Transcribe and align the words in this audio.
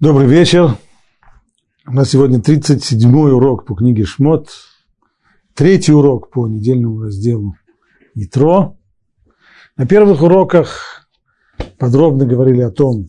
Добрый 0.00 0.26
вечер. 0.28 0.78
У 1.86 1.92
нас 1.92 2.08
сегодня 2.08 2.38
37-й 2.38 3.32
урок 3.32 3.66
по 3.66 3.74
книге 3.74 4.06
Шмот, 4.06 4.48
третий 5.52 5.92
урок 5.92 6.30
по 6.30 6.48
недельному 6.48 7.02
разделу 7.02 7.54
Итро. 8.14 8.78
На 9.76 9.86
первых 9.86 10.22
уроках 10.22 11.06
подробно 11.76 12.24
говорили 12.24 12.62
о 12.62 12.70
том, 12.70 13.08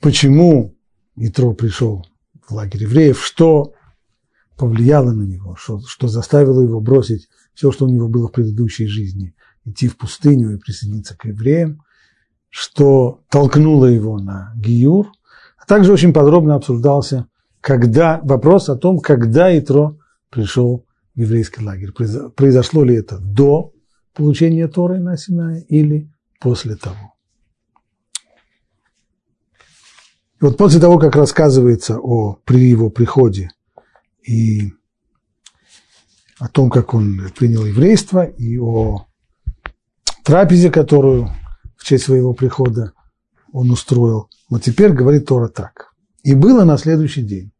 почему 0.00 0.74
Итро 1.16 1.52
пришел 1.52 2.06
в 2.48 2.52
лагерь 2.52 2.84
евреев, 2.84 3.22
что 3.22 3.74
повлияло 4.56 5.12
на 5.12 5.24
него, 5.24 5.54
что, 5.56 5.80
что 5.86 6.08
заставило 6.08 6.62
его 6.62 6.80
бросить 6.80 7.28
все, 7.52 7.70
что 7.72 7.84
у 7.84 7.90
него 7.90 8.08
было 8.08 8.28
в 8.28 8.32
предыдущей 8.32 8.86
жизни, 8.86 9.34
идти 9.66 9.86
в 9.88 9.98
пустыню 9.98 10.54
и 10.54 10.58
присоединиться 10.58 11.14
к 11.14 11.26
евреям, 11.26 11.82
что 12.48 13.20
толкнуло 13.28 13.84
его 13.84 14.18
на 14.18 14.54
Гиюр, 14.56 15.12
также 15.66 15.92
очень 15.92 16.12
подробно 16.12 16.54
обсуждался 16.54 17.28
когда, 17.66 18.20
вопрос 18.22 18.68
о 18.68 18.76
том, 18.76 19.00
когда 19.00 19.58
Итро 19.58 19.98
пришел 20.30 20.86
в 21.16 21.18
еврейский 21.18 21.64
лагерь. 21.64 21.90
Произошло 21.90 22.84
ли 22.84 22.94
это 22.94 23.18
до 23.18 23.72
получения 24.14 24.68
Торы 24.68 25.00
на 25.00 25.16
Синае 25.16 25.64
или 25.64 26.08
после 26.40 26.76
того. 26.76 27.14
И 30.40 30.44
вот 30.44 30.56
после 30.56 30.78
того, 30.78 30.98
как 30.98 31.16
рассказывается 31.16 31.98
о 31.98 32.34
при 32.44 32.68
его 32.68 32.88
приходе 32.88 33.50
и 34.22 34.72
о 36.38 36.48
том, 36.48 36.70
как 36.70 36.94
он 36.94 37.20
принял 37.36 37.64
еврейство, 37.64 38.24
и 38.24 38.58
о 38.58 39.06
трапезе, 40.22 40.70
которую 40.70 41.30
в 41.76 41.82
честь 41.82 42.04
своего 42.04 42.32
прихода 42.32 42.92
он 43.56 43.70
устроил, 43.70 44.28
вот 44.50 44.64
теперь 44.64 44.92
говорит 44.92 45.24
Тора 45.24 45.48
так. 45.48 45.94
И 46.22 46.34
было 46.34 46.64
на 46.64 46.76
следующий 46.76 47.22
день. 47.22 47.52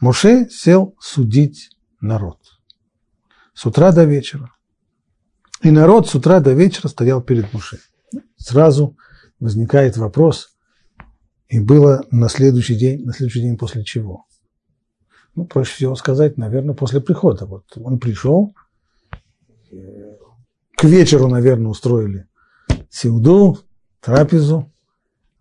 Моше 0.00 0.50
сел 0.50 0.94
судить 1.00 1.70
народ. 2.02 2.38
С 3.54 3.64
утра 3.64 3.90
до 3.92 4.04
вечера. 4.04 4.52
И 5.62 5.70
народ 5.70 6.10
с 6.10 6.14
утра 6.14 6.40
до 6.40 6.52
вечера 6.52 6.88
стоял 6.88 7.22
перед 7.22 7.50
Моше. 7.54 7.78
Сразу 8.36 8.98
возникает 9.40 9.96
вопрос, 9.96 10.58
и 11.48 11.58
было 11.58 12.04
на 12.10 12.28
следующий 12.28 12.74
день, 12.74 13.02
на 13.06 13.14
следующий 13.14 13.40
день 13.40 13.56
после 13.56 13.84
чего? 13.84 14.26
Ну, 15.34 15.46
проще 15.46 15.72
всего 15.72 15.94
сказать, 15.94 16.36
наверное, 16.36 16.74
после 16.74 17.00
прихода. 17.00 17.46
Вот 17.46 17.64
он 17.76 17.98
пришел, 17.98 18.54
к 20.76 20.84
вечеру, 20.84 21.28
наверное, 21.28 21.70
устроили 21.70 22.28
сеуду, 22.90 23.58
трапезу, 24.00 24.71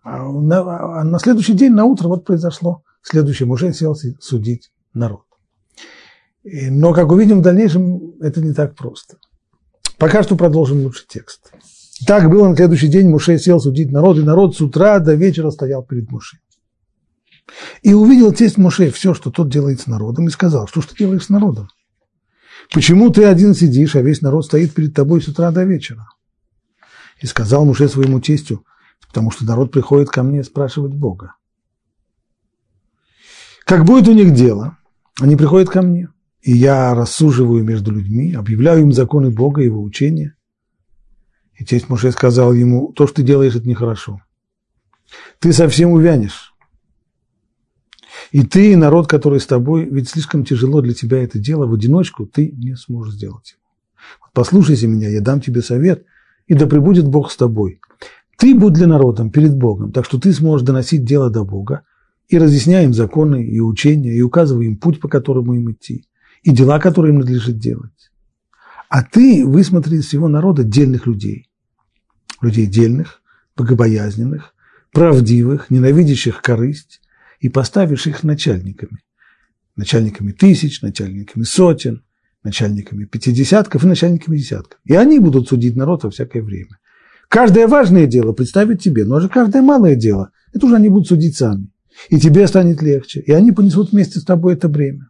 а 0.04 0.32
на, 0.32 1.00
а 1.00 1.04
на 1.04 1.20
следующий 1.20 1.54
день, 1.54 1.74
на 1.74 1.86
утро, 1.86 2.08
вот 2.08 2.26
произошло. 2.26 2.84
Следующий 3.02 3.46
уже 3.46 3.74
сел 3.74 3.96
судить 4.20 4.72
народ. 4.94 5.24
Но, 6.44 6.94
как 6.94 7.12
увидим 7.12 7.40
в 7.40 7.44
дальнейшем, 7.44 8.16
это 8.20 8.42
не 8.42 8.54
так 8.54 8.76
просто. 8.76 9.18
Пока 9.98 10.24
что 10.24 10.36
продолжим 10.36 10.84
лучше 10.84 11.06
текст. 11.08 11.52
Так 12.08 12.30
было 12.30 12.48
на 12.48 12.56
следующий 12.56 12.88
день, 12.88 13.10
Муше 13.10 13.38
сел 13.38 13.60
судить 13.60 13.92
народ, 13.92 14.18
и 14.18 14.24
народ 14.24 14.56
с 14.56 14.62
утра 14.62 14.98
до 15.00 15.14
вечера 15.14 15.52
стоял 15.52 15.84
перед 15.84 16.10
Муше. 16.10 16.40
И 17.84 17.94
увидел 17.94 18.34
тесть 18.34 18.58
Муше 18.58 18.90
все, 18.90 19.14
что 19.14 19.30
тот 19.30 19.50
делает 19.50 19.82
с 19.82 19.88
народом, 19.88 20.28
и 20.28 20.32
сказал, 20.32 20.68
что 20.68 20.82
ж 20.82 20.88
ты 20.88 20.98
делаешь 20.98 21.26
с 21.26 21.30
народом? 21.30 21.68
Почему 22.74 23.12
ты 23.12 23.26
один 23.26 23.54
сидишь, 23.54 23.96
а 23.96 24.02
весь 24.02 24.22
народ 24.22 24.46
стоит 24.46 24.74
перед 24.74 24.96
тобой 24.96 25.22
с 25.22 25.28
утра 25.28 25.52
до 25.52 25.64
вечера? 25.64 26.08
И 27.20 27.28
сказал 27.28 27.66
Муше 27.66 27.88
своему 27.88 28.20
тестю, 28.20 28.66
потому 29.08 29.32
что 29.32 29.46
народ 29.46 29.72
приходит 29.72 30.10
ко 30.10 30.24
мне 30.24 30.44
спрашивать 30.44 30.94
Бога. 30.94 31.36
Как 33.66 33.86
будет 33.86 34.08
у 34.08 34.14
них 34.14 34.34
дело, 34.34 34.78
они 35.20 35.36
приходят 35.36 35.70
ко 35.70 35.82
мне, 35.82 36.10
и 36.42 36.52
я 36.52 36.94
рассуживаю 36.94 37.64
между 37.64 37.92
людьми, 37.92 38.34
объявляю 38.34 38.82
им 38.82 38.92
законы 38.92 39.30
Бога, 39.30 39.62
его 39.62 39.82
учения. 39.82 40.36
И 41.56 41.64
тесть 41.64 41.90
Моше 41.90 42.12
сказал 42.12 42.54
ему, 42.54 42.92
то, 42.94 43.06
что 43.06 43.18
ты 43.18 43.24
делаешь, 43.24 43.56
это 43.56 43.68
нехорошо. 43.68 44.22
Ты 45.40 45.54
совсем 45.54 45.92
увянешь. 45.92 46.54
И 48.32 48.44
ты, 48.44 48.72
и 48.72 48.76
народ, 48.76 49.08
который 49.08 49.40
с 49.40 49.46
тобой, 49.46 49.86
ведь 49.86 50.10
слишком 50.10 50.46
тяжело 50.46 50.82
для 50.82 50.94
тебя 50.94 51.24
это 51.24 51.38
дело, 51.38 51.66
в 51.66 51.74
одиночку 51.74 52.26
ты 52.26 52.52
не 52.52 52.76
сможешь 52.76 53.16
сделать 53.16 53.52
его. 53.52 53.62
Послушайся 54.34 54.88
меня, 54.88 55.10
я 55.10 55.22
дам 55.22 55.42
тебе 55.42 55.62
совет, 55.62 56.06
и 56.48 56.54
да 56.54 56.66
пребудет 56.66 57.08
Бог 57.08 57.32
с 57.32 57.38
тобой. 57.38 57.82
Ты 58.42 58.56
будь 58.56 58.74
для 58.74 58.88
народа 58.88 59.30
перед 59.30 59.56
Богом, 59.56 59.92
так 59.92 60.04
что 60.04 60.20
ты 60.20 60.34
сможешь 60.34 60.66
доносить 60.66 61.06
дело 61.06 61.30
до 61.30 61.44
Бога 61.44 61.84
и 62.28 62.40
разъясняй 62.40 62.86
им 62.86 62.94
законы 62.94 63.46
и 63.46 63.60
учения, 63.60 64.16
и 64.16 64.24
указывай 64.24 64.66
им 64.66 64.78
путь, 64.78 65.00
по 65.00 65.08
которому 65.08 65.54
им 65.54 65.72
идти, 65.72 66.08
и 66.42 66.50
дела, 66.50 66.80
которые 66.80 67.14
им 67.14 67.20
надлежит 67.20 67.60
делать. 67.60 68.12
А 68.90 69.04
ты 69.04 69.46
высмотри 69.46 70.00
из 70.00 70.08
всего 70.08 70.28
народа 70.28 70.64
дельных 70.64 71.06
людей, 71.06 71.52
людей 72.42 72.66
дельных, 72.66 73.22
богобоязненных, 73.56 74.56
правдивых, 74.92 75.70
ненавидящих 75.70 76.42
корысть, 76.42 77.00
и 77.42 77.48
поставишь 77.48 78.08
их 78.08 78.24
начальниками. 78.24 79.04
Начальниками 79.76 80.32
тысяч, 80.32 80.82
начальниками 80.82 81.44
сотен, 81.44 82.02
начальниками 82.42 83.06
пятидесятков 83.06 83.84
и 83.84 83.88
начальниками 83.88 84.38
десятков. 84.38 84.80
И 84.84 84.96
они 84.96 85.20
будут 85.20 85.48
судить 85.48 85.76
народ 85.76 86.06
во 86.06 86.10
всякое 86.10 86.42
время. 86.42 86.80
Каждое 87.32 87.66
важное 87.66 88.08
дело 88.08 88.34
представить 88.34 88.84
тебе, 88.84 89.06
но 89.06 89.22
же 89.22 89.30
каждое 89.30 89.62
малое 89.62 89.96
дело, 89.96 90.32
это 90.52 90.66
уже 90.66 90.76
они 90.76 90.90
будут 90.90 91.08
судить 91.08 91.38
сами. 91.38 91.70
И 92.10 92.20
тебе 92.20 92.46
станет 92.46 92.82
легче, 92.82 93.22
и 93.22 93.32
они 93.32 93.54
понесут 93.54 93.94
вместе 93.94 94.20
с 94.20 94.26
тобой 94.26 94.56
это 94.56 94.68
бремя. 94.68 95.10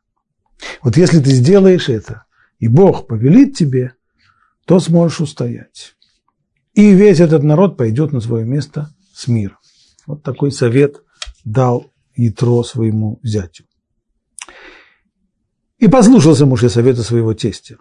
Вот 0.83 0.97
если 0.97 1.19
ты 1.19 1.31
сделаешь 1.31 1.89
это, 1.89 2.25
и 2.59 2.67
Бог 2.67 3.07
повелит 3.07 3.57
тебе, 3.57 3.93
то 4.65 4.79
сможешь 4.79 5.19
устоять. 5.19 5.95
И 6.75 6.93
весь 6.93 7.19
этот 7.19 7.41
народ 7.41 7.75
пойдет 7.75 8.11
на 8.11 8.21
свое 8.21 8.45
место 8.45 8.93
с 9.15 9.27
миром. 9.27 9.57
Вот 10.05 10.21
такой 10.21 10.51
совет 10.51 11.01
дал 11.43 11.91
Ятро 12.15 12.61
своему 12.61 13.19
зятю. 13.23 13.63
И 15.79 15.87
послушался 15.87 16.45
Муше 16.45 16.69
совета 16.69 17.01
своего 17.01 17.33
тестя, 17.33 17.77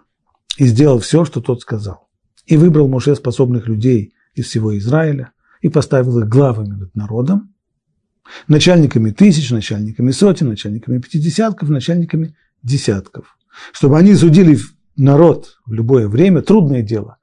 и 0.57 0.65
сделал 0.65 0.97
все, 0.97 1.25
что 1.25 1.41
тот 1.41 1.61
сказал. 1.61 2.09
И 2.47 2.57
выбрал 2.57 2.87
Муше 2.87 3.15
способных 3.15 3.67
людей 3.67 4.15
из 4.33 4.45
всего 4.45 4.77
Израиля 4.77 5.31
и 5.61 5.69
поставил 5.69 6.19
их 6.19 6.27
главами 6.27 6.75
над 6.75 6.95
народом, 6.95 7.53
начальниками 8.47 9.11
тысяч, 9.11 9.51
начальниками 9.51 10.11
сотен, 10.11 10.49
начальниками 10.49 10.99
пятидесятков, 10.99 11.69
начальниками 11.69 12.35
десятков, 12.63 13.37
чтобы 13.73 13.97
они 13.97 14.15
судили 14.15 14.57
народ 14.95 15.57
в 15.65 15.73
любое 15.73 16.07
время, 16.07 16.41
трудное 16.41 16.81
дело 16.81 17.17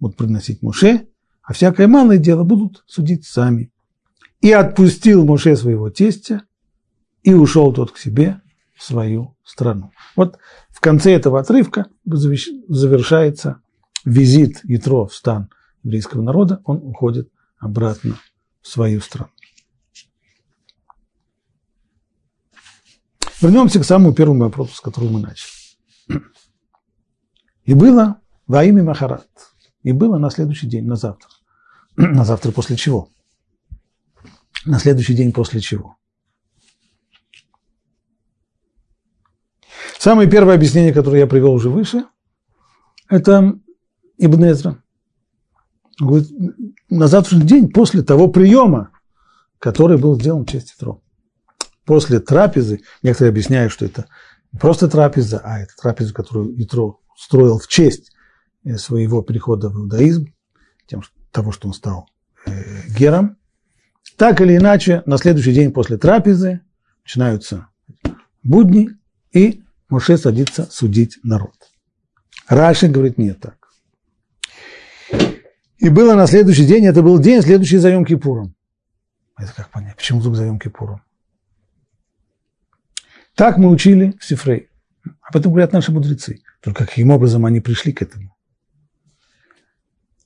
будут 0.00 0.16
приносить 0.16 0.62
Муше, 0.62 1.08
а 1.42 1.52
всякое 1.52 1.86
малое 1.86 2.18
дело 2.18 2.44
будут 2.44 2.84
судить 2.86 3.24
сами. 3.24 3.72
И 4.40 4.50
отпустил 4.52 5.24
Муше 5.24 5.56
своего 5.56 5.90
тестя, 5.90 6.42
и 7.22 7.34
ушел 7.34 7.72
тот 7.72 7.92
к 7.92 7.98
себе 7.98 8.40
в 8.74 8.82
свою 8.82 9.36
страну. 9.44 9.92
Вот 10.16 10.38
в 10.70 10.80
конце 10.80 11.12
этого 11.12 11.38
отрывка 11.38 11.86
завершается 12.04 13.60
визит 14.04 14.60
Ятро 14.64 15.06
в 15.06 15.14
стан– 15.14 15.48
еврейского 15.82 16.22
народа, 16.22 16.60
он 16.64 16.78
уходит 16.78 17.30
обратно 17.58 18.18
в 18.60 18.68
свою 18.68 19.00
страну. 19.00 19.30
Вернемся 23.40 23.80
к 23.80 23.84
самому 23.84 24.14
первому 24.14 24.44
вопросу, 24.44 24.74
с 24.74 24.80
которого 24.80 25.10
мы 25.10 25.20
начали. 25.20 25.50
И 27.64 27.74
было 27.74 28.20
во 28.46 28.64
имя 28.64 28.84
Махарат. 28.84 29.28
И 29.82 29.92
было 29.92 30.18
на 30.18 30.30
следующий 30.30 30.68
день, 30.68 30.86
на 30.86 30.94
завтра. 30.94 31.28
на 31.96 32.24
завтра 32.24 32.52
после 32.52 32.76
чего? 32.76 33.08
На 34.64 34.78
следующий 34.78 35.14
день 35.14 35.32
после 35.32 35.60
чего? 35.60 35.96
Самое 39.98 40.28
первое 40.28 40.54
объяснение, 40.54 40.92
которое 40.92 41.20
я 41.20 41.26
привел 41.26 41.52
уже 41.52 41.70
выше, 41.70 42.04
это 43.08 43.58
Ибн 44.18 44.44
Эзра. 44.50 44.81
Говорит, 46.00 46.28
на 46.88 47.06
завтрашний 47.06 47.46
день, 47.46 47.70
после 47.70 48.02
того 48.02 48.28
приема, 48.28 48.90
который 49.58 49.98
был 49.98 50.18
сделан 50.18 50.44
в 50.44 50.50
честь 50.50 50.74
Итро. 50.76 51.02
После 51.84 52.20
трапезы, 52.20 52.80
некоторые 53.02 53.30
объясняют, 53.30 53.72
что 53.72 53.84
это 53.84 54.06
не 54.52 54.58
просто 54.58 54.88
трапеза, 54.88 55.40
а 55.44 55.60
это 55.60 55.72
трапеза, 55.80 56.12
которую 56.12 56.54
Итро 56.62 57.00
строил 57.16 57.58
в 57.58 57.68
честь 57.68 58.12
э, 58.64 58.76
своего 58.76 59.22
перехода 59.22 59.68
в 59.68 59.76
иудаизм, 59.76 60.32
тем, 60.86 61.02
того, 61.30 61.52
что 61.52 61.68
он 61.68 61.74
стал 61.74 62.08
э, 62.46 62.88
гером. 62.88 63.36
Так 64.16 64.40
или 64.40 64.56
иначе, 64.56 65.02
на 65.06 65.16
следующий 65.16 65.52
день 65.52 65.72
после 65.72 65.96
трапезы 65.96 66.60
начинаются 67.04 67.68
будни, 68.42 68.90
и 69.32 69.62
Моше 69.88 70.16
садится 70.16 70.66
судить 70.70 71.18
народ. 71.22 71.54
Раши 72.48 72.88
говорит, 72.88 73.18
нет 73.18 73.40
так. 73.40 73.61
И 75.82 75.88
было 75.88 76.14
на 76.14 76.26
следующий 76.28 76.64
день, 76.64 76.86
это 76.86 77.02
был 77.02 77.18
день, 77.18 77.42
следующий 77.42 77.78
за 77.78 77.90
Йом 77.90 78.04
Кипуром. 78.04 78.54
Это 79.36 79.52
как 79.52 79.70
понять? 79.70 79.96
Почему 79.96 80.20
вдруг 80.20 80.36
за 80.36 80.46
Йом-Кипуром? 80.46 81.00
Так 83.34 83.58
мы 83.58 83.68
учили 83.68 84.16
в 84.20 84.24
Сифрей. 84.24 84.68
Об 85.20 85.36
этом 85.36 85.50
говорят 85.50 85.72
наши 85.72 85.90
мудрецы. 85.90 86.40
Только 86.60 86.86
каким 86.86 87.10
образом 87.10 87.44
они 87.44 87.60
пришли 87.60 87.92
к 87.92 88.02
этому? 88.02 88.36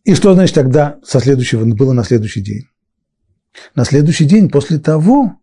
И 0.05 0.14
что 0.14 0.35
значит 0.35 0.55
тогда 0.55 0.99
со 1.03 1.20
следующего 1.20 1.64
было 1.64 1.94
на 1.94 2.05
следующий 2.05 2.43
день? 2.43 2.69
На 3.75 3.87
следующий 3.87 4.26
день 4.26 4.50
после 4.50 4.79
того, 4.79 5.41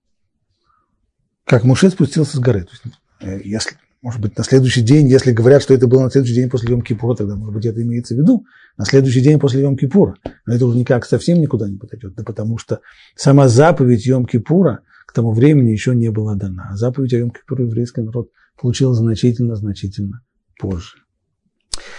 как 1.45 1.63
Муше 1.63 1.89
спустился 1.89 2.37
с 2.37 2.39
горы. 2.39 2.65
То 2.65 2.71
есть, 2.71 2.83
э, 3.21 3.41
если, 3.43 3.77
может 4.03 4.19
быть, 4.19 4.37
на 4.37 4.43
следующий 4.43 4.81
день, 4.81 5.07
если 5.07 5.31
говорят, 5.31 5.63
что 5.63 5.73
это 5.73 5.87
было 5.87 6.03
на 6.03 6.11
следующий 6.11 6.35
день 6.35 6.49
после 6.49 6.75
Йом-Кипура, 6.75 7.15
тогда, 7.15 7.37
может 7.37 7.53
быть, 7.53 7.65
это 7.65 7.81
имеется 7.81 8.13
в 8.13 8.17
виду, 8.17 8.45
на 8.77 8.83
следующий 8.83 9.21
день 9.21 9.39
после 9.39 9.63
Йом-Кипура. 9.63 10.15
Но 10.45 10.53
это 10.53 10.65
уже 10.65 10.77
никак 10.77 11.05
совсем 11.05 11.39
никуда 11.39 11.69
не 11.69 11.77
подойдет, 11.77 12.13
да 12.13 12.23
потому 12.25 12.57
что 12.57 12.81
сама 13.15 13.47
заповедь 13.47 14.05
Йом-Кипура 14.05 14.79
к 15.07 15.13
тому 15.13 15.31
времени 15.31 15.69
еще 15.69 15.95
не 15.95 16.11
была 16.11 16.35
дана. 16.35 16.71
А 16.71 16.75
заповедь 16.75 17.13
о 17.13 17.19
Йом-Кипуре 17.19 17.63
еврейский 17.63 18.01
народ 18.01 18.29
получил 18.59 18.93
значительно-значительно 18.93 20.21
позже. 20.59 20.97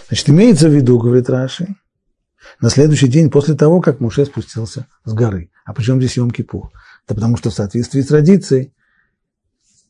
Значит, 0.09 0.29
имеется 0.29 0.69
в 0.69 0.75
виду, 0.75 0.99
говорит 0.99 1.31
Раши, 1.31 1.75
на 2.61 2.69
следующий 2.69 3.09
день 3.09 3.31
после 3.31 3.55
того, 3.55 3.81
как 3.81 4.01
Муше 4.01 4.27
спустился 4.27 4.87
с 5.05 5.15
горы. 5.15 5.51
А 5.65 5.73
почему 5.73 5.99
здесь 5.99 6.19
Йом-Кипур? 6.19 6.69
Да 7.09 7.15
потому 7.15 7.39
что 7.39 7.49
в 7.49 7.55
соответствии 7.55 8.03
с 8.03 8.09
традицией 8.09 8.75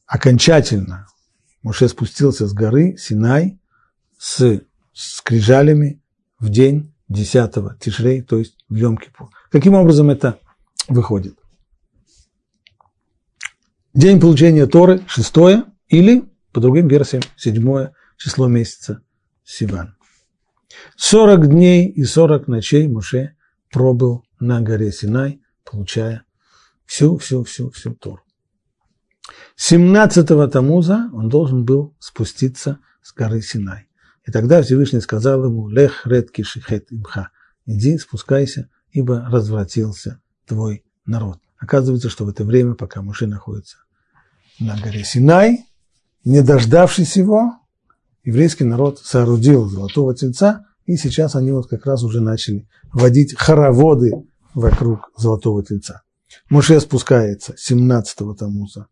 окончательно 0.06 1.08
Муше 1.64 1.88
спустился 1.88 2.46
с 2.46 2.52
горы 2.52 2.96
Синай 2.98 3.58
с 4.18 4.60
скрижалями 4.92 6.00
в 6.38 6.50
день 6.50 6.94
10 7.08 7.80
Тишрей, 7.80 8.20
то 8.22 8.38
есть 8.38 8.56
в 8.68 8.76
Йом-Кипур. 8.76 9.30
Каким 9.50 9.74
образом 9.74 10.10
это 10.10 10.38
выходит? 10.88 11.38
День 13.94 14.20
получения 14.20 14.66
Торы, 14.66 15.02
шестое, 15.06 15.64
или, 15.88 16.24
по 16.52 16.60
другим 16.60 16.86
версиям, 16.86 17.22
седьмое 17.36 17.94
число 18.18 18.46
месяца 18.46 19.00
Сиван. 19.42 19.96
Сорок 20.96 21.48
дней 21.48 21.88
и 21.88 22.04
сорок 22.04 22.46
ночей 22.46 22.88
Муше 22.88 23.36
пробыл 23.70 24.24
на 24.38 24.60
горе 24.60 24.92
Синай, 24.92 25.40
получая 25.64 26.24
всю-всю-всю-всю 26.84 27.94
Тору. 27.94 28.23
17-го 29.58 30.46
Тамуза 30.48 31.10
он 31.12 31.28
должен 31.28 31.64
был 31.64 31.94
спуститься 31.98 32.78
с 33.02 33.12
горы 33.12 33.40
Синай. 33.40 33.88
И 34.26 34.30
тогда 34.30 34.62
Всевышний 34.62 35.00
сказал 35.00 35.44
ему, 35.44 35.68
«Лех 35.68 36.06
ред 36.06 36.30
кишихет 36.30 36.90
имха»– 36.90 37.30
«Иди, 37.66 37.96
спускайся, 37.98 38.68
ибо 38.90 39.26
развратился 39.30 40.20
твой 40.46 40.84
народ». 41.06 41.38
Оказывается, 41.58 42.10
что 42.10 42.24
в 42.24 42.28
это 42.28 42.44
время, 42.44 42.74
пока 42.74 43.00
Муше 43.00 43.26
находится 43.26 43.78
на 44.60 44.78
горе 44.78 45.02
Синай, 45.02 45.66
не 46.24 46.42
дождавшись 46.42 47.16
его, 47.16 47.52
еврейский 48.22 48.64
народ 48.64 48.98
соорудил 48.98 49.66
золотого 49.66 50.14
тельца, 50.14 50.66
и 50.84 50.96
сейчас 50.96 51.34
они 51.36 51.52
вот 51.52 51.68
как 51.68 51.86
раз 51.86 52.02
уже 52.02 52.20
начали 52.20 52.68
водить 52.92 53.34
хороводы 53.36 54.12
вокруг 54.52 55.10
золотого 55.16 55.64
тельца. 55.64 56.02
Муше 56.50 56.80
спускается 56.80 57.54
17-го 57.54 58.34
Тамуза 58.34 58.88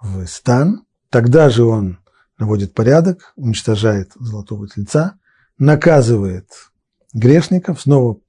в 0.00 0.26
стан, 0.26 0.84
тогда 1.10 1.50
же 1.50 1.64
он 1.64 1.98
наводит 2.38 2.74
порядок, 2.74 3.32
уничтожает 3.36 4.12
золотого 4.14 4.68
тельца, 4.68 5.18
наказывает 5.58 6.50
грешников, 7.12 7.80
снова 7.80 8.20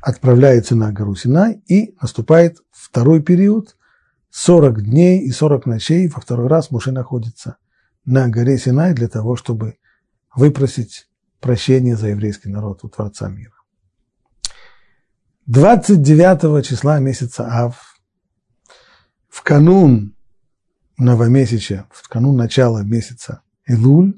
отправляется 0.00 0.76
на 0.76 0.92
гору 0.92 1.14
Синай 1.14 1.62
и 1.66 1.96
наступает 2.00 2.58
второй 2.70 3.22
период, 3.22 3.76
40 4.30 4.82
дней 4.82 5.20
и 5.20 5.30
40 5.30 5.66
ночей, 5.66 6.08
во 6.08 6.20
второй 6.20 6.48
раз 6.48 6.70
Муше 6.70 6.92
находится 6.92 7.56
на 8.04 8.28
горе 8.28 8.58
Синай 8.58 8.92
для 8.92 9.08
того, 9.08 9.36
чтобы 9.36 9.78
выпросить 10.34 11.08
прощение 11.40 11.96
за 11.96 12.08
еврейский 12.08 12.48
народ 12.48 12.84
у 12.84 12.88
Творца 12.88 13.28
мира. 13.28 13.54
29 15.46 16.66
числа 16.66 16.98
месяца 16.98 17.46
Ав, 17.46 17.93
в 19.34 19.42
канун 19.42 20.14
новомесяча, 20.96 21.88
в 21.90 22.08
канун 22.08 22.36
начала 22.36 22.84
месяца 22.84 23.42
Илуль, 23.66 24.14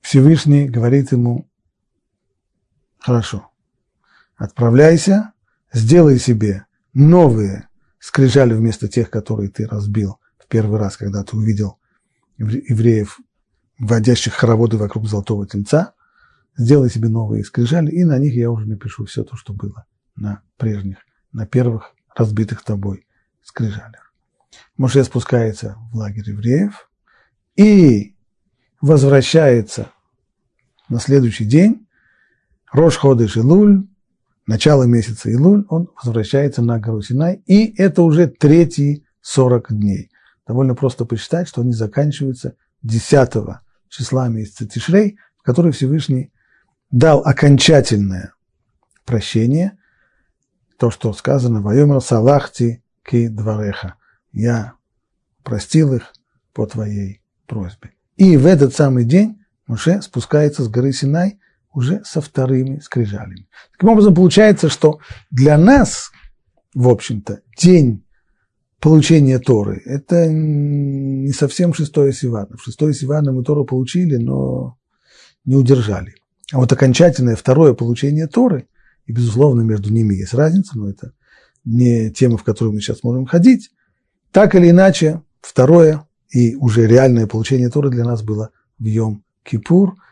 Всевышний 0.00 0.66
говорит 0.66 1.12
ему, 1.12 1.46
хорошо, 2.98 3.50
отправляйся, 4.34 5.34
сделай 5.74 6.18
себе 6.18 6.64
новые 6.94 7.68
скрижали 7.98 8.54
вместо 8.54 8.88
тех, 8.88 9.10
которые 9.10 9.50
ты 9.50 9.66
разбил 9.66 10.18
в 10.38 10.46
первый 10.46 10.80
раз, 10.80 10.96
когда 10.96 11.22
ты 11.22 11.36
увидел 11.36 11.78
евреев, 12.38 13.20
вводящих 13.78 14.32
хороводы 14.32 14.78
вокруг 14.78 15.06
золотого 15.06 15.46
тельца, 15.46 15.92
сделай 16.56 16.88
себе 16.88 17.10
новые 17.10 17.44
скрижали, 17.44 17.90
и 17.90 18.04
на 18.04 18.16
них 18.16 18.32
я 18.32 18.50
уже 18.50 18.66
напишу 18.66 19.04
все 19.04 19.22
то, 19.22 19.36
что 19.36 19.52
было 19.52 19.84
на 20.16 20.40
прежних, 20.56 21.00
на 21.30 21.46
первых 21.46 21.92
разбитых 22.16 22.64
тобой 22.64 23.04
скрижалях. 23.48 24.12
Моше 24.76 25.02
спускается 25.04 25.76
в 25.92 25.96
лагерь 25.96 26.30
евреев 26.30 26.88
и 27.56 28.14
возвращается 28.80 29.90
на 30.88 31.00
следующий 31.00 31.44
день, 31.44 31.86
Рош 32.70 32.96
Ходыш 32.96 33.36
Илуль, 33.36 33.86
начало 34.46 34.84
месяца 34.84 35.30
Илуль, 35.30 35.64
он 35.68 35.90
возвращается 35.96 36.62
на 36.62 36.78
гору 36.78 37.02
Синай, 37.02 37.42
и 37.46 37.74
это 37.76 38.02
уже 38.02 38.26
третьи 38.28 39.04
40 39.22 39.72
дней. 39.72 40.10
Довольно 40.46 40.74
просто 40.74 41.04
посчитать, 41.04 41.48
что 41.48 41.62
они 41.62 41.72
заканчиваются 41.72 42.54
10 42.82 43.32
числа 43.88 44.28
месяца 44.28 44.66
Тишрей, 44.66 45.18
в 45.38 45.42
который 45.42 45.72
Всевышний 45.72 46.32
дал 46.90 47.20
окончательное 47.20 48.34
прощение, 49.04 49.78
то, 50.78 50.90
что 50.90 51.12
сказано 51.12 51.60
«Вайомер 51.60 52.00
салахти 52.00 52.82
ки 53.08 53.28
двореха»– 53.28 53.94
«Я 54.32 54.74
простил 55.42 55.94
их 55.94 56.12
по 56.52 56.66
твоей 56.66 57.22
просьбе». 57.46 57.92
И 58.16 58.36
в 58.36 58.46
этот 58.46 58.74
самый 58.74 59.04
день 59.04 59.38
Муше 59.66 60.02
спускается 60.02 60.64
с 60.64 60.68
горы 60.68 60.92
Синай 60.92 61.38
уже 61.72 62.02
со 62.04 62.20
вторыми 62.20 62.80
скрижалями. 62.80 63.48
Таким 63.72 63.90
образом, 63.90 64.14
получается, 64.14 64.68
что 64.68 64.98
для 65.30 65.56
нас, 65.56 66.10
в 66.74 66.88
общем-то, 66.88 67.42
день 67.56 68.04
получения 68.80 69.38
Торы– 69.38 69.82
это 69.84 70.26
не 70.28 71.32
совсем 71.32 71.74
шестое 71.74 72.12
Сивана. 72.12 72.56
В 72.56 72.62
шестое 72.62 72.94
Сивана 72.94 73.32
мы 73.32 73.44
Тору 73.44 73.64
получили, 73.64 74.16
но 74.16 74.78
не 75.44 75.56
удержали. 75.56 76.14
А 76.52 76.58
вот 76.58 76.72
окончательное 76.72 77.36
второе 77.36 77.74
получение 77.74 78.26
Торы, 78.26 78.68
и, 79.06 79.12
безусловно, 79.12 79.62
между 79.62 79.92
ними 79.92 80.14
есть 80.14 80.34
разница, 80.34 80.78
но 80.78 80.90
это 80.90 81.12
не 81.68 82.10
тема, 82.10 82.36
в 82.38 82.44
которую 82.44 82.74
мы 82.74 82.80
сейчас 82.80 83.02
можем 83.02 83.26
ходить, 83.26 83.70
так 84.32 84.54
или 84.54 84.70
иначе, 84.70 85.22
второе 85.40 86.06
и 86.30 86.54
уже 86.56 86.86
реальное 86.86 87.26
получение 87.26 87.70
Торы 87.70 87.90
для 87.90 88.04
нас 88.04 88.22
было 88.22 88.50
в 88.78 88.84
Йом-Кипур– 88.84 89.92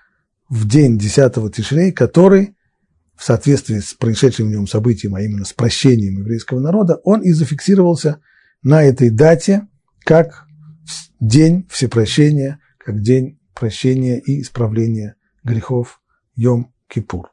в 0.48 0.66
день 0.66 0.98
10 0.98 1.54
Тишрей, 1.54 1.92
который 1.92 2.56
в 3.16 3.24
соответствии 3.24 3.78
с 3.78 3.94
происшедшим 3.94 4.48
в 4.48 4.50
нем 4.50 4.66
событием, 4.66 5.14
а 5.14 5.22
именно 5.22 5.44
с 5.44 5.52
прощением 5.52 6.18
еврейского 6.18 6.60
народа, 6.60 7.00
он 7.02 7.22
и 7.22 7.32
зафиксировался 7.32 8.20
на 8.62 8.82
этой 8.82 9.10
дате 9.10 9.66
как 10.04 10.46
день 11.18 11.66
всепрощения, 11.70 12.60
как 12.78 13.00
день 13.00 13.38
прощения 13.54 14.18
и 14.18 14.42
исправления 14.42 15.16
грехов 15.42 16.00
Йом-Кипур. 16.38 17.24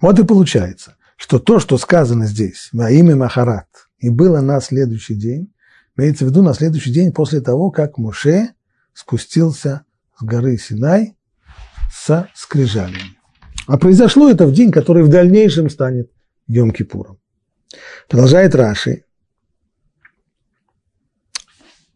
Вот 0.00 0.18
и 0.18 0.24
получается, 0.24 0.96
что 1.16 1.38
то, 1.38 1.58
что 1.58 1.78
сказано 1.78 2.26
здесь, 2.26 2.68
во 2.72 2.90
имя 2.90 3.16
Махарат, 3.16 3.68
и 3.98 4.10
было 4.10 4.40
на 4.40 4.60
следующий 4.60 5.14
день, 5.14 5.52
имеется 5.96 6.24
в 6.24 6.28
виду 6.28 6.42
на 6.42 6.54
следующий 6.54 6.92
день 6.92 7.12
после 7.12 7.40
того, 7.40 7.70
как 7.70 7.98
Муше 7.98 8.50
спустился 8.92 9.84
с 10.18 10.22
горы 10.22 10.58
Синай 10.58 11.16
со 11.90 12.28
скрижалями. 12.34 13.16
А 13.66 13.78
произошло 13.78 14.30
это 14.30 14.46
в 14.46 14.52
день, 14.52 14.70
который 14.70 15.02
в 15.02 15.08
дальнейшем 15.08 15.70
станет 15.70 16.10
Йом-Кипуром. 16.48 17.16
Продолжает 18.08 18.54
Раши. 18.54 19.04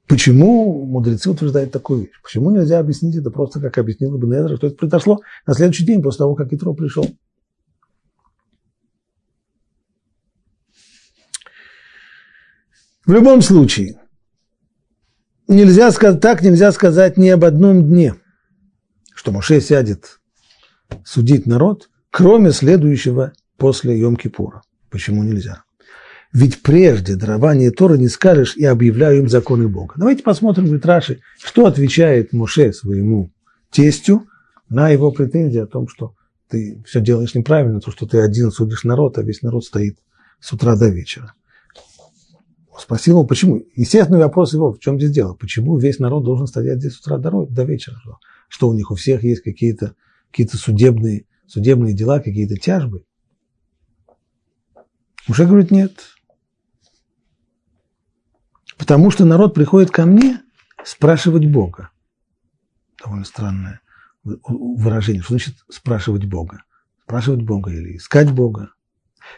Почему 0.09 0.85
мудрецы 0.87 1.31
утверждают 1.31 1.71
такую 1.71 2.01
вещь? 2.01 2.21
Почему 2.21 2.51
нельзя 2.51 2.81
объяснить 2.81 3.15
это 3.15 3.31
просто, 3.31 3.61
как 3.61 3.79
объяснил 3.79 4.19
Ибн 4.19 4.35
Эзра, 4.35 4.57
что 4.57 4.67
это 4.67 4.77
произошло 4.77 5.21
на 5.47 5.55
следующий 5.55 5.85
день 5.85 6.03
после 6.03 6.19
того, 6.19 6.35
как 6.35 6.53
Итро 6.53 6.75
пришел? 6.75 7.07
В 13.11 13.13
любом 13.13 13.43
случае, 13.43 13.97
нельзя 15.49 15.91
так 15.91 16.43
нельзя 16.43 16.71
сказать 16.71 17.17
ни 17.17 17.29
об 17.29 17.45
одном 17.45 17.83
дне– 17.83 18.15
что 19.17 19.33
Моше 19.33 19.61
сядет 19.61 20.21
судить 21.05 21.45
народ, 21.45 21.91
кроме 22.13 22.53
следующего 22.53 23.33
после 23.57 24.01
Йом-Кипура. 24.01 24.61
Почему 24.91 25.25
нельзя? 25.25 25.65
Ведь 26.33 26.63
прежде 26.63 27.17
дарования 27.17 27.73
Торы 27.73 27.99
не 27.99 28.07
скажешь 28.07 28.55
и 28.57 28.65
объявляю 28.65 29.19
им 29.19 29.29
законы 29.29 29.67
Бога. 29.67 29.95
Давайте 29.97 30.23
посмотрим, 30.23 30.67
говорит 30.67 30.87
Раши, 30.87 31.21
что 31.43 31.67
отвечает 31.67 32.33
Муше 32.33 32.73
своему 32.73 33.33
тестю 33.73 34.29
на 34.69 34.89
его 34.91 35.11
претензии 35.11 35.59
о 35.59 35.67
том, 35.67 35.89
что 35.89 36.15
ты 36.49 36.81
все 36.87 37.01
делаешь 37.01 37.35
неправильно, 37.35 37.81
то, 37.81 37.91
что 37.91 38.07
ты 38.07 38.21
один 38.21 38.53
судишь 38.53 38.85
народ, 38.85 39.19
а 39.19 39.23
весь 39.23 39.43
народ 39.43 39.65
стоит 39.65 39.99
с 40.39 40.53
утра 40.53 40.77
до 40.77 40.91
вечера. 40.91 41.35
Спросил 42.81 43.17
его, 43.17 43.27
почему. 43.27 43.63
Естественный 43.77 44.21
вопрос 44.21 44.55
его, 44.55 44.73
в 44.73 44.79
чем 44.79 44.99
здесь 44.99 45.11
дело? 45.11 45.35
Почему 45.35 45.77
весь 45.77 45.99
народ 45.99 46.25
должен 46.25 46.47
стоять 46.47 46.79
здесь 46.79 46.95
с 46.95 47.01
утра 47.01 47.19
до, 47.19 47.45
до 47.45 47.65
вечера? 47.65 48.01
Что 48.49 48.71
у 48.71 48.75
них 48.75 48.91
у 48.91 48.95
всех 48.95 49.23
есть 49.23 49.43
какие-то 49.43 49.97
какие 50.31 50.47
судебные, 50.47 51.27
судебные 51.47 51.93
дела, 51.93 52.21
какие-то 52.21 52.57
тяжбы? 52.57 53.05
Уже 55.29 55.45
говорит, 55.45 55.71
нет. 55.71 55.93
Потому 58.79 59.11
что 59.11 59.27
народ 59.27 59.53
приходит 59.53 59.91
ко 59.91 60.07
мне 60.07 60.41
спрашивать 60.83 61.45
Бога. 61.45 61.91
Довольно 63.05 63.27
странное 63.27 63.83
выражение. 64.25 65.23
Что 65.23 65.35
значит 65.35 65.57
спрашивать 65.69 66.25
Бога? 66.25 66.63
Спрашивать 67.03 67.43
Бога 67.43 67.71
или 67.73 67.99
искать 67.99 68.33
Бога. 68.33 68.73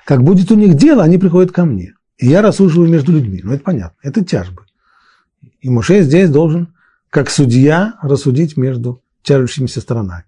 Как 0.05 0.23
будет 0.23 0.53
у 0.53 0.55
них 0.55 0.75
дело, 0.77 1.03
они 1.03 1.19
приходят 1.19 1.51
ко 1.51 1.65
мне. 1.65 1.95
И 2.23 2.29
я 2.29 2.41
рассуживаю 2.41 2.89
между 2.89 3.11
людьми. 3.11 3.41
Ну, 3.43 3.53
это 3.53 3.65
понятно. 3.65 3.99
Это 4.01 4.25
тяжбы. 4.25 4.63
И 5.61 5.69
Муше 5.69 6.03
здесь 6.03 6.31
должен, 6.31 6.73
как 7.11 7.29
судья, 7.29 7.99
рассудить 8.01 8.57
между 8.57 9.03
тяжущимися 9.25 9.81
сторонами. 9.81 10.27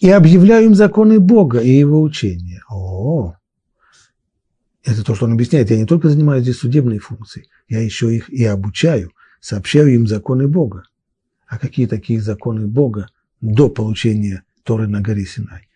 И 0.00 0.10
объявляю 0.10 0.66
им 0.66 0.74
законы 0.74 1.20
Бога 1.20 1.60
и 1.60 1.70
его 1.70 2.02
учения. 2.02 2.64
О, 2.68 3.36
это 4.82 5.04
то, 5.04 5.14
что 5.14 5.26
он 5.26 5.34
объясняет. 5.34 5.70
Я 5.70 5.76
не 5.76 5.86
только 5.86 6.08
занимаюсь 6.08 6.42
здесь 6.42 6.58
судебной 6.58 6.98
функцией, 6.98 7.48
я 7.68 7.80
еще 7.80 8.12
их 8.12 8.28
и 8.30 8.44
обучаю, 8.44 9.12
сообщаю 9.40 9.94
им 9.94 10.08
законы 10.08 10.48
Бога. 10.48 10.82
А 11.46 11.56
какие 11.56 11.86
такие 11.86 12.20
законы 12.20 12.66
Бога 12.66 13.10
до 13.40 13.68
получения 13.68 14.42
Торы 14.64 14.88
на 14.88 15.00
горе 15.00 15.24
Синай? 15.24 15.68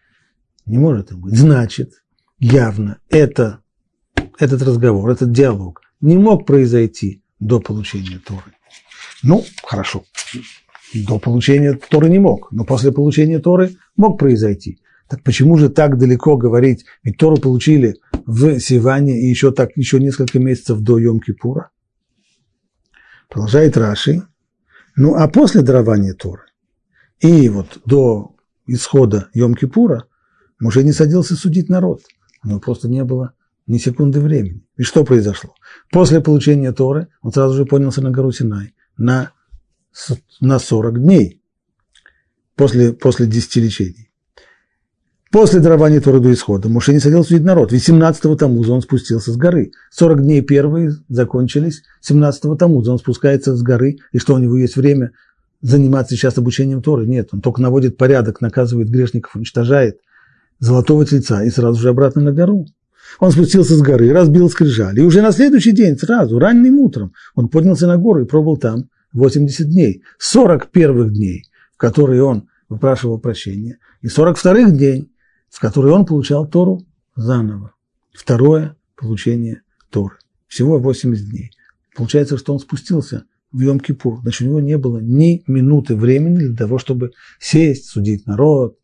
Не 0.67 0.79
может 0.79 1.13
быть. 1.13 1.37
Значит, 1.37 2.03
явно 2.41 2.99
это, 3.11 3.62
этот 4.39 4.63
разговор, 4.63 5.11
этот 5.11 5.33
диалог 5.33 5.83
не 6.01 6.19
мог 6.19 6.47
произойти 6.47 7.23
до 7.39 7.61
получения 7.61 8.19
Торы. 8.25 8.53
Ну, 9.23 9.45
хорошо, 9.65 10.05
до 10.95 11.19
получения 11.19 11.75
Торы 11.75 12.09
не 12.09 12.19
мог, 12.19 12.51
но 12.53 12.65
после 12.65 12.93
получения 12.93 13.39
Торы 13.39 13.77
мог 13.97 14.19
произойти. 14.19 14.81
Так 15.09 15.23
почему 15.23 15.59
же 15.59 15.69
так 15.69 15.99
далеко 15.99 16.37
говорить? 16.37 16.85
Ведь 17.03 17.19
Тору 17.19 17.37
получили 17.37 17.97
в 18.27 18.59
Сиване 18.61 19.21
и 19.21 19.27
еще 19.27 19.53
так 19.53 19.77
еще 19.77 20.01
несколько 20.01 20.39
месяцев 20.39 20.81
до 20.81 20.99
Йом-Кипура. 20.99 21.67
Продолжает 23.29 23.77
Раши. 23.77 24.23
Ну, 24.97 25.15
а 25.15 25.29
после 25.29 25.63
дарования 25.63 26.15
Торы 26.15 26.43
и 27.23 27.49
вот 27.49 27.81
до 27.87 28.35
исхода 28.67 29.29
Йом-Кипура 29.35 30.03
уже 30.61 30.83
не 30.83 30.93
садился 30.93 31.37
судить 31.37 31.69
народ. 31.69 32.03
Него 32.45 32.61
просто 32.61 32.89
не 32.89 33.05
было 33.05 33.33
ни 33.67 33.79
секунды 33.79 34.21
времени. 34.21 34.63
И 34.77 34.83
что 34.83 35.05
произошло? 35.05 35.55
После 35.91 36.21
получения 36.21 36.73
Торы 36.73 37.09
он 37.23 37.33
сразу 37.33 37.55
же 37.55 37.67
поднялся 37.67 38.03
на 38.03 38.11
гору 38.11 38.33
Синай 38.33 38.75
на, 38.97 39.33
на 40.41 40.59
40 40.59 41.01
дней 41.01 41.43
после, 42.57 42.93
после 42.93 43.27
10 43.27 43.57
лечений. 43.57 44.13
После 45.31 45.61
дарования 45.61 46.03
Торы 46.03 46.21
до 46.21 46.31
исхода 46.31 46.69
Муше 46.69 46.93
не 46.93 46.99
садил 46.99 47.25
судить 47.25 47.43
народ. 47.43 47.73
Ведь 47.73 47.89
17-го 47.89 48.37
Тамуза 48.37 48.75
он 48.75 48.83
спустился 48.83 49.33
с 49.33 49.37
горы. 49.37 49.73
40 49.91 50.23
дней 50.23 50.43
первые 50.43 50.93
закончились, 51.09 51.83
17-го 52.07 52.55
Тамуза 52.55 52.93
он 52.93 52.99
спускается 52.99 53.57
с 53.57 53.63
горы. 53.63 53.97
И 54.13 54.19
что, 54.19 54.35
у 54.35 54.39
него 54.39 54.59
есть 54.59 54.77
время 54.77 55.13
заниматься 55.63 56.15
сейчас 56.17 56.37
обучением 56.37 56.83
Торы? 56.83 57.07
Нет, 57.07 57.31
он 57.33 57.41
только 57.41 57.63
наводит 57.63 57.97
порядок, 57.97 58.43
наказывает 58.43 58.91
грешников, 58.91 59.35
уничтожает 59.35 60.01
золотого 60.59 61.07
тельца 61.07 61.43
и 61.43 61.49
сразу 61.49 61.81
же 61.81 61.89
обратно 61.89 62.21
на 62.21 62.33
гору. 62.33 62.67
Он 63.21 63.31
спустился 63.31 63.77
с 63.77 63.83
горы, 63.83 64.13
разбил 64.13 64.49
скрижали. 64.51 65.01
И 65.01 65.05
уже 65.05 65.23
на 65.23 65.33
следующий 65.33 65.73
день, 65.73 65.97
сразу, 65.97 66.39
ранним 66.39 66.79
утром, 66.79 67.13
он 67.35 67.49
поднялся 67.49 67.87
на 67.87 67.97
гору 67.97 68.23
и 68.23 68.27
пробыл 68.27 68.57
там 68.57 68.89
80 69.13 69.69
дней. 69.69 70.03
40 70.19 70.71
первых 70.71 71.13
дней, 71.13 71.45
в 71.75 71.79
которые 71.79 72.23
он 72.23 72.49
выпрашивал 72.69 73.19
прощения, 73.19 73.79
и 74.01 74.09
42 74.09 74.71
день, 74.71 75.11
в 75.51 75.61
который 75.61 75.93
он 75.93 76.07
получал 76.07 76.47
Тору 76.47 76.87
заново. 77.15 77.75
Второе– 78.15 78.77
получение 78.97 79.63
Торы. 79.91 80.17
Всего 80.49 80.79
80 80.79 81.29
дней. 81.29 81.51
Получается, 81.95 82.39
что 82.39 82.53
он 82.53 82.59
спустился 82.59 83.25
в 83.53 83.61
Йом-Кипур. 83.61 84.21
Значит, 84.23 84.43
у 84.43 84.45
него 84.47 84.61
не 84.61 84.79
было 84.79 84.99
ни 84.99 85.45
минуты 85.47 85.95
времени 85.95 86.47
для 86.47 86.57
того, 86.57 86.79
чтобы 86.79 87.13
сесть, 87.39 87.87
судить 87.87 88.27
народ, 88.27 88.79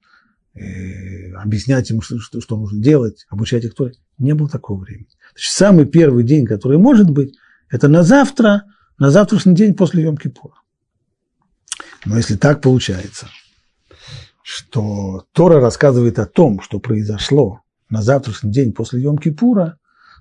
объяснять 1.36 1.90
ему, 1.90 2.00
что, 2.00 2.18
что, 2.18 2.40
что 2.40 2.56
нужно 2.56 2.82
делать, 2.82 3.26
обучать 3.28 3.64
их 3.64 3.74
Торе. 3.74 3.94
Не 4.18 4.34
было 4.34 4.48
такого 4.48 4.80
времени. 4.80 5.08
Значит, 5.32 5.52
самый 5.52 5.86
первый 5.86 6.24
день, 6.24 6.46
который 6.46 6.78
может 6.78 7.10
быть, 7.10 7.36
это 7.70 7.88
на 7.88 8.02
завтра, 8.02 8.64
на 8.98 9.10
завтрашний 9.10 9.54
день 9.54 9.74
после 9.74 10.04
Йом-Кипура. 10.04 10.54
Но 12.04 12.16
если 12.16 12.36
так 12.36 12.60
получается– 12.60 13.28
что 14.50 15.26
Тора 15.32 15.60
рассказывает 15.60 16.18
о 16.18 16.24
том, 16.24 16.62
что 16.62 16.78
произошло 16.78 17.60
на 17.90 18.00
завтрашний 18.00 18.50
день 18.50 18.72
после 18.72 19.04
Йом-Кипура, 19.04 19.74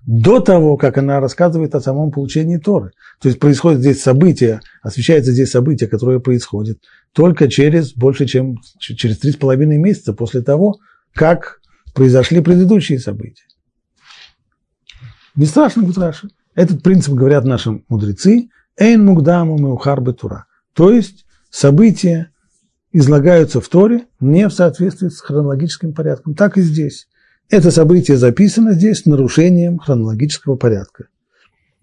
до 0.06 0.39
того, 0.39 0.77
как 0.77 0.98
она 0.98 1.20
рассказывает 1.20 1.75
о 1.75 1.82
самом 1.82 2.12
получении 2.12 2.58
Торы. 2.58 2.92
То 3.20 3.27
есть 3.27 3.39
происходит 3.39 3.80
здесь 3.80 4.01
событие, 4.01 4.62
освещается 4.82 5.32
здесь 5.32 5.51
событие, 5.51 5.89
которое 5.89 6.20
происходит 6.20 6.80
только 7.13 7.50
через 7.50 7.94
больше, 7.94 8.25
чем 8.25 8.58
через 8.80 9.18
три 9.20 9.32
с 9.32 9.36
половиной 9.36 9.77
месяца 9.77 10.13
после 10.13 10.42
того, 10.42 10.77
как 11.13 11.60
произошли 11.94 12.42
предыдущие 12.42 13.00
события. 13.00 13.46
Не 15.36 15.46
страшно, 15.46 15.84
Гутраши. 15.84 16.30
Этот 16.56 16.84
принцип 16.84 17.13
говорят 17.13 17.44
наши 17.44 17.82
мудрецы. 17.89 18.50
Эйн 18.77 19.06
мугдаму 19.06 19.58
меухар 19.58 20.01
тура. 20.13 20.46
То 20.74 20.92
есть 20.92 21.25
события 21.50 22.32
излагаются 22.92 23.62
в 23.62 23.68
Торе 23.68 24.06
не 24.20 24.48
в 24.48 24.54
соответствии 24.54 25.10
с 25.10 25.20
хронологическим 25.22 25.94
порядком. 25.94 26.34
Так 26.36 26.58
и 26.58 26.62
здесь. 26.62 27.08
Это 27.50 27.72
событие 27.72 28.18
записано 28.18 28.74
здесь 28.74 29.06
нарушением 29.06 29.80
хронологического 29.80 30.56
порядка. 30.56 31.08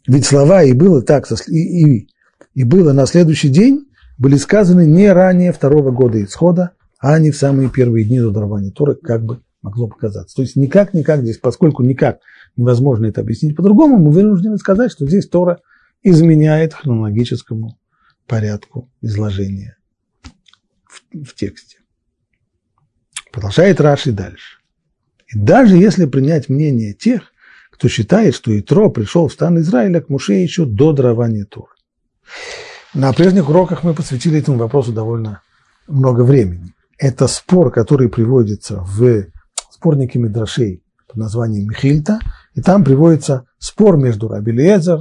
Ведь 0.06 0.26
слова 0.26 0.62
«и 0.62 0.72
было 0.74 1.02
так», 1.02 1.26
и, 1.48 1.98
и, 1.98 2.08
и 2.54 2.64
было 2.64 2.92
на 2.92 3.06
следующий 3.06 3.48
день 3.48 3.86
были 4.18 4.36
сказаны 4.36 4.86
не 4.86 5.10
ранее 5.10 5.52
второго 5.52 5.90
года 5.90 6.22
исхода, 6.22 6.72
а 6.98 7.18
не 7.18 7.30
в 7.30 7.36
самые 7.36 7.70
первые 7.70 8.04
дни 8.04 8.20
до 8.20 8.30
дарования 8.30 8.70
Торы, 8.70 8.94
как 8.94 9.24
бы 9.24 9.40
могло 9.62 9.88
показаться. 9.88 10.36
То 10.36 10.42
есть 10.42 10.56
никак-никак 10.56 11.22
здесь, 11.22 11.38
поскольку 11.38 11.82
никак 11.82 12.20
невозможно 12.56 13.06
это 13.06 13.22
объяснить 13.22 13.56
по-другому, 13.56 13.98
мы 13.98 14.10
вынуждены 14.10 14.58
сказать, 14.58 14.92
что 14.92 15.06
здесь 15.06 15.26
Тора 15.28 15.60
изменяет 16.02 16.74
хронологическому 16.74 17.78
порядку 18.26 18.90
изложения 19.00 19.78
в 21.12 21.34
тексте. 21.34 21.78
Продолжает 23.32 23.80
Раши 23.80 24.12
дальше. 24.12 24.58
И 25.34 25.38
даже 25.38 25.76
если 25.76 26.06
принять 26.06 26.48
мнение 26.48 26.92
тех, 26.92 27.22
кто 27.70 27.88
считает, 27.88 28.34
что 28.34 28.56
Итро 28.58 28.88
пришел 28.88 29.28
в 29.28 29.32
стан 29.32 29.58
Израиля 29.58 30.00
к 30.00 30.08
Муше 30.08 30.34
еще 30.34 30.64
до 30.64 30.92
дарования 30.92 31.44
Тур. 31.44 31.68
На 32.94 33.12
прежних 33.12 33.48
уроках 33.48 33.82
мы 33.82 33.94
посвятили 33.94 34.38
этому 34.38 34.58
вопросу 34.58 34.92
довольно 34.92 35.42
много 35.88 36.22
времени. 36.22 36.72
Это 36.98 37.26
спор, 37.26 37.72
который 37.72 38.08
приводится 38.08 38.84
в 38.86 39.24
спорнике 39.70 40.20
Мидрашей 40.20 40.84
под 41.08 41.16
названием 41.16 41.68
Михильта, 41.68 42.20
и 42.54 42.62
там 42.62 42.84
приводится 42.84 43.46
спор 43.58 43.96
между 43.96 44.28
Раби 44.28 44.52
Лезер, 44.52 45.00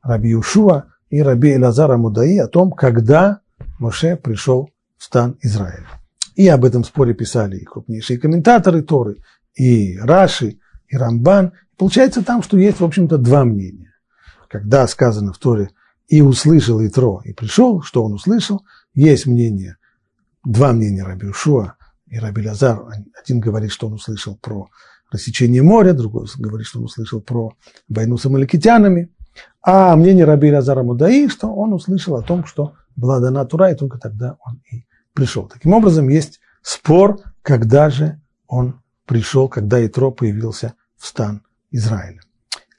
Раби 0.00 0.30
Юшуа 0.30 0.84
и 1.10 1.20
Раби 1.20 1.54
Элазара 1.54 1.96
Мудаи 1.96 2.38
о 2.38 2.46
том, 2.46 2.70
когда 2.70 3.40
Моше 3.80 4.16
пришел 4.16 4.70
в 4.96 5.02
стан 5.02 5.36
Израиля. 5.42 5.88
И 6.36 6.46
об 6.48 6.64
этом 6.64 6.84
споре 6.84 7.14
писали 7.14 7.56
и 7.56 7.64
крупнейшие 7.64 8.18
комментаторы 8.18 8.82
Торы, 8.82 9.16
и 9.56 9.98
Раши, 9.98 10.58
и 10.88 10.96
Рамбан. 10.96 11.52
Получается 11.76 12.22
там, 12.22 12.42
что 12.42 12.56
есть, 12.56 12.80
в 12.80 12.84
общем-то, 12.84 13.18
два 13.18 13.44
мнения. 13.44 13.92
Когда 14.48 14.86
сказано 14.86 15.32
в 15.32 15.38
Торе 15.38 15.70
«и 16.06 16.22
услышал 16.22 16.84
Итро, 16.86 17.20
и 17.24 17.32
пришел», 17.32 17.82
что 17.82 18.04
он 18.04 18.12
услышал, 18.12 18.62
есть 18.94 19.26
мнение, 19.26 19.76
два 20.44 20.72
мнения 20.72 21.02
Раби 21.02 21.26
Ушуа 21.26 21.74
и 22.06 22.18
Раби 22.18 22.46
Лазар. 22.46 22.84
Один 23.20 23.40
говорит, 23.40 23.72
что 23.72 23.88
он 23.88 23.94
услышал 23.94 24.36
про 24.36 24.68
рассечение 25.10 25.62
моря, 25.62 25.92
другой 25.92 26.28
говорит, 26.38 26.66
что 26.66 26.78
он 26.78 26.84
услышал 26.84 27.20
про 27.20 27.52
войну 27.88 28.16
с 28.16 28.26
амаликитянами. 28.26 29.10
А 29.62 29.96
мнение 29.96 30.24
Раби 30.24 30.52
Лазара 30.52 30.82
Мудаи, 30.82 31.28
что 31.28 31.52
он 31.52 31.72
услышал 31.72 32.16
о 32.16 32.22
том, 32.22 32.46
что 32.46 32.74
была 32.94 33.20
дана 33.20 33.44
Тура, 33.44 33.72
и 33.72 33.74
только 33.74 33.98
тогда 33.98 34.36
он 34.44 34.62
и 34.70 34.86
пришел. 35.12 35.48
Таким 35.48 35.72
образом, 35.74 36.08
есть 36.08 36.40
спор, 36.62 37.20
когда 37.42 37.90
же 37.90 38.20
он 38.46 38.80
пришел, 39.06 39.48
когда 39.48 39.84
Итро 39.84 40.10
появился 40.10 40.74
в 40.96 41.06
стан 41.06 41.42
Израиля. 41.70 42.20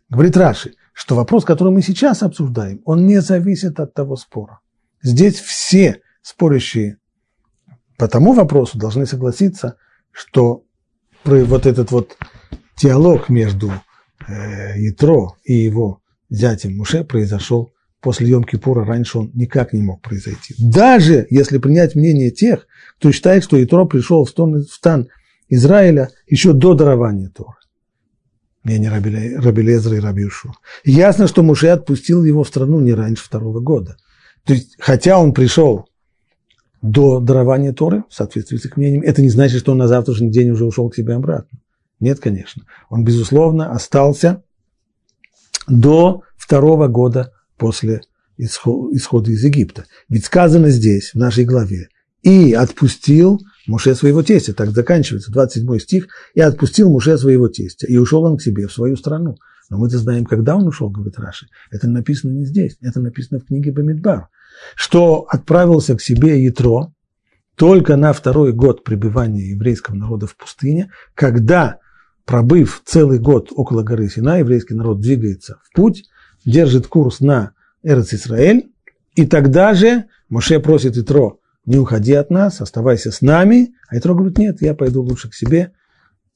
Говорит 0.09 0.37
Раши, 0.37 0.73
что 0.93 1.15
вопрос, 1.15 1.45
который 1.45 1.73
мы 1.73 1.81
сейчас 1.81 2.23
обсуждаем, 2.23 2.81
он 2.85 3.05
не 3.05 3.21
зависит 3.21 3.79
от 3.79 3.93
того 3.93 4.15
спора. 4.15 4.59
Здесь 5.01 5.39
все 5.39 6.01
спорящие 6.21 6.97
по 7.97 8.07
тому 8.07 8.33
вопросу 8.33 8.77
должны 8.77 9.05
согласиться, 9.05 9.77
что 10.11 10.63
вот 11.23 11.65
этот 11.65 11.91
вот 11.91 12.17
диалог 12.77 13.29
между 13.29 13.71
э, 14.27 14.79
Ятро 14.79 15.35
и 15.43 15.53
его 15.53 16.01
зятем 16.29 16.77
Муше 16.77 17.03
произошел 17.03 17.71
после 18.01 18.29
Йом-Кипура, 18.31 18.85
раньше 18.85 19.19
он 19.19 19.31
никак 19.33 19.73
не 19.73 19.81
мог 19.81 20.01
произойти. 20.01 20.55
Даже 20.59 21.27
если 21.29 21.57
принять 21.57 21.95
мнение 21.95 22.31
тех, 22.31 22.67
кто 22.97 23.11
считает, 23.11 23.43
что 23.43 23.57
Ятро 23.57 23.85
пришел 23.85 24.25
в 24.25 24.29
стан 24.29 25.07
Израиля 25.49 26.09
еще 26.27 26.53
до 26.53 26.73
дарования 26.73 27.29
Торы. 27.29 27.57
Мнение 28.63 28.89
Раби 28.89 29.61
Лезра 29.61 29.95
и 29.95 29.99
Раби 29.99 30.23
Юшу. 30.23 30.53
Ясно, 30.83 31.27
что 31.27 31.41
Муше 31.41 31.67
отпустил 31.67 32.25
его 32.25 32.43
в 32.43 32.47
страну 32.47 32.81
не 32.81 32.93
раньше 32.93 33.23
второго 33.23 33.61
года. 33.61 33.97
То 34.43 34.53
есть, 34.53 34.75
хотя 34.77 35.17
он 35.19 35.33
пришел 35.33 35.87
до 36.81 37.19
дарования 37.19 37.71
Торы, 37.71 38.03
в 38.09 38.13
соответствии 38.13 38.57
с 38.57 38.65
их 38.65 38.75
мнением, 38.75 39.03
это 39.03 39.21
не 39.21 39.29
значит, 39.29 39.61
что 39.61 39.71
он 39.71 39.77
на 39.77 39.87
завтрашний 39.87 40.31
день 40.31 40.49
уже 40.49 40.65
ушел 40.65 40.89
к 40.89 40.95
себе 40.95 41.13
обратно. 41.13 41.59
Нет, 41.99 42.19
конечно. 42.19 42.63
Он, 42.89 43.03
безусловно, 43.03 43.71
остался 43.71 44.43
до 45.67 46.23
второго 46.35 46.87
года 46.87 47.31
после 47.57 48.01
исхода 48.37 49.31
из 49.31 49.43
Египта. 49.43 49.85
Ведь 50.09 50.25
сказано 50.25 50.69
здесь, 50.69 51.11
в 51.13 51.15
нашей 51.15 51.45
главе, 51.45 51.89
«И 52.21 52.53
отпустил 52.53 53.39
Муше 53.67 53.95
своего 53.95 54.23
тестя», 54.23 54.53
так 54.53 54.71
заканчивается 54.71 55.31
27 55.31 55.79
стих, 55.79 56.07
«И 56.33 56.41
отпустил 56.41 56.89
Муше 56.89 57.17
своего 57.17 57.47
тестя, 57.47 57.87
и 57.87 57.97
ушел 57.97 58.23
он 58.23 58.37
к 58.37 58.41
себе 58.41 58.67
в 58.67 58.73
свою 58.73 58.95
страну». 58.95 59.35
Но 59.69 59.77
мы-то 59.77 59.97
знаем, 59.97 60.25
когда 60.25 60.55
он 60.55 60.65
ушел, 60.65 60.89
говорит 60.89 61.19
Раши. 61.19 61.47
Это 61.71 61.89
написано 61.89 62.31
не 62.31 62.45
здесь, 62.45 62.77
это 62.81 63.01
написано 63.01 63.39
в 63.39 63.45
книге 63.45 63.73
Бамидбар 63.73 64.29
что 64.75 65.25
отправился 65.29 65.95
к 65.95 66.01
себе 66.01 66.43
Ятро 66.43 66.93
только 67.55 67.95
на 67.95 68.13
второй 68.13 68.53
год 68.53 68.83
пребывания 68.83 69.49
еврейского 69.49 69.95
народа 69.95 70.27
в 70.27 70.35
пустыне, 70.35 70.91
когда, 71.15 71.79
пробыв 72.25 72.81
целый 72.85 73.19
год 73.19 73.49
около 73.51 73.81
горы 73.81 74.09
Сина, 74.09 74.39
еврейский 74.39 74.75
народ 74.75 74.99
двигается 74.99 75.59
в 75.63 75.75
путь, 75.75 76.03
держит 76.45 76.87
курс 76.87 77.19
на 77.19 77.53
Эрц 77.83 78.13
Исраэль, 78.13 78.69
и 79.15 79.25
тогда 79.25 79.73
же 79.73 80.05
Моше 80.29 80.59
просит 80.59 80.97
Итро, 80.97 81.39
не 81.67 81.77
уходи 81.77 82.13
от 82.13 82.31
нас, 82.31 82.61
оставайся 82.61 83.11
с 83.11 83.21
нами, 83.21 83.73
а 83.89 83.97
Итро 83.97 84.15
говорит, 84.15 84.37
нет, 84.39 84.61
я 84.61 84.73
пойду 84.73 85.03
лучше 85.03 85.29
к 85.29 85.35
себе, 85.35 85.73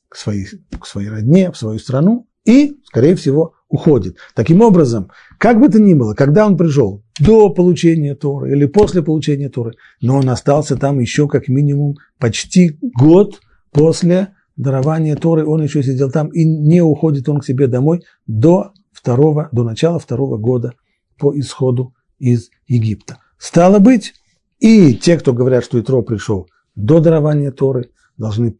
к 0.09 0.17
своей, 0.17 0.45
к 0.77 0.85
своей 0.85 1.09
родне, 1.09 1.51
в 1.51 1.57
свою 1.57 1.79
страну, 1.79 2.27
и, 2.45 2.77
скорее 2.85 3.15
всего, 3.15 3.53
уходит. 3.69 4.17
Таким 4.35 4.61
образом, 4.61 5.09
как 5.37 5.59
бы 5.59 5.69
то 5.69 5.79
ни 5.79 5.93
было, 5.93 6.13
когда 6.13 6.45
он 6.45 6.57
пришел? 6.57 7.03
До 7.19 7.49
получения 7.49 8.13
Торы 8.13 8.51
или 8.51 8.65
после 8.65 9.01
получения 9.01 9.47
Торы, 9.47 9.73
но 10.01 10.17
он 10.17 10.29
остался 10.29 10.75
там 10.75 10.99
еще 10.99 11.29
как 11.29 11.47
минимум 11.47 11.95
почти 12.19 12.77
год 12.81 13.39
после 13.71 14.35
дарования 14.57 15.15
Торы, 15.15 15.45
он 15.45 15.63
еще 15.63 15.81
сидел 15.81 16.11
там, 16.11 16.27
и 16.27 16.43
не 16.43 16.81
уходит 16.81 17.29
он 17.29 17.39
к 17.39 17.45
себе 17.45 17.67
домой 17.67 18.03
до 18.27 18.73
второго, 18.91 19.47
до 19.53 19.63
начала 19.63 19.97
второго 19.97 20.37
года 20.37 20.73
по 21.17 21.33
исходу 21.39 21.93
из 22.19 22.49
Египта. 22.67 23.19
Стало 23.37 23.79
быть, 23.79 24.13
и 24.61 24.93
те, 24.93 25.17
кто 25.17 25.33
говорят, 25.33 25.65
что 25.65 25.81
Итро 25.81 26.03
пришел 26.03 26.47
до 26.75 26.99
дарования 26.99 27.51
Торы, 27.51 27.89
должны 28.15 28.57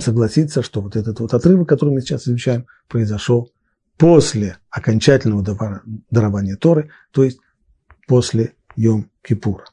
согласиться, 0.00 0.62
что 0.62 0.80
вот 0.80 0.96
этот 0.96 1.20
вот 1.20 1.34
отрывок, 1.34 1.68
который 1.68 1.90
мы 1.90 2.00
сейчас 2.00 2.26
изучаем, 2.26 2.66
произошел 2.88 3.52
после 3.98 4.56
окончательного 4.70 5.44
дарования 6.10 6.56
Торы, 6.56 6.90
то 7.12 7.22
есть 7.22 7.38
после 8.08 8.54
Йом-Кипура. 8.76 9.64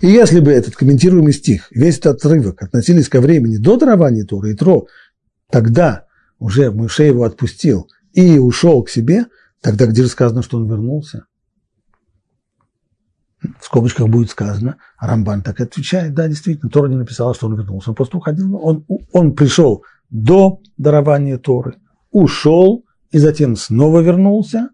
И 0.00 0.08
если 0.08 0.40
бы 0.40 0.50
этот 0.50 0.74
комментируемый 0.74 1.32
стих, 1.32 1.68
весь 1.70 1.98
этот 1.98 2.16
отрывок 2.16 2.62
относились 2.62 3.08
ко 3.08 3.20
времени 3.20 3.58
до 3.58 3.76
дарования 3.76 4.24
Торы 4.24 4.50
и 4.50 4.54
Тро, 4.54 4.88
тогда 5.50 6.06
уже 6.40 6.72
Муше 6.72 7.04
его 7.04 7.22
отпустил 7.22 7.88
и 8.12 8.38
ушел 8.38 8.82
к 8.82 8.90
себе, 8.90 9.26
тогда 9.60 9.86
где 9.86 10.02
же 10.02 10.08
сказано, 10.08 10.42
что 10.42 10.58
он 10.58 10.68
вернулся? 10.68 11.26
В 13.60 13.64
скобочках 13.64 14.08
будет 14.08 14.30
сказано, 14.30 14.76
Рамбан 14.98 15.42
так 15.42 15.60
отвечает, 15.60 16.14
да, 16.14 16.28
действительно, 16.28 16.70
Тора 16.70 16.88
не 16.88 16.96
написала, 16.96 17.34
что 17.34 17.46
он 17.46 17.56
вернулся, 17.56 17.90
он 17.90 17.96
просто 17.96 18.16
уходил, 18.16 18.56
он, 18.56 18.84
он 19.12 19.34
пришел 19.34 19.84
до 20.10 20.60
дарования 20.76 21.38
Торы, 21.38 21.76
ушел 22.10 22.84
и 23.10 23.18
затем 23.18 23.56
снова 23.56 24.00
вернулся, 24.00 24.70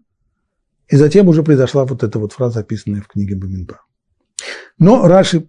и 0.87 0.95
затем 0.95 1.27
уже 1.27 1.43
произошла 1.43 1.85
вот 1.85 2.03
эта 2.03 2.19
вот 2.19 2.33
фраза, 2.33 2.61
описанная 2.61 3.01
в 3.01 3.07
книге 3.07 3.35
Баминба. 3.35 3.81
Но 4.77 5.07
Раши, 5.07 5.47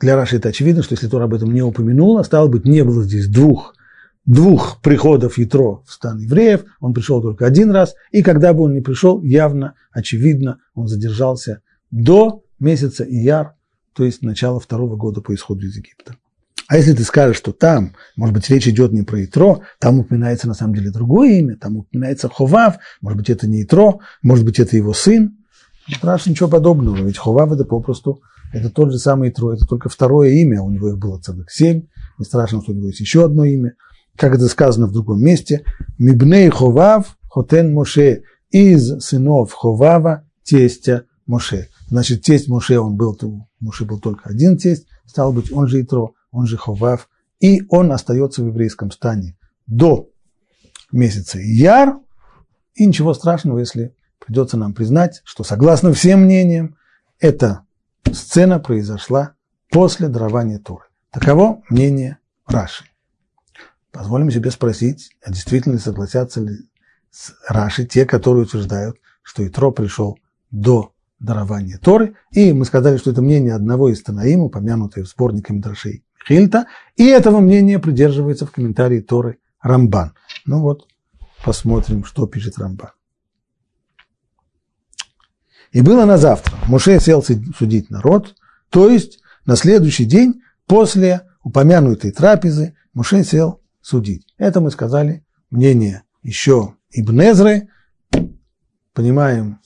для 0.00 0.16
Раши 0.16 0.36
это 0.36 0.48
очевидно, 0.48 0.82
что 0.82 0.94
если 0.94 1.08
Тора 1.08 1.24
об 1.24 1.34
этом 1.34 1.52
не 1.52 1.62
упомянула, 1.62 2.22
стало 2.22 2.48
быть, 2.48 2.64
не 2.64 2.82
было 2.84 3.02
здесь 3.04 3.28
двух, 3.28 3.74
двух 4.26 4.80
приходов 4.80 5.38
Ятро 5.38 5.82
в 5.86 5.92
стан 5.92 6.18
евреев, 6.18 6.64
он 6.80 6.94
пришел 6.94 7.20
только 7.20 7.46
один 7.46 7.70
раз, 7.70 7.94
и 8.10 8.22
когда 8.22 8.52
бы 8.52 8.62
он 8.64 8.74
ни 8.74 8.80
пришел, 8.80 9.22
явно, 9.22 9.74
очевидно, 9.92 10.58
он 10.74 10.88
задержался 10.88 11.60
до 11.90 12.43
месяца 12.58 13.04
Ияр, 13.04 13.54
то 13.94 14.04
есть 14.04 14.22
начала 14.22 14.58
второго 14.58 14.96
года 14.96 15.20
по 15.20 15.34
исходу 15.34 15.66
из 15.66 15.76
Египта. 15.76 16.16
А 16.66 16.78
если 16.78 16.94
ты 16.94 17.04
скажешь, 17.04 17.36
что 17.36 17.52
там, 17.52 17.94
может 18.16 18.34
быть, 18.34 18.48
речь 18.48 18.66
идет 18.66 18.92
не 18.92 19.02
про 19.02 19.24
Итро, 19.24 19.62
там 19.78 20.00
упоминается 20.00 20.48
на 20.48 20.54
самом 20.54 20.74
деле 20.74 20.90
другое 20.90 21.38
имя, 21.38 21.56
там 21.56 21.76
упоминается 21.76 22.28
Ховав, 22.28 22.76
может 23.02 23.18
быть, 23.18 23.28
это 23.28 23.46
не 23.46 23.62
Итро, 23.64 24.00
может 24.22 24.44
быть, 24.44 24.58
это 24.58 24.76
его 24.76 24.94
сын. 24.94 25.36
Не 25.86 25.94
спрашивай 25.94 26.30
ничего 26.30 26.48
подобного, 26.48 26.96
ведь 26.96 27.18
Ховав 27.18 27.52
это 27.52 27.64
попросту, 27.64 28.22
это 28.52 28.70
тот 28.70 28.92
же 28.92 28.98
самый 28.98 29.28
Итро, 29.28 29.52
это 29.52 29.66
только 29.66 29.90
второе 29.90 30.30
имя, 30.30 30.62
у 30.62 30.70
него 30.70 30.88
их 30.88 30.98
было 30.98 31.18
целых 31.20 31.50
семь, 31.50 31.82
не 32.18 32.24
страшно, 32.24 32.62
что 32.62 32.72
у 32.72 32.74
него 32.74 32.86
есть 32.86 33.00
еще 33.00 33.24
одно 33.26 33.44
имя. 33.44 33.74
Как 34.16 34.34
это 34.34 34.46
сказано 34.48 34.86
в 34.86 34.92
другом 34.92 35.20
месте, 35.20 35.64
Мибней 35.98 36.48
Ховав, 36.48 37.18
Хотен 37.28 37.74
Моше, 37.74 38.22
из 38.50 39.00
сынов 39.00 39.52
Ховава, 39.52 40.24
тестя 40.44 41.04
Моше. 41.26 41.68
Значит, 41.88 42.22
тесть 42.22 42.48
Моше, 42.48 42.78
он 42.78 42.96
был, 42.96 43.18
Моше 43.60 43.84
был 43.84 44.00
только 44.00 44.28
один 44.28 44.56
тесть, 44.56 44.86
стал 45.06 45.32
быть, 45.32 45.52
он 45.52 45.68
же 45.68 45.82
Итро, 45.82 46.14
он 46.30 46.46
же 46.46 46.56
Ховав, 46.56 47.08
и 47.40 47.62
он 47.68 47.92
остается 47.92 48.42
в 48.42 48.46
еврейском 48.46 48.90
стане 48.90 49.36
до 49.66 50.08
месяца 50.92 51.38
Яр, 51.38 51.98
и 52.74 52.86
ничего 52.86 53.14
страшного, 53.14 53.58
если 53.58 53.94
придется 54.18 54.56
нам 54.56 54.72
признать, 54.74 55.20
что 55.24 55.44
согласно 55.44 55.92
всем 55.92 56.24
мнениям, 56.24 56.76
эта 57.20 57.64
сцена 58.12 58.58
произошла 58.58 59.34
после 59.70 60.08
дарования 60.08 60.58
Торы. 60.58 60.84
Таково 61.10 61.62
мнение 61.68 62.18
Раши. 62.46 62.84
Позволим 63.92 64.30
себе 64.30 64.50
спросить, 64.50 65.10
а 65.22 65.30
действительно 65.30 65.78
согласятся 65.78 66.40
ли 66.40 66.68
с 67.10 67.34
Раши 67.48 67.86
те, 67.86 68.06
которые 68.06 68.44
утверждают, 68.44 68.96
что 69.22 69.46
Итро 69.46 69.70
пришел 69.70 70.18
до 70.50 70.93
дарования 71.24 71.78
Торы, 71.78 72.14
и 72.30 72.52
мы 72.52 72.64
сказали, 72.64 72.96
что 72.96 73.10
это 73.10 73.22
мнение 73.22 73.54
одного 73.54 73.88
из 73.88 74.02
Танаим, 74.02 74.40
упомянутое 74.40 75.04
в 75.04 75.08
сборнике 75.08 75.52
Мидрашей 75.52 76.04
Хильта, 76.26 76.66
и 76.96 77.06
этого 77.06 77.40
мнения 77.40 77.78
придерживается 77.78 78.46
в 78.46 78.52
комментарии 78.52 79.00
Торы 79.00 79.38
Рамбан. 79.60 80.14
Ну 80.46 80.60
вот, 80.60 80.86
посмотрим, 81.44 82.04
что 82.04 82.26
пишет 82.26 82.58
Рамбан. 82.58 82.90
И 85.72 85.80
было 85.80 86.04
на 86.04 86.18
завтра. 86.18 86.56
Муше 86.68 87.00
сел 87.00 87.22
судить 87.22 87.90
народ, 87.90 88.36
то 88.70 88.88
есть 88.88 89.20
на 89.44 89.56
следующий 89.56 90.04
день 90.04 90.42
после 90.66 91.22
упомянутой 91.42 92.12
трапезы 92.12 92.76
Муше 92.92 93.24
сел 93.24 93.60
судить. 93.80 94.26
Это 94.38 94.60
мы 94.60 94.70
сказали 94.70 95.26
мнение 95.50 96.04
еще 96.22 96.74
Ибнезры. 96.90 97.68
Понимаем 98.92 99.58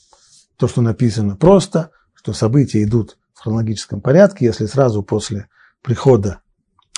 то, 0.59 0.69
что 0.69 0.83
написано 0.83 1.37
просто, 1.37 1.91
что 2.15 2.33
события 2.33 2.83
идут 2.83 3.17
в 3.33 3.43
хронологическом 3.43 4.01
порядке, 4.01 4.47
если 4.47 4.67
сразу 4.67 5.03
после 5.03 5.49
прихода 5.83 6.41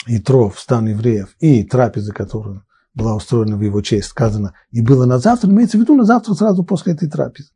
Итро 0.06 0.48
в 0.48 0.58
стан 0.58 0.88
евреев 0.88 1.36
и 1.40 1.62
трапезы, 1.62 2.12
которая 2.12 2.62
была 2.94 3.14
устроена 3.14 3.56
в 3.56 3.60
его 3.60 3.82
честь, 3.82 4.08
сказано, 4.08 4.54
и 4.72 4.80
было 4.80 5.04
на 5.04 5.18
завтра, 5.18 5.48
имеется 5.50 5.76
в 5.76 5.80
виду 5.82 5.94
на 5.94 6.04
завтра 6.04 6.34
сразу 6.34 6.64
после 6.64 6.94
этой 6.94 7.08
трапезы. 7.08 7.50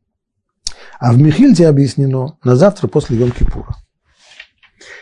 А 0.99 1.11
в 1.11 1.17
Михильте 1.17 1.67
объяснено 1.67 2.37
на 2.43 2.55
завтра 2.55 2.87
после 2.87 3.17
Йом-Кипура. 3.17 3.73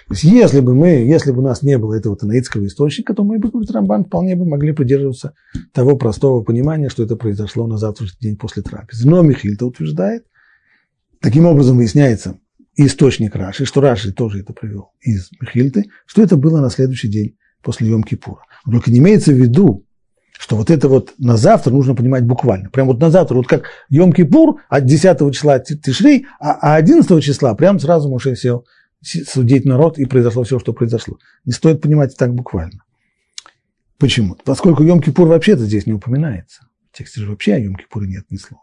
То 0.08 0.16
есть, 0.16 0.24
если 0.24 0.60
бы 0.60 0.74
мы, 0.74 0.88
если 0.88 1.32
бы 1.32 1.40
у 1.40 1.44
нас 1.44 1.62
не 1.62 1.78
было 1.78 1.96
этого 1.96 2.16
танаитского 2.16 2.66
источника, 2.66 3.14
то 3.14 3.24
мы 3.24 3.40
бы, 3.40 3.50
говорит 3.50 3.72
Рамбан, 3.72 4.06
вполне 4.06 4.36
бы 4.36 4.46
могли 4.46 4.72
придерживаться 4.72 5.34
того 5.72 5.98
простого 5.98 6.42
понимания, 6.42 6.90
что 6.90 7.04
это 7.04 7.16
произошло 7.16 7.68
на 7.68 7.78
завтрашний 7.78 8.30
день 8.30 8.38
после 8.38 8.64
трапезы. 8.64 9.10
Но 9.10 9.22
Михильта 9.22 9.66
утверждает, 9.66 10.26
таким 11.24 11.46
образом 11.46 11.78
выясняется, 11.78 12.38
источник 12.76 13.36
Раши, 13.36 13.66
что 13.66 13.82
Раши 13.82 14.12
тоже 14.12 14.42
это 14.42 14.54
привел 14.54 14.92
из 15.00 15.30
Михильты, 15.40 15.86
что 16.06 16.22
это 16.22 16.36
было 16.36 16.60
на 16.60 16.70
следующий 16.70 17.08
день 17.08 17.38
после 17.62 17.90
Йом-Кипура. 17.90 18.42
Только 18.70 18.92
не 18.92 19.00
имеется 19.00 19.32
в 19.32 19.36
виду, 19.36 19.86
что 20.38 20.58
вот 20.58 20.70
это 20.70 20.90
вот 20.90 21.14
на 21.18 21.38
завтра 21.38 21.72
нужно 21.72 21.96
понимать 21.96 22.26
буквально. 22.26 22.70
Прям 22.70 22.88
вот 22.88 23.00
на 23.00 23.10
завтра, 23.10 23.36
вот 23.36 23.48
как 23.48 23.64
Йом-Кипур 23.90 24.58
от 24.68 24.86
10 24.86 25.34
числа 25.34 25.60
Тишрей, 25.60 26.26
а 26.40 26.76
11 26.76 27.10
а 27.10 27.22
числа 27.22 27.56
прям 27.56 27.80
сразу 27.80 28.10
Моше 28.10 28.36
сел 28.36 28.66
судить 29.02 29.66
народ, 29.66 29.98
и 29.98 30.06
произошло 30.06 30.44
все, 30.44 30.60
что 30.60 30.74
произошло. 30.74 31.18
Не 31.46 31.54
стоит 31.54 31.82
понимать 31.82 32.18
так 32.18 32.34
буквально. 32.34 32.84
Почему? 33.98 34.36
Поскольку 34.44 34.84
Йом-Кипур 34.84 35.26
вообще-то 35.26 35.64
здесь 35.64 35.86
не 35.86 35.94
упоминается. 35.94 36.68
В 36.92 36.98
тексте 36.98 37.22
же 37.22 37.30
вообще 37.30 37.54
о 37.54 37.60
Йом-Кипуре 37.60 38.08
нет 38.08 38.26
ни 38.30 38.38
слова. 38.38 38.63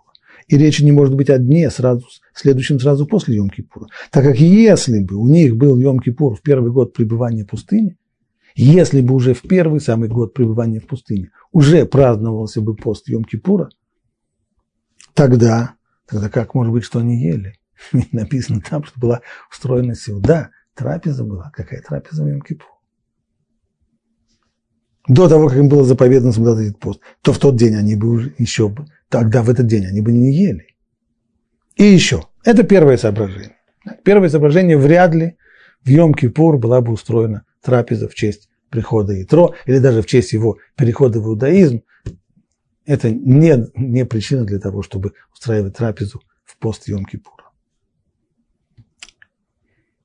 И 0.50 0.58
речи 0.58 0.82
не 0.82 0.90
может 0.90 1.14
быть 1.14 1.30
о 1.30 1.38
дне, 1.38 1.70
сразу, 1.70 2.04
следующем 2.34 2.80
сразу 2.80 3.06
после 3.06 3.38
Йом-Кипура. 3.38 3.86
Так 4.10 4.24
как 4.24 4.36
если 4.36 4.98
бы 4.98 5.14
у 5.14 5.28
них 5.28 5.56
был 5.56 5.78
Йом-Кипур 5.78 6.34
в 6.34 6.42
первый 6.42 6.72
год 6.72 6.92
пребывания 6.92 7.44
в 7.44 7.50
пустыне, 7.50 7.96
если 8.56 9.00
бы 9.00 9.14
уже 9.14 9.32
в 9.32 9.42
первый 9.42 9.78
самый 9.78 10.08
год 10.08 10.34
пребывания 10.34 10.80
в 10.80 10.88
пустыне 10.88 11.30
уже 11.52 11.86
праздновался 11.86 12.60
бы 12.62 12.74
пост 12.74 13.08
Йом-Кипура, 13.08 13.68
тогда, 15.14 15.74
тогда 16.08 16.28
как 16.28 16.56
может 16.56 16.72
быть, 16.72 16.82
что 16.82 16.98
они 16.98 17.22
ели? 17.22 17.54
Ведь 17.92 18.12
написано 18.12 18.60
там, 18.60 18.82
что 18.82 18.98
была 18.98 19.20
устроена 19.52 19.94
сюда, 19.94 20.50
трапеза 20.74 21.22
была. 21.22 21.52
Какая 21.54 21.80
трапеза 21.80 22.24
в 22.24 22.26
Йом-Кипур? 22.26 22.66
До 25.06 25.28
того, 25.28 25.48
как 25.48 25.58
им 25.58 25.68
было 25.68 25.84
заповедано 25.84 26.32
соблюдать 26.32 26.70
этот 26.70 26.80
пост, 26.80 27.00
то 27.22 27.32
в 27.32 27.38
тот 27.38 27.54
день 27.54 27.76
они 27.76 27.94
бы 27.94 28.08
уже 28.08 28.34
еще 28.36 28.68
бы, 28.68 28.86
тогда 29.10 29.42
в 29.42 29.50
этот 29.50 29.66
день 29.66 29.84
они 29.84 30.00
бы 30.00 30.12
не 30.12 30.32
ели. 30.32 30.76
И 31.76 31.84
еще, 31.84 32.28
это 32.44 32.62
первое 32.62 32.96
соображение. 32.96 33.56
Первое 34.04 34.28
соображение 34.28 34.78
вряд 34.78 35.14
ли 35.14 35.36
в 35.82 35.90
Йом-Кипур 35.90 36.58
была 36.58 36.80
бы 36.80 36.92
устроена 36.92 37.44
трапеза 37.60 38.08
в 38.08 38.14
честь 38.14 38.48
прихода 38.70 39.20
Итро, 39.20 39.54
или 39.66 39.78
даже 39.78 40.00
в 40.00 40.06
честь 40.06 40.32
его 40.32 40.58
перехода 40.76 41.20
в 41.20 41.26
иудаизм, 41.26 41.82
это 42.86 43.10
не, 43.10 43.66
не 43.74 44.06
причина 44.06 44.44
для 44.44 44.60
того, 44.60 44.82
чтобы 44.82 45.12
устраивать 45.32 45.76
трапезу 45.76 46.22
в 46.44 46.56
пост 46.58 46.88
Йом-Кипура. 46.88 47.50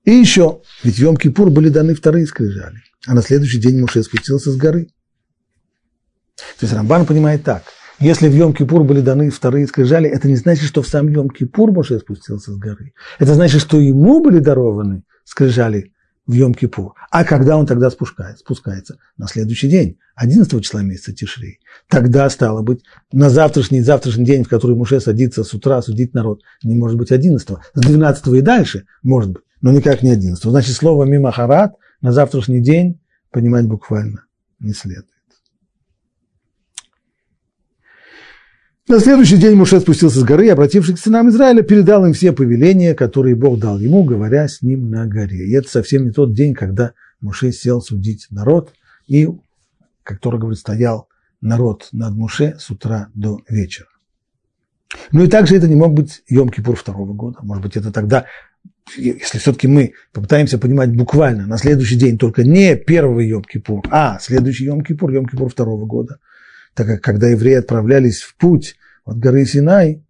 И 0.04 0.12
еще, 0.12 0.62
ведь 0.84 1.00
Йом-Кипур 1.00 1.50
были 1.50 1.70
даны 1.70 1.94
вторые 1.94 2.26
скрижали, 2.26 2.82
а 3.06 3.14
на 3.14 3.22
следующий 3.22 3.60
день 3.60 3.80
Муше 3.80 4.04
спустился 4.04 4.52
с 4.52 4.58
горы. 4.58 4.88
То 6.36 6.66
есть 6.66 6.74
Рамбан 6.74 7.06
понимает 7.06 7.44
так, 7.44 7.64
если 8.00 8.28
в 8.28 8.34
Йом-Кипур 8.34 8.84
были 8.84 9.02
даны 9.02 9.30
вторые 9.30 9.68
скрижали, 9.68 10.10
это 10.10 10.28
не 10.28 10.36
значит, 10.36 10.66
что 10.66 10.82
в 10.82 10.88
сам 10.88 11.08
Йом-Кипур 11.08 11.72
Муше 11.72 12.00
спустился 12.00 12.52
с 12.52 12.58
горы. 12.58 12.94
Это 13.20 13.34
значит, 13.34 13.62
что 13.62 13.80
ему 13.80 14.22
были 14.22 14.40
дарованы 14.40 15.04
скрижали 15.24 15.94
в 16.28 16.34
Йом-Кипур. 16.34 16.92
А 17.12 17.24
когда 17.24 17.58
он 17.58 17.66
тогда 17.66 17.90
спускается? 17.90 18.40
спускается? 18.40 18.98
На 19.18 19.28
следующий 19.28 19.70
день, 19.70 19.98
11 20.16 20.64
числа 20.64 20.82
месяца 20.82 21.14
Тишрей. 21.14 21.60
Тогда, 21.88 22.30
стало 22.30 22.62
быть, 22.62 22.84
на 23.12 23.30
завтрашний, 23.30 23.82
завтрашний 23.82 24.26
день, 24.26 24.44
в 24.44 24.50
который 24.50 24.76
Муше 24.76 25.00
садится 25.00 25.44
с 25.44 25.54
утра 25.54 25.82
судить 25.82 26.14
народ, 26.14 26.42
не 26.64 26.76
может 26.76 26.98
быть 26.98 27.12
11 27.12 27.48
С 27.74 27.82
12 27.82 28.28
и 28.28 28.42
дальше 28.42 28.86
может 29.04 29.32
быть, 29.32 29.44
но 29.62 29.72
никак 29.72 30.02
не 30.02 30.12
11 30.12 30.44
Значит, 30.44 30.76
слово 30.76 31.06
«мимахарат» 31.06 31.76
на 32.02 32.12
завтрашний 32.12 32.62
день 32.62 33.00
понимать 33.32 33.68
буквально 33.68 34.26
не 34.60 34.74
следует. 34.74 35.15
На 38.88 39.00
следующий 39.00 39.38
день 39.38 39.56
Муше 39.56 39.80
спустился 39.80 40.20
с 40.20 40.24
горы 40.24 40.46
и, 40.46 40.50
обратившись 40.50 41.00
к 41.00 41.04
сынам 41.04 41.30
Израиля, 41.30 41.64
передал 41.64 42.06
им 42.06 42.14
все 42.14 42.32
повеления, 42.32 42.94
которые 42.94 43.36
Бог 43.36 43.58
дал 43.58 43.80
ему, 43.80 44.04
говоря 44.04 44.48
с 44.48 44.62
ним 44.62 44.92
на 44.92 45.08
горе. 45.08 45.48
И 45.48 45.54
это 45.54 45.68
совсем 45.68 46.06
не 46.06 46.12
тот 46.12 46.36
день, 46.36 46.54
когда 46.54 46.94
Муше 47.20 47.52
сел 47.52 47.82
судить 47.82 48.28
народ, 48.30 48.74
и, 49.08 49.28
как 50.04 50.20
Тора 50.20 50.38
говорит, 50.38 50.60
стоял 50.60 51.08
народ 51.42 51.90
над 51.94 52.14
Муше 52.14 52.58
с 52.60 52.70
утра 52.70 53.10
до 53.16 53.40
вечера. 53.50 53.88
Ну 55.12 55.24
и 55.24 55.28
также 55.28 55.58
это 55.58 55.68
не 55.68 55.76
мог 55.76 55.96
быть 55.96 56.22
Йом-Кипур 56.30 56.76
второго 56.76 57.14
года. 57.14 57.40
Может 57.42 57.64
быть, 57.64 57.76
это 57.76 57.92
тогда, 57.92 58.28
если 58.96 59.40
все-таки 59.40 59.68
мы 59.68 59.94
попытаемся 60.14 60.60
понимать 60.60 60.96
буквально, 60.96 61.48
на 61.48 61.58
следующий 61.58 61.96
день 61.96 62.20
только 62.20 62.44
не 62.44 62.76
первый 62.76 63.32
Йом-Кипур, 63.32 63.88
а 63.90 64.20
следующий 64.20 64.68
Йом-Кипур, 64.68 65.12
Йом-Кипур 65.12 65.50
второго 65.50 65.88
года– 65.88 66.20
так 66.76 66.88
как 66.88 67.02
когда 67.02 67.28
евреи 67.30 67.56
отправлялись 67.56 68.22
в 68.22 68.36
путь 68.36 68.76
от 69.06 69.18
горы 69.18 69.46
Синай, 69.46 70.04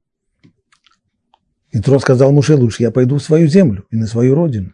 Итро 1.71 1.99
сказал 1.99 2.32
Муше, 2.32 2.56
лучше 2.56 2.84
я 2.84 2.91
пойду 2.91 3.17
в 3.17 3.23
свою 3.23 3.47
землю 3.47 3.86
и 3.91 3.97
на 3.97 4.08
свою 4.08 4.36
родину. 4.36 4.73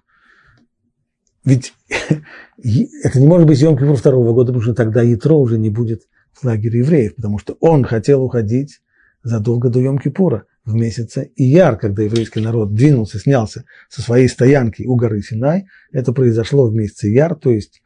Ведь 1.43 1.73
это 2.57 3.19
не 3.19 3.27
может 3.27 3.47
быть 3.47 3.59
Кипур 3.59 3.95
второго 3.95 4.33
года, 4.33 4.47
потому 4.47 4.63
что 4.63 4.73
тогда 4.73 5.03
Итро 5.13 5.39
уже 5.39 5.57
не 5.57 5.69
будет 5.69 6.03
в 6.33 6.43
лагере 6.43 6.79
евреев, 6.79 7.15
потому 7.15 7.39
что 7.39 7.57
он 7.59 7.83
хотел 7.83 8.23
уходить 8.23 8.81
задолго 9.23 9.69
до 9.69 9.79
Йом-Кипура, 9.79 10.43
в 10.63 10.75
месяце 10.75 11.31
Ияр, 11.35 11.77
когда 11.77 12.03
еврейский 12.03 12.39
народ 12.39 12.75
двинулся, 12.75 13.19
снялся 13.19 13.65
со 13.89 14.01
своей 14.01 14.27
стоянки 14.27 14.83
у 14.83 14.95
горы 14.95 15.21
Синай. 15.21 15.65
Это 15.91 16.13
произошло 16.13 16.69
в 16.69 16.73
месяце 16.73 17.11
Ияр, 17.11 17.35
то 17.35 17.49
есть 17.49 17.81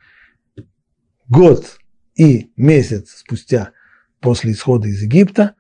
год 1.30 1.78
и 2.15 2.52
месяц 2.58 3.12
спустя 3.18 3.72
после 4.25 4.53
исхода 4.53 4.88
из 4.88 5.03
Египта, 5.03 5.53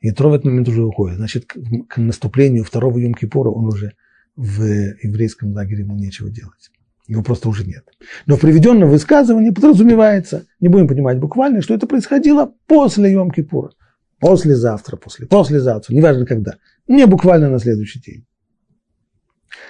Ятро 0.00 0.28
в 0.28 0.32
этот 0.32 0.46
момент 0.46 0.66
уже 0.68 0.82
уходит. 0.82 1.18
Значит, 1.18 1.44
к 1.44 1.98
наступлению 1.98 2.64
второго 2.64 2.98
Йом-Кипура 2.98 3.48
он 3.50 3.66
уже 3.66 3.92
в 4.34 4.62
еврейском 4.62 5.52
лагере 5.52 5.82
ему 5.82 5.94
нечего 5.94 6.30
делать. 6.30 6.70
Его 7.06 7.22
просто 7.22 7.50
уже 7.50 7.66
нет. 7.66 7.84
Но 8.24 8.36
в 8.36 8.40
приведенном 8.40 8.88
высказывании 8.88 9.50
подразумевается, 9.50 10.46
не 10.58 10.68
будем 10.68 10.88
понимать 10.88 11.18
буквально, 11.18 11.60
что 11.60 11.74
это 11.74 11.86
происходило 11.86 12.54
после 12.66 13.12
Йом-Кипура. 13.12 13.72
Послезавтра, 14.20 14.96
после, 14.96 15.26
послезавтра, 15.26 15.94
неважно 15.94 16.24
когда. 16.24 16.54
Не 16.86 17.06
буквально 17.06 17.50
на 17.50 17.58
следующий 17.58 18.00
день. 18.00 18.24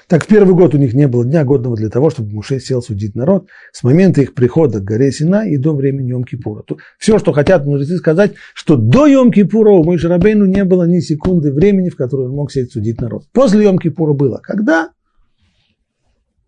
Так 0.07 0.25
в 0.25 0.27
первый 0.27 0.55
год 0.55 0.75
у 0.75 0.79
них 0.79 0.95
не 0.95 1.07
было 1.07 1.25
дня 1.25 1.45
годного 1.45 1.77
для 1.77 1.89
того, 1.89 2.11
чтобы 2.11 2.33
Муше 2.33 2.61
сел 2.61 2.83
судить 2.83 3.15
народ 3.15 3.49
с 3.73 3.83
момента 3.83 4.21
их 4.21 4.35
прихода 4.35 4.81
к 4.81 4.85
горе 4.85 5.13
Сина 5.13 5.49
и 5.49 5.57
до 5.57 5.75
времени 5.75 6.15
Йом-Кипура. 6.15 6.65
Все, 6.99 7.19
что 7.19 7.33
хотят 7.33 7.65
мудрецы 7.65 7.97
сказать, 7.97 8.35
что 8.55 8.77
до 8.77 9.07
Йом-Кипура 9.07 9.71
у 9.71 9.85
Мойши 9.85 10.09
Рабейну 10.09 10.47
не 10.47 10.65
было 10.65 10.85
ни 10.85 11.01
секунды 11.01 11.53
времени, 11.53 11.91
в 11.91 11.97
которой 11.97 12.27
он 12.27 12.35
мог 12.35 12.51
сесть 12.51 12.73
судить 12.73 13.01
народ. 13.01 13.25
После 13.33 13.65
Йом-Кипура 13.67 14.15
было. 14.15 14.41
Когда? 14.43 14.91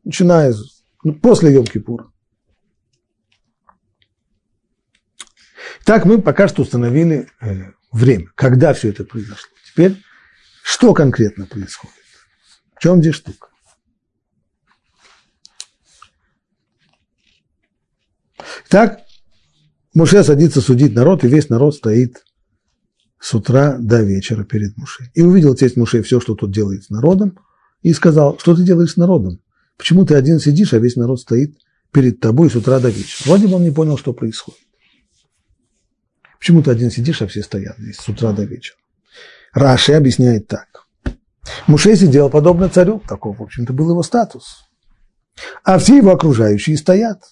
Начиная 0.05 0.53
с, 0.53 0.83
ну, 1.05 1.15
после 1.15 1.55
Йом-Кипура. 1.55 2.07
Так 5.85 6.05
мы 6.05 6.21
пока 6.21 6.49
что 6.49 6.63
установили 6.63 7.29
э, 7.41 7.73
время, 7.93 8.29
когда 8.35 8.73
все 8.73 8.91
это 8.91 9.05
произошло. 9.05 9.51
Теперь, 9.73 9.97
что 10.63 10.95
конкретно 10.95 11.47
происходит? 11.47 12.00
Чем 12.81 13.01
здесь 13.03 13.15
штука? 13.15 13.49
Так, 18.69 19.01
Муше 19.93 20.25
садится 20.25 20.61
судить 20.61 20.95
народ, 20.95 21.23
и 21.23 21.29
весь 21.29 21.51
народ 21.51 21.75
стоит 21.75 22.25
с 23.19 23.35
утра 23.35 23.77
до 23.79 24.03
вечера 24.03 24.45
перед 24.45 24.77
Муше. 24.79 25.11
И 25.15 25.21
увидел 25.21 25.55
тесть 25.55 25.77
Муше 25.77 26.03
все, 26.03 26.21
что 26.21 26.35
тут 26.35 26.53
делает 26.53 26.85
с 26.85 26.91
народом, 26.91 27.39
и 27.83 27.93
сказал, 27.93 28.39
что 28.39 28.57
ты 28.57 28.63
делаешь 28.63 28.93
с 28.93 28.97
народом? 28.97 29.41
Почему 29.77 30.07
ты 30.07 30.15
один 30.15 30.41
сидишь, 30.41 30.73
а 30.73 30.79
весь 30.79 30.97
народ 30.97 31.21
стоит 31.21 31.59
перед 31.93 32.21
тобой 32.21 32.49
с 32.49 32.57
утра 32.57 32.81
до 32.81 32.89
вечера? 32.89 33.29
Вроде 33.29 33.47
бы 33.49 33.57
он 33.57 33.63
не 33.63 33.71
понял, 33.71 33.99
что 33.99 34.15
происходит. 34.15 34.61
Почему 36.39 36.63
ты 36.63 36.71
один 36.71 36.91
сидишь, 36.91 37.21
а 37.21 37.27
все 37.27 37.43
стоят 37.43 37.77
здесь 37.79 37.97
с 37.97 38.09
утра 38.09 38.33
до 38.33 38.45
вечера? 38.45 38.79
Раши 39.53 39.93
объясняет 39.93 40.49
так. 40.49 40.87
Муше 41.67 41.97
сидел 41.97 42.31
подобно 42.31 42.69
царю, 42.69 43.03
таков, 43.07 43.39
в 43.39 43.43
общем-то, 43.43 43.73
был 43.73 43.91
его 43.91 44.03
статус. 44.03 44.69
А 45.65 45.79
все 45.79 45.97
его 45.97 46.13
окружающие 46.13 46.77
стоят. 46.77 47.23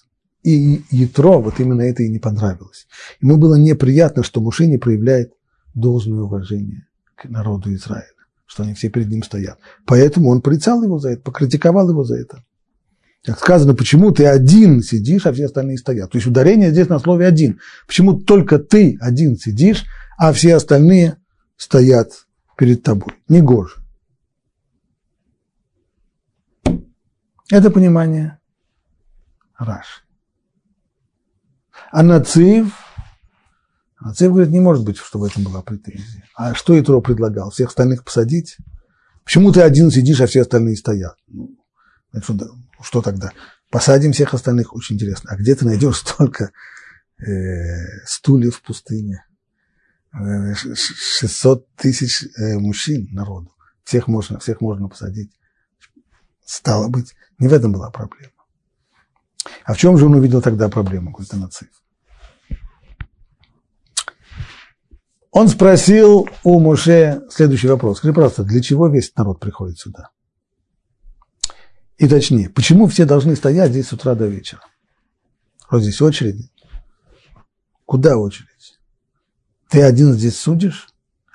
И 0.43 0.83
Ятро 0.89 1.39
вот 1.39 1.59
именно 1.59 1.81
это 1.81 2.03
и 2.03 2.09
не 2.09 2.19
понравилось. 2.19 2.87
Ему 3.19 3.37
было 3.37 3.55
неприятно, 3.55 4.23
что 4.23 4.39
Муше 4.39 4.67
не 4.67 4.77
проявляет 4.77 5.33
должное 5.73 6.21
уважение 6.21 6.87
к 7.15 7.25
народу 7.25 7.73
Израиля, 7.73 8.05
что 8.45 8.63
они 8.63 8.73
все 8.73 8.89
перед 8.89 9.09
ним 9.09 9.21
стоят. 9.21 9.59
Поэтому 9.85 10.29
он 10.29 10.41
порицал 10.41 10.81
его 10.81 10.97
за 10.97 11.09
это, 11.11 11.21
покритиковал 11.21 11.89
его 11.89 12.03
за 12.03 12.15
это. 12.15 12.43
Как 13.25 13.37
сказано, 13.37 13.75
почему 13.75 14.11
ты 14.11 14.25
один 14.25 14.81
сидишь, 14.81 15.25
а 15.25 15.33
все 15.33 15.45
остальные 15.45 15.77
стоят. 15.77 16.11
То 16.11 16.17
есть 16.17 16.27
ударение 16.27 16.71
здесь 16.71 16.87
на 16.87 16.99
слове 16.99 17.27
«один». 17.27 17.59
Почему 17.85 18.13
только 18.13 18.59
ты 18.59 18.97
один 19.01 19.37
сидишь, 19.37 19.83
а 20.17 20.31
все 20.31 20.55
остальные 20.55 21.17
стоят 21.57 22.11
перед 22.57 22.81
тобой. 22.81 23.13
Негоже. 23.27 23.75
Это 27.51 27.71
понимание 27.71 28.39
Раш. 29.57 30.05
А 31.91 32.03
Нацив, 32.03 32.71
Нацив 33.99 34.31
говорит, 34.31 34.51
не 34.51 34.59
может 34.59 34.85
быть, 34.85 34.97
чтобы 34.97 35.25
в 35.25 35.31
этом 35.31 35.43
была 35.43 35.61
претензия. 35.61 36.23
А 36.35 36.53
что 36.53 36.79
Итро 36.79 37.01
предлагал? 37.01 37.49
Всех 37.49 37.69
остальных 37.69 38.03
посадить? 38.03 38.57
Почему 39.23 39.51
ты 39.51 39.61
один 39.61 39.91
сидишь, 39.91 40.21
а 40.21 40.27
все 40.27 40.41
остальные 40.41 40.77
стоят? 40.77 41.17
Ну, 41.27 41.57
что, 42.21 42.35
что 42.81 43.01
тогда? 43.01 43.31
Посадим 43.69 44.13
всех 44.13 44.33
остальных, 44.33 44.73
очень 44.73 44.95
интересно. 44.95 45.31
А 45.31 45.35
где 45.35 45.55
ты 45.55 45.65
найдешь 45.65 45.97
столько 45.97 46.51
э, 47.17 48.05
стульев 48.05 48.55
в 48.55 48.61
пустыне? 48.61 49.25
600 50.13 51.75
тысяч 51.75 52.23
э, 52.37 52.57
мужчин 52.57 53.07
народу. 53.11 53.53
Всех 53.83 54.07
можно, 54.07 54.39
всех 54.39 54.61
можно 54.61 54.87
посадить. 54.87 55.31
Стало 56.49 56.87
быть, 56.87 57.15
не 57.37 57.47
в 57.47 57.53
этом 57.53 57.71
была 57.71 57.91
проблема. 57.91 58.33
А 59.65 59.75
в 59.75 59.77
чем 59.77 59.99
же 59.99 60.07
он 60.07 60.15
увидел 60.15 60.41
тогда 60.41 60.67
проблему, 60.67 61.15
Анациф? 61.29 61.69
Он 65.29 65.47
спросил 65.47 66.27
у 66.43 66.59
Моше 66.59 67.21
следующий 67.29 67.67
вопрос. 67.67 67.99
Скажи, 67.99 68.15
просто, 68.15 68.43
для 68.43 68.63
чего 68.63 68.87
весь 68.87 69.15
народ 69.15 69.39
приходит 69.39 69.77
сюда? 69.77 70.09
И 71.99 72.07
точнее, 72.07 72.49
почему 72.49 72.87
все 72.87 73.05
должны 73.05 73.35
стоять 73.35 73.69
здесь 73.69 73.89
с 73.89 73.93
утра 73.93 74.15
до 74.15 74.25
вечера? 74.25 74.63
Вот 75.69 75.83
здесь 75.83 76.01
очереди. 76.01 76.49
Куда 77.85 78.17
очередь? 78.17 78.79
Ты 79.69 79.83
один 79.83 80.13
здесь 80.13 80.39
судишь? 80.39 80.87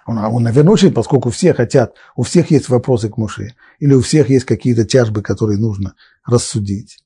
Он, 0.07 0.19
он, 0.19 0.43
наверное, 0.43 0.73
очередь, 0.73 0.95
поскольку 0.95 1.31
все 1.31 1.55
хотят, 1.55 1.95
у 2.17 2.23
всех 2.23 2.51
есть 2.51 2.69
вопросы 2.69 3.09
к 3.09 3.17
Муше, 3.17 3.55
или 3.79 3.95
у 3.95 4.01
всех 4.01 4.29
есть 4.29 4.45
какие-то 4.45 4.85
тяжбы, 4.85 5.23
которые 5.23 5.59
нужно 5.59 5.95
рассудить. 6.27 6.99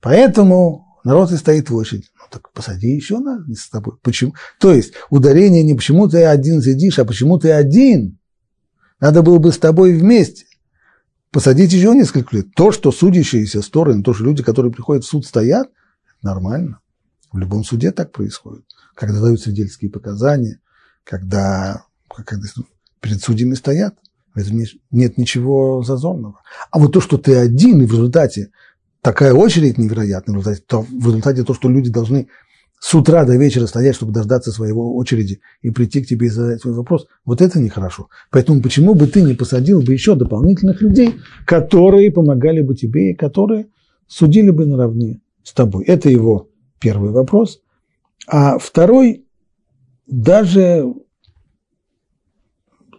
Поэтому 0.00 1.00
народ 1.04 1.32
и 1.32 1.36
стоит 1.36 1.70
в 1.70 1.76
очереди. 1.76 2.06
Ну 2.18 2.24
так 2.30 2.50
посади 2.52 2.88
еще 2.88 3.18
нас 3.18 3.40
с 3.54 3.68
тобой. 3.68 3.94
Почему? 4.02 4.34
То 4.58 4.72
есть 4.72 4.94
ударение 5.10 5.62
не 5.62 5.74
почему 5.74 6.08
ты 6.08 6.24
один 6.24 6.62
сидишь, 6.62 6.98
а 6.98 7.04
почему 7.04 7.38
ты 7.38 7.52
один. 7.52 8.18
Надо 9.00 9.22
было 9.22 9.38
бы 9.38 9.52
с 9.52 9.58
тобой 9.58 9.94
вместе. 9.94 10.46
Посадить 11.30 11.72
еще 11.72 11.94
несколько 11.94 12.36
лет. 12.36 12.54
То, 12.54 12.72
что 12.72 12.90
судящиеся 12.92 13.60
стороны, 13.60 14.02
то, 14.02 14.14
что 14.14 14.24
люди, 14.24 14.42
которые 14.42 14.72
приходят 14.72 15.04
в 15.04 15.08
суд, 15.08 15.26
стоят, 15.26 15.68
нормально. 16.22 16.80
В 17.32 17.38
любом 17.38 17.64
суде 17.64 17.92
так 17.92 18.12
происходит. 18.12 18.64
Когда 18.94 19.20
дают 19.20 19.40
свидетельские 19.40 19.90
показания, 19.90 20.60
когда, 21.04 21.84
когда 22.24 22.46
перед 23.00 23.22
судьями 23.22 23.54
стоят. 23.54 23.96
В 24.34 24.38
этом 24.38 24.62
нет 24.90 25.16
ничего 25.16 25.82
зазорного. 25.82 26.40
А 26.70 26.78
вот 26.78 26.92
то, 26.92 27.00
что 27.00 27.16
ты 27.16 27.34
один, 27.36 27.80
и 27.82 27.86
в 27.86 27.92
результате 27.92 28.50
такая 29.00 29.32
очередь 29.32 29.78
невероятная, 29.78 30.34
в 30.34 30.38
результате, 30.38 30.62
то, 30.66 30.82
в 30.82 31.06
результате 31.06 31.42
то, 31.42 31.54
что 31.54 31.68
люди 31.68 31.90
должны 31.90 32.28
с 32.78 32.94
утра 32.94 33.24
до 33.24 33.36
вечера 33.36 33.66
стоять, 33.66 33.94
чтобы 33.94 34.12
дождаться 34.12 34.52
своего 34.52 34.94
очереди 34.96 35.40
и 35.62 35.70
прийти 35.70 36.02
к 36.02 36.06
тебе 36.06 36.26
и 36.26 36.30
задать 36.30 36.60
свой 36.60 36.74
вопрос, 36.74 37.06
вот 37.24 37.40
это 37.40 37.58
нехорошо. 37.58 38.08
Поэтому 38.30 38.60
почему 38.60 38.94
бы 38.94 39.06
ты 39.06 39.22
не 39.22 39.34
посадил 39.34 39.80
бы 39.80 39.92
еще 39.92 40.14
дополнительных 40.14 40.82
людей, 40.82 41.14
которые 41.46 42.12
помогали 42.12 42.60
бы 42.60 42.74
тебе 42.74 43.12
и 43.12 43.14
которые 43.14 43.68
судили 44.06 44.50
бы 44.50 44.66
наравне 44.66 45.20
с 45.42 45.52
тобой? 45.52 45.84
Это 45.84 46.10
его 46.10 46.50
первый 46.78 47.10
вопрос. 47.10 47.62
А 48.28 48.58
второй, 48.58 49.24
даже, 50.06 50.84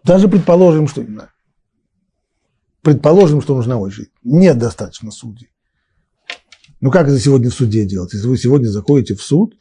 даже 0.08 0.28
предположим, 0.30 0.88
что 0.88 1.06
предположим, 2.82 3.42
что 3.42 3.56
нужна 3.56 3.78
очередь. 3.78 4.10
Нет 4.24 4.58
достаточно 4.58 5.12
судей. 5.12 5.50
Ну 6.80 6.90
как 6.90 7.08
это 7.08 7.20
сегодня 7.20 7.50
в 7.50 7.54
суде 7.54 7.86
делать? 7.86 8.14
Если 8.14 8.28
вы 8.28 8.38
сегодня 8.38 8.68
заходите 8.68 9.16
в 9.16 9.22
суд, 9.22 9.56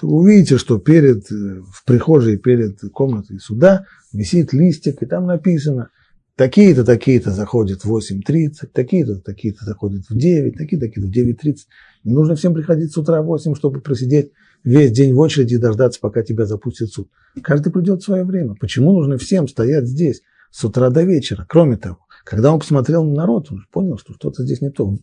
то 0.00 0.08
вы 0.08 0.14
увидите, 0.20 0.56
что 0.56 0.78
перед, 0.78 1.30
э, 1.30 1.60
в 1.60 1.84
прихожей 1.84 2.38
перед 2.38 2.80
комнатой 2.92 3.38
суда 3.38 3.84
висит 4.12 4.54
листик, 4.54 5.02
и 5.02 5.06
там 5.06 5.26
написано, 5.26 5.90
такие-то, 6.36 6.84
такие-то 6.84 7.32
заходят 7.32 7.84
в 7.84 7.94
8.30, 7.94 8.68
такие-то, 8.72 9.16
такие-то 9.20 9.64
заходят 9.66 10.08
в 10.08 10.16
9, 10.16 10.56
такие-то, 10.56 10.86
такие-то 10.86 11.08
в 11.08 11.12
9.30. 11.12 11.56
Не 12.04 12.14
нужно 12.14 12.34
всем 12.34 12.54
приходить 12.54 12.92
с 12.92 12.96
утра 12.96 13.20
в 13.20 13.26
8, 13.26 13.54
чтобы 13.54 13.80
просидеть 13.80 14.32
весь 14.64 14.92
день 14.92 15.14
в 15.14 15.18
очереди 15.18 15.54
и 15.54 15.58
дождаться, 15.58 16.00
пока 16.00 16.22
тебя 16.22 16.46
запустят 16.46 16.90
в 16.90 16.92
суд. 16.92 17.08
Каждый 17.42 17.72
придет 17.72 18.02
в 18.02 18.04
свое 18.04 18.24
время. 18.24 18.54
Почему 18.60 18.92
нужно 18.92 19.18
всем 19.18 19.48
стоять 19.48 19.86
здесь 19.86 20.22
с 20.50 20.64
утра 20.64 20.90
до 20.90 21.02
вечера? 21.02 21.46
Кроме 21.48 21.76
того, 21.76 21.98
когда 22.24 22.52
он 22.52 22.60
посмотрел 22.60 23.04
на 23.04 23.14
народ, 23.14 23.48
он 23.50 23.66
понял, 23.70 23.98
что 23.98 24.14
что-то 24.14 24.44
здесь 24.44 24.60
не 24.60 24.70
то 24.70 24.96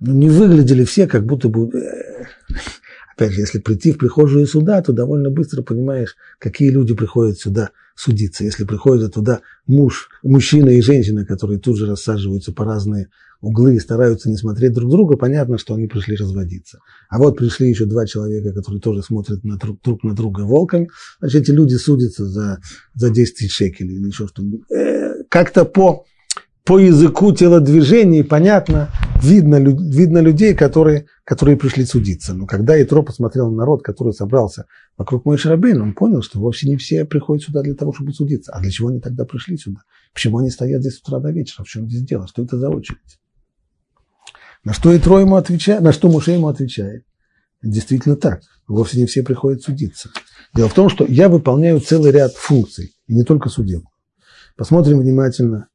ну, 0.00 0.14
не 0.14 0.30
выглядели 0.30 0.84
все, 0.84 1.06
как 1.06 1.26
будто 1.26 1.48
бы... 1.48 1.68
Э, 1.76 2.24
опять 3.14 3.32
же, 3.32 3.40
если 3.40 3.58
прийти 3.58 3.92
в 3.92 3.98
прихожую 3.98 4.46
суда, 4.46 4.80
то 4.80 4.92
довольно 4.92 5.30
быстро 5.30 5.62
понимаешь, 5.62 6.16
какие 6.38 6.70
люди 6.70 6.94
приходят 6.94 7.38
сюда 7.38 7.70
судиться. 7.96 8.44
Если 8.44 8.64
приходят 8.64 9.14
туда 9.14 9.40
муж, 9.66 10.08
мужчина 10.22 10.70
и 10.70 10.80
женщина, 10.80 11.26
которые 11.26 11.58
тут 11.58 11.76
же 11.76 11.86
рассаживаются 11.86 12.52
по 12.52 12.64
разные 12.64 13.08
углы 13.40 13.76
и 13.76 13.80
стараются 13.80 14.28
не 14.28 14.36
смотреть 14.36 14.72
друг 14.72 14.90
друга, 14.90 15.16
понятно, 15.16 15.58
что 15.58 15.74
они 15.74 15.86
пришли 15.86 16.16
разводиться. 16.16 16.80
А 17.08 17.18
вот 17.18 17.36
пришли 17.36 17.68
еще 17.68 17.84
два 17.84 18.06
человека, 18.06 18.52
которые 18.52 18.80
тоже 18.80 19.02
смотрят 19.02 19.44
на 19.44 19.56
друг, 19.56 19.80
друг 19.82 20.02
на 20.04 20.14
друга 20.14 20.40
волками, 20.42 20.88
значит, 21.20 21.42
эти 21.42 21.50
люди 21.50 21.74
судятся 21.74 22.26
за, 22.26 22.60
за 22.94 23.10
10 23.10 23.36
тысяч 23.36 23.52
шекелей 23.52 23.96
или 23.96 24.08
еще 24.08 24.26
что-нибудь. 24.26 24.62
Э, 24.70 25.22
как-то 25.28 25.64
по 25.64 26.04
по 26.68 26.78
языку 26.78 27.32
телодвижений 27.32 28.22
понятно, 28.22 28.90
видно, 29.22 29.56
видно 29.56 30.18
людей, 30.18 30.54
которые, 30.54 31.06
которые 31.24 31.56
пришли 31.56 31.86
судиться. 31.86 32.34
Но 32.34 32.46
когда 32.46 32.80
Итро 32.82 33.02
посмотрел 33.02 33.50
на 33.50 33.56
народ, 33.56 33.82
который 33.82 34.12
собрался 34.12 34.66
вокруг 34.98 35.24
Мой 35.24 35.38
Шарабейн, 35.38 35.80
он 35.80 35.94
понял, 35.94 36.20
что 36.20 36.38
вовсе 36.38 36.68
не 36.68 36.76
все 36.76 37.06
приходят 37.06 37.42
сюда 37.42 37.62
для 37.62 37.74
того, 37.74 37.94
чтобы 37.94 38.12
судиться. 38.12 38.52
А 38.52 38.60
для 38.60 38.70
чего 38.70 38.88
они 38.88 39.00
тогда 39.00 39.24
пришли 39.24 39.56
сюда? 39.56 39.80
Почему 40.12 40.40
они 40.40 40.50
стоят 40.50 40.82
здесь 40.82 40.98
с 40.98 41.00
утра 41.00 41.20
до 41.20 41.30
вечера? 41.30 41.64
В 41.64 41.68
чем 41.68 41.88
здесь 41.88 42.02
дело? 42.02 42.28
Что 42.28 42.42
это 42.42 42.58
за 42.58 42.68
очередь? 42.68 43.18
На 44.68 44.74
что 44.74 44.94
Итро 44.94 45.18
ему 45.18 45.36
отвечает, 45.36 45.80
на 45.80 45.94
что 45.94 46.10
Муше 46.10 46.32
ему 46.32 46.48
отвечает? 46.48 47.06
Действительно 47.62 48.16
так. 48.16 48.42
Вовсе 48.66 49.00
не 49.00 49.06
все 49.06 49.22
приходят 49.22 49.62
судиться. 49.62 50.10
Дело 50.52 50.68
в 50.68 50.74
том, 50.74 50.90
что 50.90 51.06
я 51.06 51.30
выполняю 51.30 51.80
целый 51.80 52.12
ряд 52.12 52.34
функций, 52.34 52.94
и 53.06 53.14
не 53.14 53.24
только 53.24 53.48
судебных. 53.48 53.90
Посмотрим 54.58 55.00
внимательно 55.00 55.68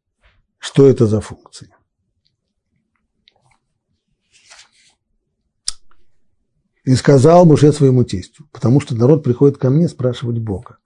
что 0.60 0.88
это 0.88 1.08
за 1.08 1.22
функции? 1.22 1.74
И 6.84 6.94
сказал 6.94 7.46
Муше 7.46 7.74
своему 7.74 8.04
тестю, 8.04 8.48
потому 8.52 8.80
что 8.80 8.94
народ 8.94 9.24
приходит 9.24 9.58
ко 9.58 9.72
мне 9.72 9.88
спрашивать 9.88 10.38
Бога. 10.38 10.78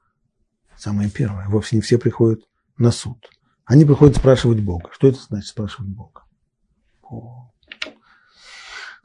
Самое 0.78 1.10
первое, 1.10 1.50
вовсе 1.50 1.76
не 1.76 1.82
все 1.82 1.98
приходят 1.98 2.40
на 2.78 2.92
суд. 2.92 3.18
Они 3.66 3.84
приходят 3.84 4.16
спрашивать 4.16 4.62
Бога. 4.62 4.92
Что 4.94 5.10
это 5.10 5.20
значит 5.28 5.50
спрашивать 5.50 5.90
Бога? 5.90 6.24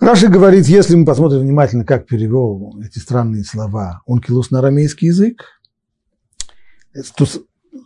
Раши 0.02 0.26
говорит, 0.26 0.66
если 0.66 0.96
мы 0.96 1.04
посмотрим 1.04 1.42
внимательно, 1.42 1.84
как 1.84 2.08
перевел 2.08 2.76
эти 2.84 2.98
странные 2.98 3.44
слова 3.44 4.02
Ункилус 4.04 4.50
на 4.50 4.58
арамейский 4.58 5.06
язык, 5.06 5.44
то 7.16 7.24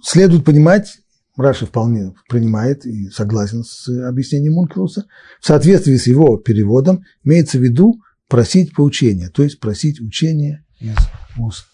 следует 0.02 0.42
понимать 0.42 0.96
Раши 1.36 1.66
вполне 1.66 2.14
принимает 2.26 2.86
и 2.86 3.10
согласен 3.10 3.64
с 3.64 3.86
объяснением 4.08 4.54
Мункилуса. 4.54 5.04
В 5.42 5.46
соответствии 5.46 5.96
с 5.96 6.06
его 6.06 6.38
переводом 6.38 7.04
имеется 7.22 7.58
в 7.58 7.60
виду 7.60 8.00
просить 8.28 8.74
поучения, 8.74 9.28
то 9.28 9.42
есть 9.42 9.60
просить 9.60 10.00
учения 10.00 10.64
из 10.80 10.96
уст 11.36 11.66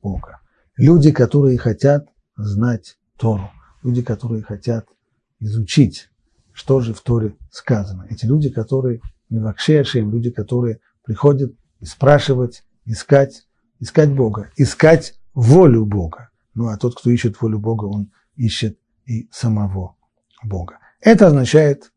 Бога. 0.00 0.38
Люди, 0.76 1.10
которые 1.10 1.58
хотят 1.58 2.06
знать 2.36 2.96
Тору, 3.18 3.50
люди, 3.82 4.02
которые 4.02 4.44
хотят 4.44 4.86
изучить, 5.40 6.10
что 6.52 6.78
же 6.78 6.94
в 6.94 7.00
Торе 7.00 7.34
сказано. 7.50 8.06
Эти 8.08 8.24
люди, 8.24 8.50
которые 8.50 9.00
мивакшешим, 9.34 10.10
люди, 10.10 10.30
которые 10.30 10.80
приходят 11.04 11.52
и 11.80 11.84
спрашивать, 11.84 12.64
искать, 12.84 13.46
искать 13.80 14.12
Бога, 14.12 14.50
искать 14.56 15.18
волю 15.34 15.84
Бога. 15.84 16.30
Ну 16.54 16.68
а 16.68 16.76
тот, 16.76 16.98
кто 16.98 17.10
ищет 17.10 17.40
волю 17.40 17.58
Бога, 17.58 17.84
он 17.84 18.12
ищет 18.36 18.78
и 19.06 19.28
самого 19.30 19.96
Бога. 20.42 20.78
Это 21.00 21.26
означает, 21.26 21.92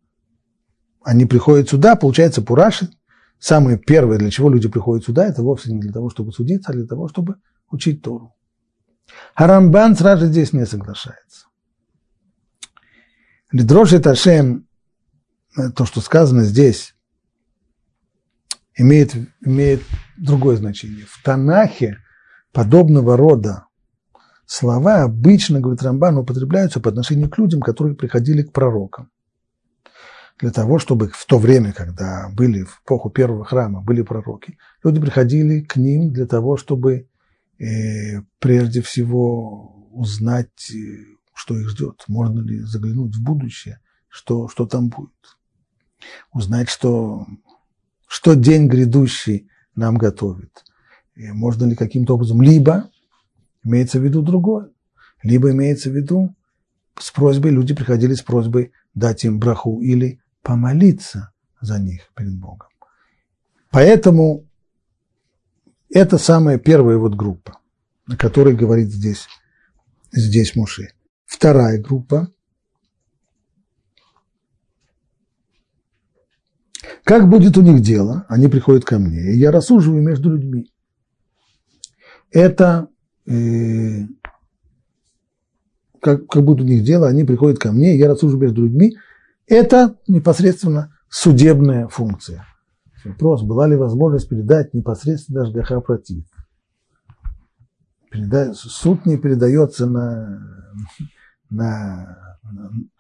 они 1.04 1.26
приходят 1.26 1.70
сюда, 1.70 1.96
получается, 1.96 2.42
Пураши, 2.42 2.90
самое 3.40 3.78
первое, 3.78 4.18
для 4.18 4.32
чего 4.32 4.50
люди 4.50 4.68
приходят 4.68 5.06
сюда, 5.06 5.26
это 5.26 5.44
вовсе 5.44 5.72
не 5.72 5.80
для 5.80 5.94
того, 5.94 6.10
чтобы 6.10 6.32
судиться, 6.32 6.72
а 6.72 6.76
для 6.76 6.86
того, 6.86 7.08
чтобы 7.08 7.36
учить 7.70 8.02
Тору. 8.02 8.36
Харамбан 9.36 9.96
сразу 9.96 10.26
же 10.26 10.32
здесь 10.32 10.54
не 10.54 10.66
соглашается. 10.66 11.48
Лидроши 13.52 14.00
Ташем, 14.00 14.68
э, 15.58 15.70
то, 15.70 15.86
что 15.86 16.02
сказано 16.02 16.44
здесь, 16.44 16.97
имеет, 18.78 19.16
имеет 19.42 19.82
другое 20.18 20.58
значение. 20.58 21.06
В 21.08 21.22
Танахе 21.24 21.98
подобного 22.54 23.18
рода 23.18 23.66
слова 24.46 25.04
обычно, 25.04 25.60
говорит 25.60 25.84
Рамбан, 25.84 26.18
употребляются 26.18 26.80
по 26.80 26.90
отношению 26.90 27.30
к 27.30 27.38
людям, 27.38 27.62
которые 27.62 27.96
приходили 27.96 28.44
к 28.44 28.54
пророкам. 28.54 29.10
Для 30.40 30.52
того, 30.52 30.78
чтобы 30.78 31.10
в 31.10 31.26
то 31.26 31.40
время, 31.40 31.74
когда 31.74 32.30
были 32.32 32.64
в 32.64 32.82
эпоху 32.84 33.10
первого 33.10 33.44
храма, 33.44 33.82
были 33.82 34.04
пророки, 34.04 34.58
люди 34.84 35.02
приходили 35.02 35.62
к 35.62 35.78
ним 35.78 36.14
для 36.14 36.28
того, 36.28 36.58
чтобы 36.58 37.10
э, 37.58 38.22
прежде 38.40 38.84
всего 38.84 39.90
узнать, 39.92 40.72
э, 40.72 41.06
что 41.34 41.58
их 41.58 41.70
ждет, 41.70 42.04
можно 42.08 42.42
ли 42.42 42.60
заглянуть 42.62 43.16
в 43.16 43.24
будущее, 43.24 43.80
что, 44.10 44.48
что 44.48 44.68
там 44.68 44.90
будет. 44.90 45.10
Узнать, 46.32 46.70
что, 46.70 47.26
что 48.08 48.34
день 48.34 48.68
грядущий 48.68 49.50
нам 49.76 49.98
готовит. 49.98 50.64
И 51.16 51.32
можно 51.32 51.66
ли 51.66 51.76
каким-то 51.76 52.16
образом 52.16 52.42
либо 52.42 52.90
имеется 53.64 54.00
в 54.00 54.04
виду 54.04 54.22
другое. 54.22 54.70
Либо 55.24 55.52
имеется 55.52 55.90
в 55.90 55.96
виду, 55.96 56.36
с 56.98 57.12
просьбой, 57.12 57.52
люди 57.52 57.76
приходили 57.76 58.14
с 58.14 58.22
просьбой 58.22 58.72
дать 58.94 59.24
им 59.26 59.40
браху 59.40 59.82
или 59.82 60.22
помолиться 60.42 61.32
за 61.62 61.80
них 61.80 62.02
перед 62.16 62.36
Богом. 62.40 62.70
Поэтому 63.72 64.48
это 65.90 66.18
самая 66.18 66.58
первая 66.58 66.98
вот 66.98 67.16
группа, 67.16 67.60
о 68.08 68.16
которой 68.16 68.56
говорит 68.56 68.92
здесь, 68.92 69.28
здесь 70.12 70.56
Муше. 70.56 70.90
Вторая 71.26 71.82
группа. 71.82 72.32
Как 77.08 77.30
будет 77.30 77.58
у 77.58 77.62
них 77.62 77.82
дело? 77.82 78.26
Они 78.28 78.50
приходят 78.50 78.84
ко 78.84 79.00
мне, 79.00 79.32
и 79.32 79.38
я 79.38 79.52
рассуживаю 79.52 80.04
между 80.04 80.30
людьми. 80.30 80.70
Это 82.32 82.90
э, 83.26 84.02
как, 86.02 86.28
как 86.28 86.44
будет 86.44 86.66
у 86.66 86.68
них 86.68 86.84
дело, 86.84 87.08
они 87.08 87.24
приходят 87.24 87.60
ко 87.60 87.72
мне, 87.72 87.98
я 87.98 88.10
рассуживаю 88.10 88.42
между 88.42 88.64
людьми. 88.64 88.98
Это 89.48 89.96
непосредственно 90.10 90.98
судебная 91.08 91.88
функция. 91.88 92.46
Вопрос, 93.06 93.42
была 93.42 93.70
ли 93.70 93.78
возможность 93.78 94.28
передать 94.28 94.74
непосредственно 94.74 95.44
Ашгаха 95.44 95.80
против. 95.80 96.26
Переда... 98.12 98.54
Суд 98.54 99.06
не 99.06 99.18
передается 99.18 99.86
на, 99.86 100.42
на, 101.50 102.18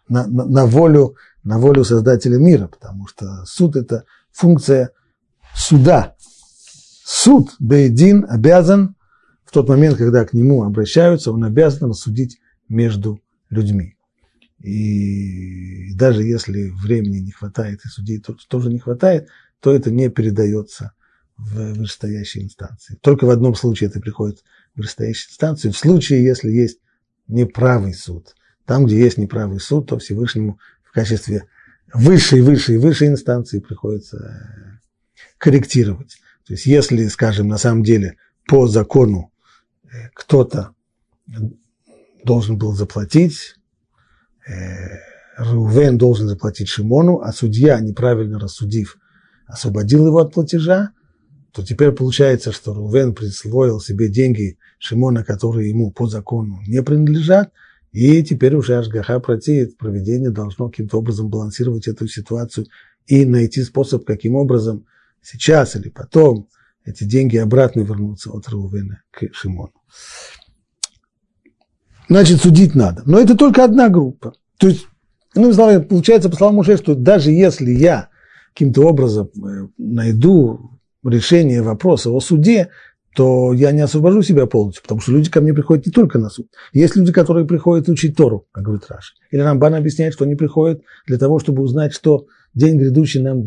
на, 0.07 0.27
на, 0.27 0.45
на, 0.45 0.65
волю, 0.65 1.15
на 1.47 1.59
волю 1.59 1.85
Создателя 1.85 2.37
мира, 2.37 2.67
потому 2.67 3.07
что 3.07 3.45
суд– 3.45 3.75
это 3.77 4.03
функция 4.33 4.91
суда. 5.55 6.15
Суд, 7.05 7.55
Бейдин, 7.59 8.25
обязан 8.27 8.95
в 9.45 9.51
тот 9.51 9.69
момент, 9.69 9.97
когда 9.97 10.25
к 10.25 10.33
нему 10.33 10.63
обращаются, 10.63 11.31
он 11.31 11.45
обязан 11.45 11.89
рассудить 11.89 12.37
между 12.67 13.21
людьми. 13.49 13.95
И 14.59 15.93
даже 15.93 16.23
если 16.23 16.69
времени 16.69 17.19
не 17.19 17.31
хватает 17.31 17.79
и 17.85 17.87
судей 17.87 18.21
тоже 18.49 18.69
не 18.69 18.79
хватает, 18.79 19.29
то 19.61 19.73
это 19.73 19.89
не 19.89 20.09
передается 20.09 20.91
в 21.37 21.75
вышестоящей 21.75 22.43
инстанции. 22.43 22.97
Только 23.01 23.23
в 23.23 23.29
одном 23.29 23.55
случае 23.55 23.89
это 23.89 24.01
приходит 24.01 24.43
в 24.75 24.79
вышестоящую 24.79 25.31
инстанцию, 25.31 25.71
в 25.71 25.77
случае, 25.77 26.25
если 26.25 26.51
есть 26.51 26.79
неправый 27.29 27.93
суд. 27.93 28.35
Там, 28.65 28.85
где 28.85 28.99
есть 28.99 29.17
неправый 29.17 29.61
суд, 29.61 29.87
то 29.87 29.97
Всевышнему 29.97 30.59
качестве 30.97 31.45
высшей, 31.93 32.41
высшей, 32.41 32.79
высшей 32.79 33.09
инстанции 33.09 33.59
приходится 33.59 34.17
э, 34.17 35.19
корректировать. 35.37 36.17
То 36.47 36.53
есть 36.53 36.65
если, 36.65 37.05
скажем, 37.07 37.47
на 37.47 37.59
самом 37.59 37.83
деле 37.83 38.17
по 38.47 38.67
закону 38.67 39.31
э, 39.83 40.09
кто-то 40.15 40.71
должен 42.23 42.57
был 42.57 42.73
заплатить, 42.73 43.55
э, 44.49 44.53
Рувен 45.37 45.99
должен 45.99 46.27
заплатить 46.27 46.67
Шимону, 46.67 47.19
а 47.19 47.31
судья, 47.31 47.79
неправильно 47.79 48.39
рассудив, 48.39 48.97
освободил 49.45 50.07
его 50.07 50.17
от 50.17 50.33
платежа, 50.33 50.93
то 51.51 51.63
теперь 51.63 51.91
получается, 51.91 52.51
что 52.51 52.73
Рувен 52.73 53.13
присвоил 53.13 53.79
себе 53.79 54.09
деньги 54.09 54.57
Шимона, 54.79 55.23
которые 55.23 55.69
ему 55.69 55.91
по 55.91 56.07
закону 56.07 56.59
не 56.65 56.81
принадлежат, 56.81 57.51
и 57.97 58.23
теперь 58.23 58.55
уже 58.55 58.77
Ашгаха 58.77 59.19
протеет, 59.19 59.77
проведение 59.77 60.29
должно 60.29 60.69
каким-то 60.69 60.97
образом 60.97 61.29
балансировать 61.29 61.87
эту 61.87 62.07
ситуацию 62.07 62.67
и 63.05 63.25
найти 63.25 63.63
способ, 63.63 64.05
каким 64.05 64.35
образом 64.35 64.85
сейчас 65.21 65.75
или 65.75 65.89
потом 65.89 66.47
эти 66.85 67.03
деньги 67.03 67.37
обратно 67.37 67.81
вернутся 67.81 68.31
от 68.31 68.47
Рувена 68.49 69.01
к 69.11 69.33
Шимону 69.33 69.73
значит, 72.09 72.41
судить 72.41 72.75
надо. 72.75 73.03
Но 73.05 73.19
это 73.19 73.35
только 73.35 73.63
одна 73.63 73.89
группа. 73.89 74.33
То 74.57 74.67
есть, 74.67 74.87
ну, 75.35 75.53
получается, 75.83 76.29
по 76.29 76.35
словам 76.35 76.55
Муше, 76.55 76.77
что 76.77 76.95
даже 76.95 77.31
если 77.31 77.71
я 77.71 78.09
каким-то 78.53 78.87
образом 78.87 79.29
э, 79.35 79.67
найду 79.77 80.71
решение 81.03 81.61
вопроса 81.61 82.09
о 82.09 82.19
суде, 82.19 82.69
то 83.17 83.51
я 83.51 83.71
не 83.71 83.81
освобожу 83.81 84.21
себя 84.21 84.45
полностью, 84.45 84.83
потому 84.83 85.01
что 85.01 85.11
люди 85.11 85.31
ко 85.31 85.41
мне 85.41 85.51
приходят 85.51 85.87
не 85.87 85.91
только 85.91 86.19
на 86.19 86.29
суд. 86.29 86.49
Есть 86.71 86.95
люди, 86.95 87.11
которые 87.11 87.47
приходят 87.47 87.89
учить 87.89 88.15
Тору, 88.15 88.45
как 88.51 88.65
говорит 88.65 88.85
Раши. 88.87 89.15
Или 89.31 89.41
Рамбан 89.41 89.73
объясняет, 89.73 90.13
что 90.13 90.25
они 90.25 90.35
приходят 90.35 90.83
для 91.07 91.17
того, 91.17 91.39
чтобы 91.39 91.63
узнать, 91.63 91.93
что 91.93 92.27
день 92.53 92.77
грядущий 92.77 93.19
нам, 93.19 93.43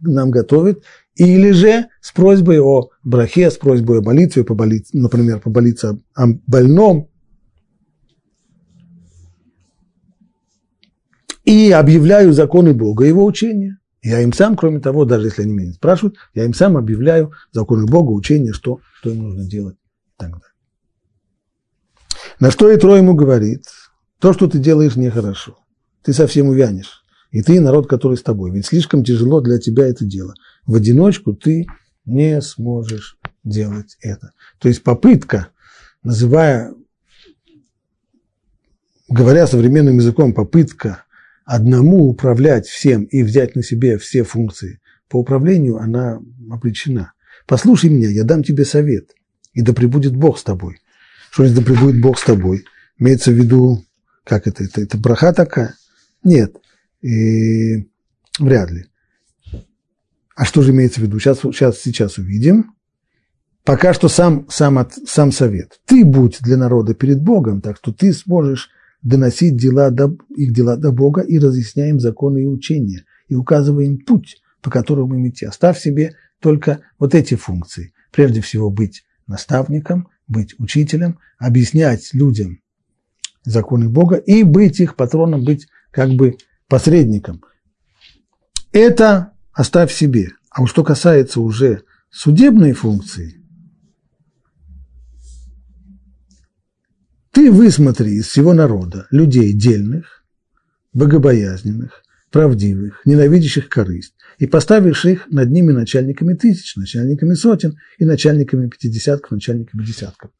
нам 0.00 0.30
готовит, 0.30 0.84
или 1.16 1.50
же 1.50 1.88
с 2.00 2.12
просьбой 2.12 2.60
о 2.60 2.88
брахе, 3.04 3.50
с 3.50 3.58
просьбой 3.58 3.98
о 3.98 4.02
молитве, 4.02 4.42
поболиться, 4.42 4.96
например, 4.96 5.40
поболиться 5.40 5.98
о 6.14 6.26
больном, 6.46 7.10
и 11.44 11.72
объявляю 11.72 12.32
законы 12.32 12.72
Бога, 12.72 13.04
его 13.04 13.26
учения. 13.26 13.79
Я 14.02 14.20
им 14.20 14.32
сам, 14.32 14.56
кроме 14.56 14.80
того, 14.80 15.04
даже 15.04 15.26
если 15.26 15.42
они 15.42 15.52
меня 15.52 15.68
не 15.68 15.74
спрашивают, 15.74 16.16
я 16.34 16.44
им 16.44 16.54
сам 16.54 16.76
объявляю 16.76 17.32
законы 17.52 17.86
Бога, 17.86 18.12
учения, 18.12 18.52
что, 18.52 18.80
что 18.94 19.10
им 19.10 19.22
нужно 19.22 19.46
делать 19.46 19.76
и 19.76 20.12
так 20.16 20.30
далее. 20.30 20.44
На 22.38 22.50
что 22.50 22.74
Итро 22.74 22.96
ему 22.96 23.14
говорит, 23.14 23.66
то, 24.18 24.32
что 24.32 24.48
ты 24.48 24.58
делаешь, 24.58 24.96
нехорошо. 24.96 25.58
Ты 26.02 26.14
совсем 26.14 26.48
увянешь. 26.48 27.04
И 27.30 27.42
ты, 27.42 27.60
народ, 27.60 27.86
который 27.88 28.16
с 28.16 28.22
тобой. 28.22 28.50
Ведь 28.50 28.66
слишком 28.66 29.04
тяжело 29.04 29.40
для 29.40 29.58
тебя 29.58 29.86
это 29.86 30.04
дело. 30.04 30.34
В 30.66 30.74
одиночку 30.74 31.34
ты 31.34 31.66
не 32.06 32.40
сможешь 32.40 33.18
делать 33.44 33.96
это. 34.00 34.32
То 34.58 34.68
есть 34.68 34.82
попытка, 34.82 35.48
называя, 36.02 36.74
говоря 39.08 39.46
современным 39.46 39.96
языком, 39.96 40.32
попытка 40.32 41.04
одному 41.50 42.08
управлять 42.08 42.68
всем 42.68 43.02
и 43.02 43.24
взять 43.24 43.56
на 43.56 43.64
себе 43.64 43.98
все 43.98 44.22
функции 44.22 44.80
по 45.08 45.16
управлению, 45.16 45.78
она 45.78 46.20
обречена. 46.48 47.12
Послушай 47.48 47.90
меня, 47.90 48.08
я 48.08 48.22
дам 48.22 48.44
тебе 48.44 48.64
совет, 48.64 49.10
и 49.52 49.60
да 49.60 49.72
пребудет 49.72 50.14
Бог 50.14 50.38
с 50.38 50.44
тобой. 50.44 50.78
Что 51.32 51.44
значит, 51.44 51.58
да 51.58 51.72
пребудет 51.72 52.00
Бог 52.00 52.20
с 52.20 52.22
тобой? 52.22 52.64
Имеется 52.98 53.32
в 53.32 53.34
виду, 53.34 53.84
как 54.22 54.46
это, 54.46 54.62
это, 54.62 54.80
это 54.80 54.96
браха 54.96 55.32
такая? 55.32 55.74
Нет, 56.22 56.54
и 57.02 57.88
вряд 58.38 58.70
ли. 58.70 58.86
А 60.36 60.44
что 60.44 60.62
же 60.62 60.70
имеется 60.70 61.00
в 61.00 61.02
виду? 61.02 61.18
Сейчас, 61.18 61.40
сейчас, 61.40 61.80
сейчас 61.80 62.18
увидим. 62.18 62.76
Пока 63.64 63.92
что 63.92 64.08
сам, 64.08 64.46
сам, 64.48 64.78
от, 64.78 64.94
сам 64.94 65.32
совет. 65.32 65.80
Ты 65.84 66.04
будь 66.04 66.38
для 66.42 66.56
народа 66.56 66.94
перед 66.94 67.20
Богом, 67.20 67.60
так 67.60 67.76
что 67.76 67.92
ты 67.92 68.12
сможешь 68.12 68.70
доносить 69.02 69.56
дела 69.56 69.90
до, 69.90 70.16
их 70.36 70.52
дела 70.52 70.76
до 70.76 70.92
Бога 70.92 71.22
и 71.22 71.38
разъясняем 71.38 72.00
законы 72.00 72.42
и 72.42 72.46
учения, 72.46 73.04
и 73.28 73.34
указываем 73.34 73.98
путь, 73.98 74.42
по 74.60 74.70
которому 74.70 75.14
им 75.14 75.28
идти. 75.28 75.46
Оставь 75.46 75.78
себе 75.78 76.14
только 76.40 76.80
вот 76.98 77.14
эти 77.14 77.34
функции. 77.34 77.92
Прежде 78.12 78.40
всего 78.40 78.70
быть 78.70 79.04
наставником, 79.26 80.08
быть 80.26 80.54
учителем, 80.58 81.18
объяснять 81.38 82.10
людям 82.12 82.60
законы 83.44 83.88
Бога 83.88 84.16
и 84.16 84.42
быть 84.42 84.80
их 84.80 84.96
патроном, 84.96 85.44
быть 85.44 85.66
как 85.90 86.10
бы 86.10 86.36
посредником. 86.68 87.42
Это 88.72 89.32
оставь 89.52 89.92
себе. 89.92 90.30
А 90.50 90.66
что 90.66 90.84
касается 90.84 91.40
уже 91.40 91.82
судебной 92.10 92.72
функции, 92.72 93.39
Ты 97.32 97.52
высмотри 97.52 98.16
из 98.16 98.26
всего 98.26 98.52
народа 98.52 99.06
людей 99.10 99.52
дельных, 99.52 100.24
богобоязненных, 100.92 102.02
правдивых, 102.32 103.02
ненавидящих 103.04 103.68
корысть, 103.68 104.14
и 104.38 104.46
поставишь 104.46 105.04
их 105.04 105.28
над 105.30 105.50
ними 105.50 105.70
начальниками 105.70 106.34
тысяч, 106.34 106.74
начальниками 106.74 107.34
сотен 107.34 107.78
и 107.98 108.04
начальниками 108.04 108.68
пятидесятков, 108.68 109.30
начальниками 109.30 109.84
десятков. 109.84 110.30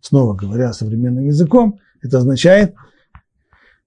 Снова 0.00 0.34
говоря 0.34 0.72
современным 0.72 1.26
языком, 1.26 1.80
это 2.00 2.18
означает, 2.18 2.74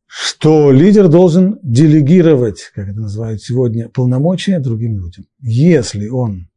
что 0.06 0.72
лидер 0.72 1.08
должен 1.08 1.58
делегировать, 1.64 2.72
как 2.76 2.90
это 2.90 3.00
называют 3.00 3.42
сегодня, 3.42 3.90
полномочия 3.90 4.60
другим 4.60 4.98
людям. 4.98 5.26
Если 5.40 6.10
он 6.10 6.50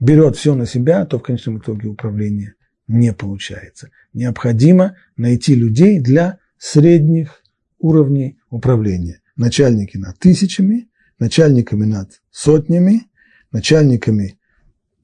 берет 0.00 0.36
все 0.36 0.54
на 0.54 0.66
себя, 0.66 1.06
то 1.06 1.18
в 1.18 1.22
конечном 1.22 1.58
итоге 1.58 1.88
управление 1.88 2.54
не 2.88 3.12
получается. 3.12 3.90
Необходимо 4.12 4.96
найти 5.16 5.54
людей 5.54 6.00
для 6.00 6.38
средних 6.58 7.42
уровней 7.78 8.38
управления. 8.50 9.20
Начальники 9.36 9.96
над 9.96 10.18
тысячами, 10.18 10.88
начальниками 11.18 11.84
над 11.84 12.20
сотнями, 12.30 13.06
начальниками, 13.50 14.38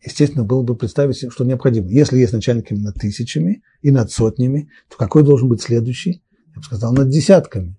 естественно, 0.04 0.44
было 0.44 0.62
бы 0.62 0.76
представить, 0.76 1.32
что 1.32 1.44
необходимо. 1.44 1.88
Если 1.88 2.18
есть 2.18 2.32
начальниками 2.32 2.78
над 2.78 2.96
тысячами 2.96 3.62
и 3.80 3.90
над 3.90 4.10
сотнями, 4.10 4.70
то 4.88 4.96
какой 4.96 5.24
должен 5.24 5.48
быть 5.48 5.62
следующий? 5.62 6.22
Я 6.54 6.60
бы 6.60 6.62
сказал, 6.62 6.92
над 6.92 7.08
десятками. 7.08 7.76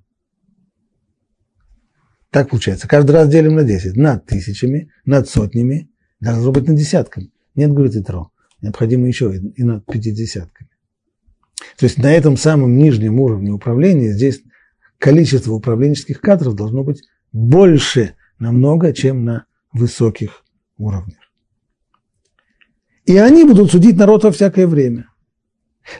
Так 2.32 2.50
получается. 2.50 2.88
Каждый 2.88 3.12
раз 3.12 3.30
делим 3.30 3.56
на 3.56 3.64
10. 3.64 3.96
Над 3.96 4.26
тысячами, 4.26 4.92
над 5.06 5.28
сотнями, 5.28 5.90
должно 6.20 6.52
быть 6.52 6.68
над 6.68 6.78
десятками. 6.78 7.32
Нет, 7.56 7.72
говорит 7.72 7.96
Итро 7.96 8.32
необходимо 8.62 9.08
еще 9.08 9.36
и 9.36 9.64
над 9.64 9.86
пятидесятками. 9.86 10.70
То 11.78 11.86
есть 11.86 11.98
на 11.98 12.12
этом 12.12 12.38
самом 12.38 12.78
нижнем 12.78 13.20
уровне 13.20 13.52
управления 13.52 14.14
здесь 14.14 14.42
количество 14.98 15.54
управленческих 15.54 16.22
кадров 16.22 16.56
должно 16.56 16.84
быть 16.84 17.04
больше 17.32 18.16
намного, 18.38 18.94
чем 18.94 19.26
на 19.26 19.46
высоких 19.74 20.44
уровнях. 20.78 21.18
И 23.06 23.18
они 23.18 23.44
будут 23.44 23.72
судить 23.72 23.98
народ 23.98 24.24
во 24.24 24.32
всякое 24.32 24.68
время. 24.68 25.08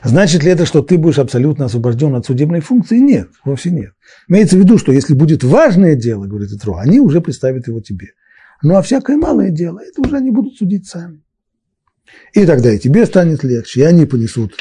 Значит 0.04 0.44
ли 0.44 0.50
это, 0.50 0.66
что 0.66 0.82
ты 0.82 0.98
будешь 0.98 1.18
абсолютно 1.18 1.64
освобожден 1.64 2.14
от 2.14 2.24
судебной 2.24 2.60
функции? 2.60 2.98
Нет, 2.98 3.30
вовсе 3.44 3.70
нет. 3.70 3.92
Имеется 4.28 4.56
в 4.56 4.60
виду, 4.60 4.78
что 4.78 4.92
если 4.92 5.14
будет 5.14 5.42
важное 5.42 5.96
дело, 5.96 6.26
говорит 6.26 6.52
Итро, 6.52 6.76
они 6.76 7.00
уже 7.00 7.20
представят 7.20 7.66
его 7.66 7.80
тебе. 7.80 8.08
Ну 8.62 8.76
а 8.76 8.82
всякое 8.82 9.16
малое 9.16 9.50
дело, 9.50 9.80
это 9.80 10.00
уже 10.02 10.16
они 10.16 10.30
будут 10.30 10.56
судить 10.56 10.86
сами. 10.86 11.22
И 12.32 12.46
тогда 12.46 12.72
и 12.72 12.78
тебе 12.78 13.06
станет 13.06 13.42
легче, 13.44 13.80
и 13.80 13.84
они 13.84 14.06
понесут 14.06 14.54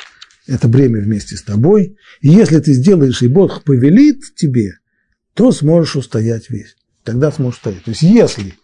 это 0.47 0.67
бремя 0.67 0.99
вместе 0.99 1.35
с 1.35 1.43
тобой. 1.43 1.97
И 2.21 2.29
если 2.29 2.59
ты 2.59 2.73
сделаешь, 2.73 3.21
и 3.21 3.27
Бог 3.27 3.63
повелит 3.63 4.35
тебе, 4.35 4.79
то 5.33 5.51
сможешь 5.51 5.95
устоять 5.95 6.49
весь. 6.49 6.75
Тогда 7.03 7.31
сможешь 7.31 7.59
стоять. 7.59 7.83
То 7.83 7.91
есть 7.91 8.01
если 8.01 8.55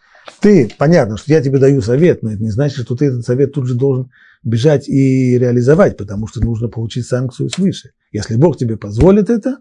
ты, 0.41 0.71
понятно, 0.77 1.17
что 1.17 1.31
я 1.31 1.41
тебе 1.41 1.59
даю 1.59 1.81
совет, 1.81 2.23
но 2.23 2.31
это 2.31 2.41
не 2.41 2.49
значит, 2.49 2.83
что 2.83 2.95
ты 2.95 3.05
этот 3.05 3.25
совет 3.25 3.53
тут 3.53 3.67
же 3.67 3.75
должен 3.75 4.09
бежать 4.43 4.89
и 4.89 5.37
реализовать, 5.37 5.97
потому 5.97 6.27
что 6.27 6.41
нужно 6.41 6.67
получить 6.67 7.05
санкцию 7.05 7.49
свыше. 7.49 7.91
Если 8.11 8.35
Бог 8.35 8.57
тебе 8.57 8.77
позволит 8.77 9.29
это, 9.29 9.57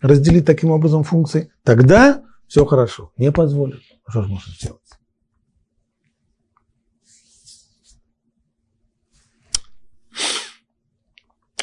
разделить 0.00 0.44
таким 0.44 0.70
образом 0.70 1.04
функции, 1.04 1.50
тогда 1.62 2.22
все 2.46 2.64
хорошо. 2.64 3.12
Не 3.16 3.32
позволит. 3.32 3.80
Что 4.08 4.22
же 4.22 4.28
можно 4.28 4.52
сделать? 4.52 4.80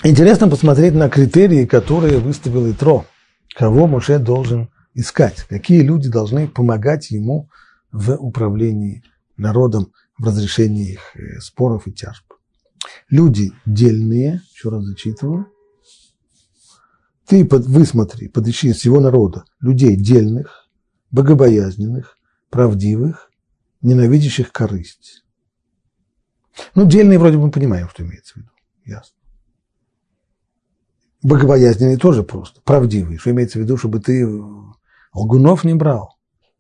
Интересно 0.04 0.50
посмотреть 0.50 0.96
на 0.96 1.10
критерии, 1.10 1.68
которые 1.68 2.18
выставил 2.18 2.72
Итро. 2.72 3.06
Кого 3.54 3.86
Моше 3.86 4.18
должен 4.18 4.72
искать, 4.96 5.44
какие 5.48 5.82
люди 5.82 6.10
должны 6.10 6.48
помогать 6.48 7.12
ему 7.12 7.52
в 7.92 8.16
управлении 8.16 9.04
народом, 9.38 9.92
в 10.18 10.26
разрешении 10.26 10.94
их 10.94 11.16
э, 11.16 11.40
споров 11.40 11.86
и 11.86 11.92
тяжб. 11.92 12.26
Люди 13.10 13.52
дельные, 13.68 14.42
еще 14.52 14.70
раз 14.70 14.84
зачитываю, 14.86 15.48
ты 17.28 17.46
под, 17.46 17.68
высмотри, 17.68 18.28
подыщи 18.28 18.70
из 18.70 18.78
всего 18.78 19.00
народа 19.00 19.46
людей 19.60 19.96
дельных, 19.96 20.68
богобоязненных, 21.12 22.18
правдивых, 22.50 23.30
ненавидящих 23.84 24.52
корысть. 24.52 25.24
Ну, 26.74 26.88
дельные 26.88 27.20
вроде 27.20 27.38
бы 27.38 27.46
мы 27.46 27.52
понимаем, 27.52 27.88
что 27.88 28.02
имеется 28.02 28.34
в 28.34 28.38
виду. 28.38 28.50
Ясно. 28.84 29.21
Богобоязненные 31.24 31.98
тоже 31.98 32.24
просто. 32.24 32.62
Правдивые. 32.62 33.20
Что 33.20 33.32
имеется 33.32 33.60
в 33.60 33.62
виду, 33.62 33.78
чтобы 33.78 34.00
ты 34.00 34.28
лгунов 35.14 35.64
не 35.64 35.74
брал. 35.74 36.18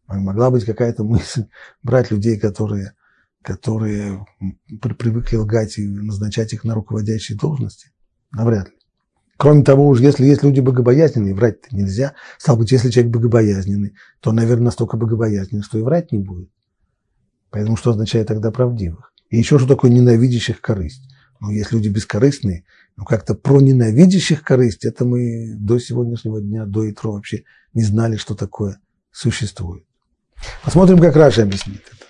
Могла 0.07 0.51
быть 0.51 0.66
какая-то 0.66 1.03
мысль 1.03 1.45
брать 1.84 2.12
людей, 2.12 2.39
которые, 2.39 2.93
которые 3.41 4.26
привыкли 4.82 5.38
лгать 5.38 5.78
и 5.78 5.88
назначать 5.88 6.53
их 6.53 6.64
на 6.64 6.76
руководящие 6.76 7.38
должности. 7.38 7.91
Навряд 8.32 8.70
ли. 8.70 8.76
Кроме 9.38 9.64
того, 9.64 9.88
уж 9.88 9.99
если 9.99 10.26
есть 10.26 10.43
люди 10.43 10.59
богобоязненные, 10.59 11.34
врать-то 11.34 11.76
нельзя. 11.76 12.14
Стало 12.38 12.57
быть, 12.57 12.72
если 12.72 12.91
человек 12.91 13.12
богобоязненный, 13.12 13.95
то, 14.20 14.32
наверное, 14.32 14.66
настолько 14.66 14.97
богобоязненный, 14.97 15.64
что 15.64 15.80
и 15.80 15.82
врать 15.82 16.12
не 16.12 16.20
будет. 16.20 16.51
Поэтому 17.49 17.76
что 17.76 17.89
означает 17.89 18.28
тогда 18.28 18.51
правдивых? 18.51 19.12
И 19.30 19.38
еще 19.38 19.57
что 19.57 19.68
такое 19.68 19.89
ненавидящих 19.89 20.62
корысть? 20.62 21.01
Ну, 21.42 21.50
есть 21.50 21.72
люди 21.72 21.89
бескорыстные, 21.89 22.66
но 22.96 23.04
как-то 23.04 23.34
про 23.34 23.60
ненавидящих 23.60 24.44
корысть, 24.44 24.86
это 24.86 25.06
мы 25.06 25.56
до 25.56 25.80
сегодняшнего 25.80 26.39
дня, 26.39 26.68
до 26.68 26.89
итро 26.89 27.14
вообще 27.14 27.46
не 27.74 27.84
знали, 27.84 28.16
что 28.16 28.36
такое 28.36 28.80
существует. 29.12 29.84
Посмотрим, 30.64 31.00
как 31.00 31.16
Раши 31.16 31.41
объяснит 31.42 31.82
это. 31.88 32.06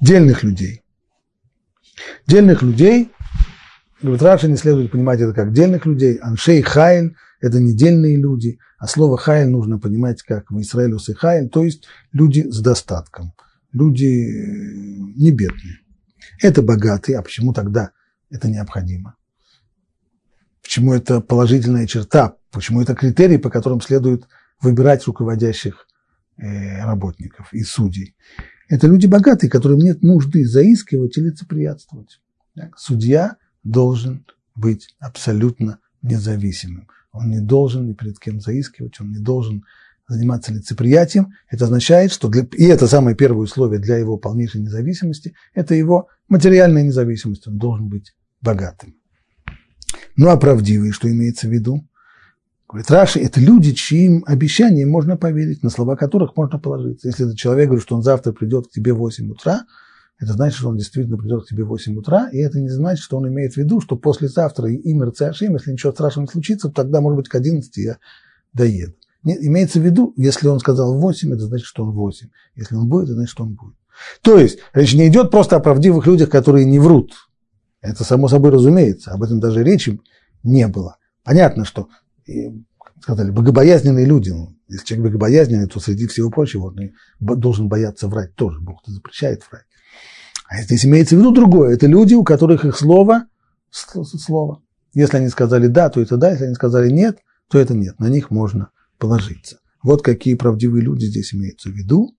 Дельных 0.00 0.44
людей. 0.44 0.82
Дельных 2.28 2.62
людей, 2.62 3.10
говорит, 4.00 4.22
Раши 4.22 4.46
не 4.46 4.56
следует 4.56 4.92
понимать 4.92 5.20
это 5.20 5.32
как 5.32 5.52
дельных 5.52 5.84
людей. 5.84 6.16
אנשי 6.18 6.62
חיל– 6.62 7.16
это 7.42 7.60
не 7.60 7.74
дельные 7.74 8.16
люди, 8.16 8.58
а 8.78 8.86
слово 8.86 9.18
חיל 9.18 9.48
нужно 9.48 9.78
понимать 9.78 10.22
как 10.22 10.50
וישראל 10.50 11.12
עושה 11.12 11.32
חיל, 11.32 11.48
то 11.48 11.64
есть 11.64 11.86
люди 12.12 12.48
с 12.48 12.60
достатком, 12.60 13.34
люди 13.72 14.06
э, 14.06 14.74
не 15.16 15.32
бедные. 15.32 15.80
Это 16.40 16.62
богатые, 16.62 17.18
а 17.18 17.22
почему 17.22 17.52
тогда 17.52 17.90
это 18.30 18.48
необходимо? 18.48 19.16
Почему 20.62 20.94
это 20.94 21.20
положительная 21.20 21.88
черта? 21.88 22.36
Почему 22.52 22.80
это 22.80 22.94
критерий, 22.94 23.38
по 23.38 23.50
которым 23.50 23.80
следует 23.80 24.28
выбирать 24.60 25.04
руководящих 25.06 25.88
э, 26.36 26.84
работников 26.84 27.52
и 27.52 27.64
судей? 27.64 28.14
Это 28.68 28.86
люди 28.86 29.06
богатые, 29.06 29.50
которым 29.50 29.80
нет 29.80 30.02
нужды 30.02 30.46
заискивать 30.46 31.18
или 31.18 31.30
лицеприятствовать. 31.30 32.20
Судья 32.76 33.36
должен 33.64 34.24
быть 34.54 34.94
абсолютно 35.00 35.80
независимым. 36.02 36.86
Он 37.12 37.30
не 37.30 37.40
должен 37.40 37.86
ни 37.86 37.92
перед 37.92 38.18
кем 38.18 38.40
заискивать, 38.40 39.00
он 39.00 39.10
не 39.10 39.18
должен 39.18 39.64
заниматься 40.08 40.52
лицеприятием. 40.52 41.32
Это 41.48 41.64
означает, 41.64 42.12
что 42.12 42.28
для, 42.28 42.46
и 42.52 42.64
это 42.64 42.86
самое 42.86 43.16
первое 43.16 43.44
условие 43.44 43.80
для 43.80 43.96
его 43.96 44.16
полнейшей 44.16 44.60
независимости, 44.60 45.34
это 45.54 45.74
его 45.74 46.08
материальная 46.28 46.82
независимость. 46.82 47.46
Он 47.46 47.58
должен 47.58 47.88
быть 47.88 48.14
богатым. 48.40 48.94
Ну 50.16 50.28
а 50.28 50.36
правдивые, 50.36 50.92
что 50.92 51.10
имеется 51.10 51.48
в 51.48 51.50
виду? 51.50 51.86
Говорит, 52.68 52.90
Раши– 52.90 53.18
это 53.20 53.38
люди, 53.38 53.72
чьим 53.72 54.24
обещаниям 54.26 54.88
можно 54.88 55.18
поверить, 55.18 55.62
на 55.62 55.68
слова 55.68 55.94
которых 55.94 56.36
можно 56.36 56.58
положиться. 56.58 57.08
Если 57.08 57.26
этот 57.26 57.36
человек 57.36 57.66
говорит, 57.66 57.84
что 57.84 57.96
он 57.96 58.02
завтра 58.02 58.32
придет 58.32 58.68
к 58.68 58.70
тебе 58.70 58.94
в 58.94 58.98
8 58.98 59.30
утра, 59.30 59.66
это 60.22 60.34
значит, 60.34 60.56
что 60.56 60.68
он 60.68 60.76
действительно 60.76 61.18
придет 61.18 61.44
к 61.44 61.48
тебе 61.48 61.64
в 61.64 61.68
8 61.68 61.96
утра, 61.96 62.28
и 62.30 62.38
это 62.38 62.60
не 62.60 62.68
значит, 62.68 63.02
что 63.02 63.16
он 63.16 63.26
имеет 63.26 63.54
в 63.54 63.56
виду, 63.56 63.80
что 63.80 63.96
послезавтра 63.96 64.70
и 64.70 64.94
Мерцеашим, 64.94 65.54
если 65.54 65.72
ничего 65.72 65.92
страшного 65.92 66.26
не 66.26 66.30
случится, 66.30 66.68
то 66.68 66.74
тогда, 66.74 67.00
может 67.00 67.16
быть, 67.16 67.28
к 67.28 67.34
11 67.34 67.76
я 67.78 67.98
доеду. 68.52 68.94
Нет, 69.24 69.42
имеется 69.42 69.80
в 69.80 69.84
виду, 69.84 70.14
если 70.16 70.46
он 70.46 70.60
сказал 70.60 70.96
8, 70.96 71.32
это 71.32 71.42
значит, 71.42 71.66
что 71.66 71.82
он 71.82 71.90
8. 71.90 72.28
Если 72.54 72.76
он 72.76 72.88
будет, 72.88 73.06
это 73.06 73.14
значит, 73.14 73.32
что 73.32 73.42
он 73.42 73.54
будет. 73.54 73.74
То 74.22 74.38
есть, 74.38 74.60
речь 74.72 74.94
не 74.94 75.08
идет 75.08 75.32
просто 75.32 75.56
о 75.56 75.60
правдивых 75.60 76.06
людях, 76.06 76.30
которые 76.30 76.66
не 76.66 76.78
врут. 76.78 77.14
Это 77.80 78.04
само 78.04 78.28
собой 78.28 78.52
разумеется, 78.52 79.10
об 79.10 79.24
этом 79.24 79.40
даже 79.40 79.64
речи 79.64 80.00
не 80.44 80.68
было. 80.68 80.98
Понятно, 81.24 81.64
что 81.64 81.88
сказали, 83.00 83.30
богобоязненные 83.30 84.06
люди. 84.06 84.30
Ну, 84.30 84.56
если 84.68 84.86
человек 84.86 85.06
богобоязненный, 85.06 85.66
то 85.66 85.80
среди 85.80 86.06
всего 86.06 86.30
прочего 86.30 86.66
он 86.66 86.92
должен 87.18 87.68
бояться 87.68 88.06
врать 88.06 88.36
тоже. 88.36 88.60
Бог 88.60 88.82
запрещает 88.86 89.42
врать. 89.50 89.64
А 90.52 90.60
здесь 90.60 90.84
имеется 90.84 91.16
в 91.16 91.18
виду 91.18 91.32
другое. 91.32 91.72
Это 91.72 91.86
люди, 91.86 92.12
у 92.12 92.24
которых 92.24 92.66
их 92.66 92.76
слово– 92.76 93.24
слово. 93.70 94.62
Если 94.92 95.16
они 95.16 95.28
сказали 95.28 95.66
«да», 95.66 95.88
то 95.88 95.98
это 95.98 96.18
«да», 96.18 96.30
если 96.30 96.44
они 96.44 96.54
сказали 96.54 96.90
«нет», 96.90 97.20
то 97.48 97.58
это 97.58 97.72
«нет». 97.72 97.98
На 97.98 98.10
них 98.10 98.30
можно 98.30 98.68
положиться. 98.98 99.60
Вот 99.82 100.02
какие 100.02 100.34
правдивые 100.34 100.82
люди 100.82 101.06
здесь 101.06 101.32
имеются 101.32 101.70
в 101.70 101.72
виду. 101.72 102.14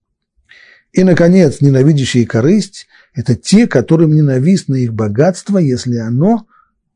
И, 0.94 1.04
наконец, 1.04 1.62
ненавидящие 1.62 2.26
корысть– 2.26 2.88
это 3.14 3.36
те, 3.36 3.68
которым 3.68 4.16
ненавистно 4.16 4.76
их 4.76 4.96
богатство, 4.96 5.60
если 5.60 5.98
оно 5.98 6.48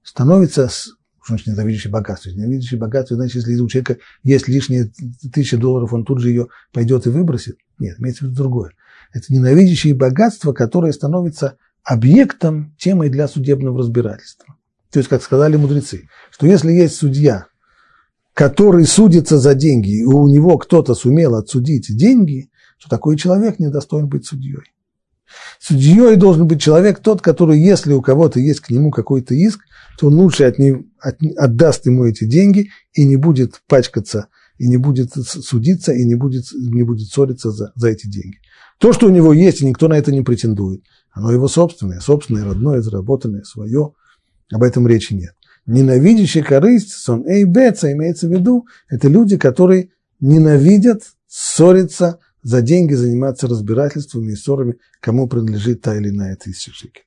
становится 0.01 0.69
что 0.69 1.33
значит 1.33 1.47
ненавидящий 1.47 1.91
богатство? 1.91 2.29
Ненавидящий 2.31 2.77
богатство, 2.77 3.15
значит, 3.15 3.35
если 3.45 3.61
у 3.61 3.67
человека 3.67 3.97
есть 4.23 4.47
лишние 4.47 4.91
тысячи 5.31 5.57
долларов, 5.57 5.93
он 5.93 6.03
тут 6.03 6.19
же 6.19 6.29
ее 6.29 6.47
пойдет 6.71 7.05
и 7.05 7.09
выбросит. 7.09 7.57
Нет, 7.77 7.99
имеется 7.99 8.23
в 8.23 8.29
виду 8.29 8.37
другое. 8.37 8.71
Это 9.13 9.33
ненавидящие 9.33 9.95
богатство, 9.95 10.53
которое 10.53 10.91
становится 10.91 11.57
объектом, 11.83 12.75
темой 12.77 13.09
для 13.09 13.27
судебного 13.27 13.79
разбирательства. 13.79 14.55
То 14.91 14.99
есть, 14.99 15.09
как 15.09 15.21
сказали 15.21 15.55
мудрецы, 15.55 16.09
что 16.31 16.47
если 16.47 16.71
есть 16.71 16.95
судья, 16.95 17.47
который 18.33 18.85
судится 18.85 19.37
за 19.37 19.55
деньги, 19.55 20.01
и 20.01 20.03
у 20.03 20.27
него 20.27 20.57
кто-то 20.57 20.93
сумел 20.93 21.35
отсудить 21.35 21.87
деньги, 21.95 22.49
то 22.81 22.89
такой 22.89 23.17
человек 23.17 23.59
не 23.59 23.69
достоин 23.69 24.07
быть 24.07 24.25
судьей. 24.25 24.61
Судьей 25.59 26.15
должен 26.15 26.47
быть 26.47 26.61
человек 26.61 26.99
тот, 26.99 27.21
который, 27.21 27.59
если 27.59 27.93
у 27.93 28.01
кого-то 28.01 28.39
есть 28.39 28.61
к 28.61 28.69
нему 28.69 28.91
какой-то 28.91 29.33
иск, 29.33 29.61
то 29.99 30.07
он 30.07 30.15
лучше 30.15 30.43
от 30.43 30.59
не, 30.59 30.85
от, 30.99 31.17
отдаст 31.35 31.85
ему 31.85 32.05
эти 32.05 32.25
деньги 32.25 32.69
и 32.93 33.05
не 33.05 33.15
будет 33.15 33.61
пачкаться, 33.67 34.27
и 34.57 34.67
не 34.67 34.77
будет 34.77 35.13
судиться, 35.13 35.91
и 35.91 36.05
не 36.05 36.15
будет, 36.15 36.45
не 36.53 36.83
будет 36.83 37.07
ссориться 37.07 37.51
за, 37.51 37.71
за 37.75 37.89
эти 37.89 38.07
деньги. 38.07 38.37
То, 38.77 38.93
что 38.93 39.07
у 39.07 39.09
него 39.09 39.33
есть, 39.33 39.61
и 39.61 39.65
никто 39.65 39.87
на 39.87 39.97
это 39.97 40.11
не 40.11 40.21
претендует, 40.21 40.83
оно 41.11 41.31
его 41.31 41.47
собственное, 41.47 41.99
собственное, 41.99 42.45
родное, 42.45 42.81
заработанное, 42.81 43.43
свое, 43.43 43.93
об 44.51 44.63
этом 44.63 44.87
речи 44.87 45.13
нет. 45.13 45.33
Ненавидящий 45.65 46.43
корысть, 46.43 46.91
сон 46.91 47.25
эй 47.27 47.43
беца, 47.43 47.91
имеется 47.91 48.27
в 48.27 48.31
виду, 48.31 48.67
это 48.87 49.07
люди, 49.07 49.37
которые 49.37 49.89
ненавидят 50.19 51.03
ссориться 51.27 52.19
за 52.43 52.61
деньги 52.61 52.93
заниматься 52.93 53.47
разбирательствами 53.47 54.31
и 54.31 54.35
ссорами, 54.35 54.77
кому 55.01 55.27
принадлежит 55.27 55.81
та 55.81 55.95
или 55.97 56.09
иная 56.09 56.35
тысяча 56.35 56.71
шекелей. 56.71 57.03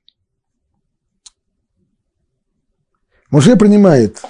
Муше 3.31 3.55
принимает 3.55 4.21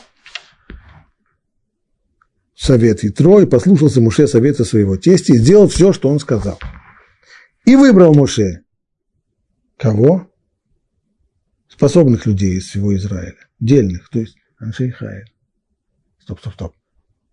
совет 2.55 3.03
Итро 3.03 3.41
и 3.41 3.47
послушался 3.47 3.99
Муше 3.99 4.27
совета 4.27 4.63
своего 4.63 4.95
тестя 4.95 5.33
и 5.33 5.37
сделал 5.37 5.67
все, 5.67 5.91
что 5.91 6.07
он 6.07 6.19
сказал. 6.19 6.59
И 7.65 7.75
выбрал 7.75 8.13
Муше 8.13 8.63
кого? 9.77 10.31
Способных 11.67 12.25
людей 12.25 12.57
из 12.57 12.67
всего 12.67 12.95
Израиля, 12.95 13.37
дельных, 13.59 14.09
то 14.09 14.19
есть 14.19 14.37
Аншей 14.57 14.91
Хаэль. 14.91 15.31
Стоп, 16.19 16.39
стоп, 16.39 16.53
стоп. 16.53 16.75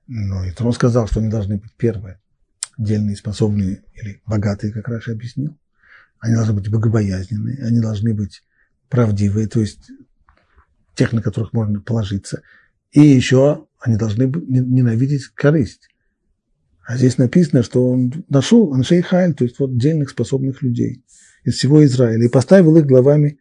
Но 0.07 0.49
Итро 0.49 0.73
сказал, 0.73 1.07
что 1.07 1.21
они 1.21 1.29
должны 1.29 1.57
быть 1.59 1.73
первые, 1.77 2.21
дельные, 2.79 3.17
способные 3.17 3.83
или 3.95 4.23
богатые, 4.27 4.73
как 4.73 4.89
Раша 4.89 5.13
объяснил. 5.13 5.59
Они 6.19 6.35
должны 6.35 6.55
быть 6.55 6.71
богобоязненные, 6.71 7.65
они 7.65 7.81
должны 7.81 8.15
быть 8.15 8.43
правдивые, 8.89 9.49
то 9.49 9.61
есть 9.61 9.91
тех, 10.95 11.13
на 11.13 11.21
которых 11.21 11.53
можно 11.53 11.81
положиться. 11.81 12.43
И 12.91 13.01
еще 13.01 13.67
они 13.79 13.97
должны 13.97 14.25
ненавидеть 14.25 15.29
корысть. 15.29 15.89
А 16.89 16.97
здесь 16.97 17.19
написано, 17.19 17.63
что 17.63 17.87
он 17.87 18.25
нашел 18.31 18.73
Аншей 18.73 19.03
Хайль, 19.03 19.35
то 19.35 19.45
есть 19.45 19.59
вот 19.59 19.77
дельных 19.77 20.09
способных 20.09 20.63
людей 20.63 21.05
из 21.45 21.57
всего 21.57 21.85
Израиля, 21.85 22.25
и 22.25 22.31
поставил 22.31 22.79
их 22.79 22.87
главами 22.87 23.39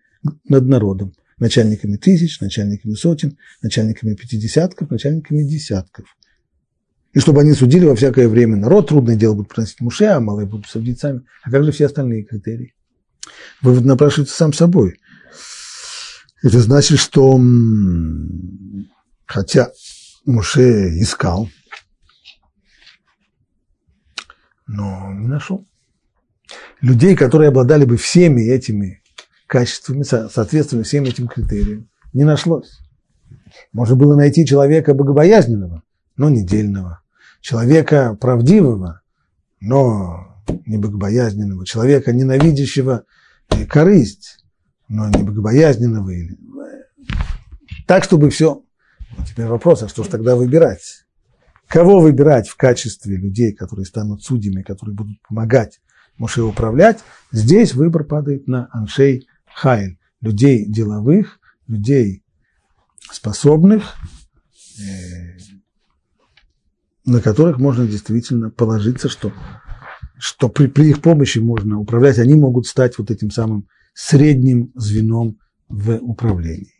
над 0.49 0.65
народом, 0.65 1.13
начальниками 1.37 1.95
тысяч, 1.95 2.41
начальниками 2.41 2.93
сотен, 2.95 3.37
начальниками 3.61 4.15
пятидесятков, 4.15 4.91
начальниками 4.91 5.43
десятков. 5.43 6.07
И 7.13 7.19
чтобы 7.19 7.39
они 7.39 7.53
судили 7.53 7.85
во 7.85 7.95
всякое 7.95 8.27
время 8.27 8.57
народ, 8.57 8.89
трудное 8.89 9.15
дело 9.15 9.35
будет 9.35 9.47
приносить 9.47 9.79
Муше, 9.79 10.03
а 10.07 10.19
малые 10.19 10.45
будут 10.45 10.67
судить 10.67 10.99
сами. 10.99 11.21
А 11.41 11.49
как 11.49 11.63
же 11.63 11.71
все 11.71 11.85
остальные 11.85 12.25
критерии? 12.25 12.75
Вывод 13.61 13.85
напрашивается 13.85 14.35
сам 14.35 14.51
собой. 14.51 14.99
Это 16.43 16.59
значит, 16.59 16.99
что 16.99 17.39
хотя 19.25 19.71
Муше 20.25 20.99
искал, 20.99 21.47
но 24.67 25.13
не 25.13 25.27
нашел. 25.27 25.65
Людей, 26.81 27.15
которые 27.15 27.49
обладали 27.49 27.85
бы 27.85 27.97
всеми 27.97 28.41
этими 28.41 29.01
качествами, 29.47 30.03
соответственно 30.03 30.83
всем 30.83 31.05
этим 31.05 31.27
критериям, 31.27 31.89
не 32.13 32.23
нашлось. 32.23 32.79
Можно 33.73 33.95
было 33.95 34.15
найти 34.15 34.45
человека 34.45 34.93
богобоязненного, 34.93 35.83
но 36.15 36.29
недельного, 36.29 37.01
человека 37.41 38.15
правдивого, 38.19 39.01
но 39.59 40.43
не 40.65 40.77
богобоязненного, 40.77 41.65
человека, 41.65 42.13
ненавидящего 42.13 43.03
корысть, 43.69 44.43
но 44.87 45.09
не 45.09 45.23
богобоязненного. 45.23 46.11
Так, 47.87 48.03
чтобы 48.03 48.29
все. 48.29 48.63
Теперь 49.27 49.47
вопрос, 49.47 49.83
а 49.83 49.89
что 49.89 50.03
же 50.03 50.09
тогда 50.09 50.35
выбирать? 50.35 50.96
Кого 51.67 51.99
выбирать 51.99 52.47
в 52.47 52.55
качестве 52.55 53.17
людей, 53.17 53.53
которые 53.53 53.85
станут 53.85 54.23
судьями, 54.23 54.61
которые 54.61 54.95
будут 54.95 55.21
помогать 55.27 55.81
Моше 56.17 56.41
управлять? 56.41 56.99
Здесь 57.31 57.73
выбор 57.73 58.05
падает 58.05 58.47
на 58.47 58.69
Аншей 58.71 59.27
Хайль, 59.53 59.97
людей 60.21 60.65
деловых, 60.65 61.39
людей 61.67 62.23
способных, 63.11 63.95
э, 64.79 65.37
на 67.05 67.21
которых 67.21 67.57
можно 67.57 67.85
действительно 67.85 68.49
положиться, 68.49 69.09
что, 69.09 69.33
что 70.17 70.49
при, 70.49 70.67
при 70.67 70.89
их 70.89 71.01
помощи 71.01 71.39
можно 71.39 71.79
управлять, 71.79 72.19
они 72.19 72.35
могут 72.35 72.67
стать 72.67 72.97
вот 72.97 73.11
этим 73.11 73.29
самым 73.29 73.67
средним 73.93 74.71
звеном 74.75 75.37
в 75.67 75.95
управлении. 75.97 76.76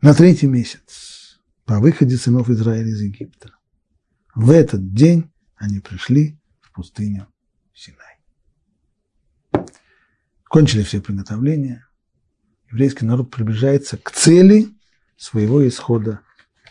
На 0.00 0.14
третий 0.14 0.46
месяц 0.46 1.40
по 1.64 1.80
выходе 1.80 2.16
сынов 2.16 2.48
Израиля 2.50 2.88
из 2.88 3.00
Египта. 3.00 3.50
В 4.34 4.50
этот 4.50 4.94
день 4.94 5.30
они 5.56 5.80
пришли 5.80 6.38
в 6.60 6.72
пустыню 6.72 7.26
Синай. 7.74 9.66
Кончили 10.44 10.82
все 10.84 11.00
приготовления. 11.00 11.86
Еврейский 12.70 13.06
народ 13.06 13.30
приближается 13.30 13.96
к 13.96 14.12
цели 14.12 14.68
своего 15.16 15.66
исхода 15.66 16.20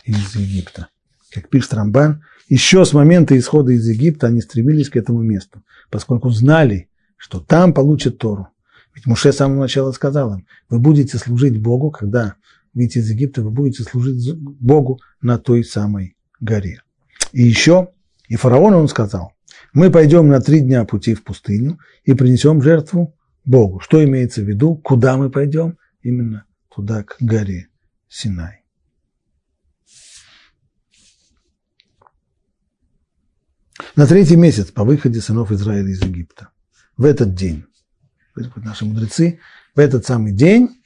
из 0.04 0.34
Египта. 0.34 0.88
Как 1.30 1.50
пишет 1.50 1.74
Рамбан, 1.74 2.24
еще 2.48 2.84
с 2.86 2.94
момента 2.94 3.38
исхода 3.38 3.72
из 3.72 3.86
Египта 3.86 4.28
они 4.28 4.40
стремились 4.40 4.88
к 4.88 4.96
этому 4.96 5.20
месту, 5.20 5.62
поскольку 5.90 6.30
знали, 6.30 6.88
что 7.18 7.40
там 7.40 7.74
получат 7.74 8.16
Тору. 8.16 8.48
Ведь 8.94 9.04
Муше 9.04 9.32
с 9.32 9.36
самого 9.36 9.60
начала 9.60 9.92
сказал 9.92 10.34
им, 10.34 10.46
вы 10.70 10.78
будете 10.78 11.18
служить 11.18 11.60
Богу, 11.60 11.90
когда 11.90 12.36
выйти 12.74 12.98
из 12.98 13.10
Египта, 13.10 13.42
вы 13.42 13.50
будете 13.50 13.82
служить 13.82 14.34
Богу 14.36 15.00
на 15.20 15.38
той 15.38 15.64
самой 15.64 16.16
горе. 16.40 16.82
И 17.32 17.42
еще, 17.42 17.92
и 18.28 18.36
фараону 18.36 18.78
он 18.78 18.88
сказал, 18.88 19.32
мы 19.72 19.90
пойдем 19.90 20.28
на 20.28 20.40
три 20.40 20.60
дня 20.60 20.84
пути 20.84 21.14
в 21.14 21.24
пустыню 21.24 21.78
и 22.04 22.14
принесем 22.14 22.62
жертву 22.62 23.16
Богу. 23.44 23.80
Что 23.80 24.02
имеется 24.04 24.42
в 24.42 24.48
виду? 24.48 24.76
Куда 24.76 25.16
мы 25.16 25.30
пойдем? 25.30 25.78
Именно 26.02 26.44
туда, 26.74 27.02
к 27.02 27.16
горе 27.20 27.68
Синай. 28.08 28.64
На 33.96 34.06
третий 34.06 34.36
месяц 34.36 34.70
по 34.70 34.84
выходе 34.84 35.20
сынов 35.20 35.50
Израиля 35.50 35.88
из 35.88 36.02
Египта. 36.02 36.50
В 36.96 37.04
этот 37.04 37.34
день, 37.34 37.64
наши 38.56 38.84
мудрецы, 38.84 39.40
в 39.74 39.78
этот 39.78 40.06
самый 40.06 40.32
день 40.32 40.80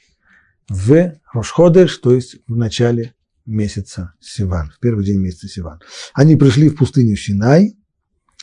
в 0.68 1.14
Рошходеш, 1.32 1.96
то 1.98 2.14
есть 2.14 2.36
в 2.46 2.56
начале 2.56 3.14
месяца 3.46 4.14
Сиван, 4.20 4.70
в 4.70 4.78
первый 4.78 5.04
день 5.04 5.18
месяца 5.18 5.48
Сиван. 5.48 5.80
Они 6.12 6.36
пришли 6.36 6.68
в 6.68 6.76
пустыню 6.76 7.16
Синай, 7.16 7.76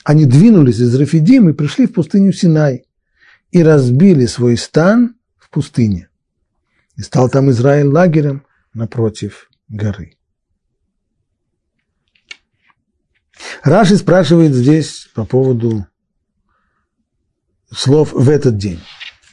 они 0.04 0.26
двинулись 0.26 0.80
из 0.80 0.96
Рафидим 0.96 1.50
и 1.50 1.54
пришли 1.54 1.86
в 1.86 1.94
пустыню 1.94 2.34
Синай 2.34 2.86
и 3.52 3.64
разбили 3.64 4.26
свой 4.26 4.58
стан 4.58 5.16
в 5.38 5.50
пустыне. 5.50 6.10
И 6.98 7.02
стал 7.02 7.30
там 7.30 7.50
Израиль 7.52 7.88
лагерем 7.88 8.46
напротив 8.74 9.50
горы. 9.68 10.18
Раши 13.64 13.98
спрашивает 13.98 14.54
здесь 14.54 15.10
по 15.14 15.26
поводу 15.26 15.86
слов 17.72 18.14
«в 18.14 18.30
этот 18.30 18.58
день». 18.58 18.80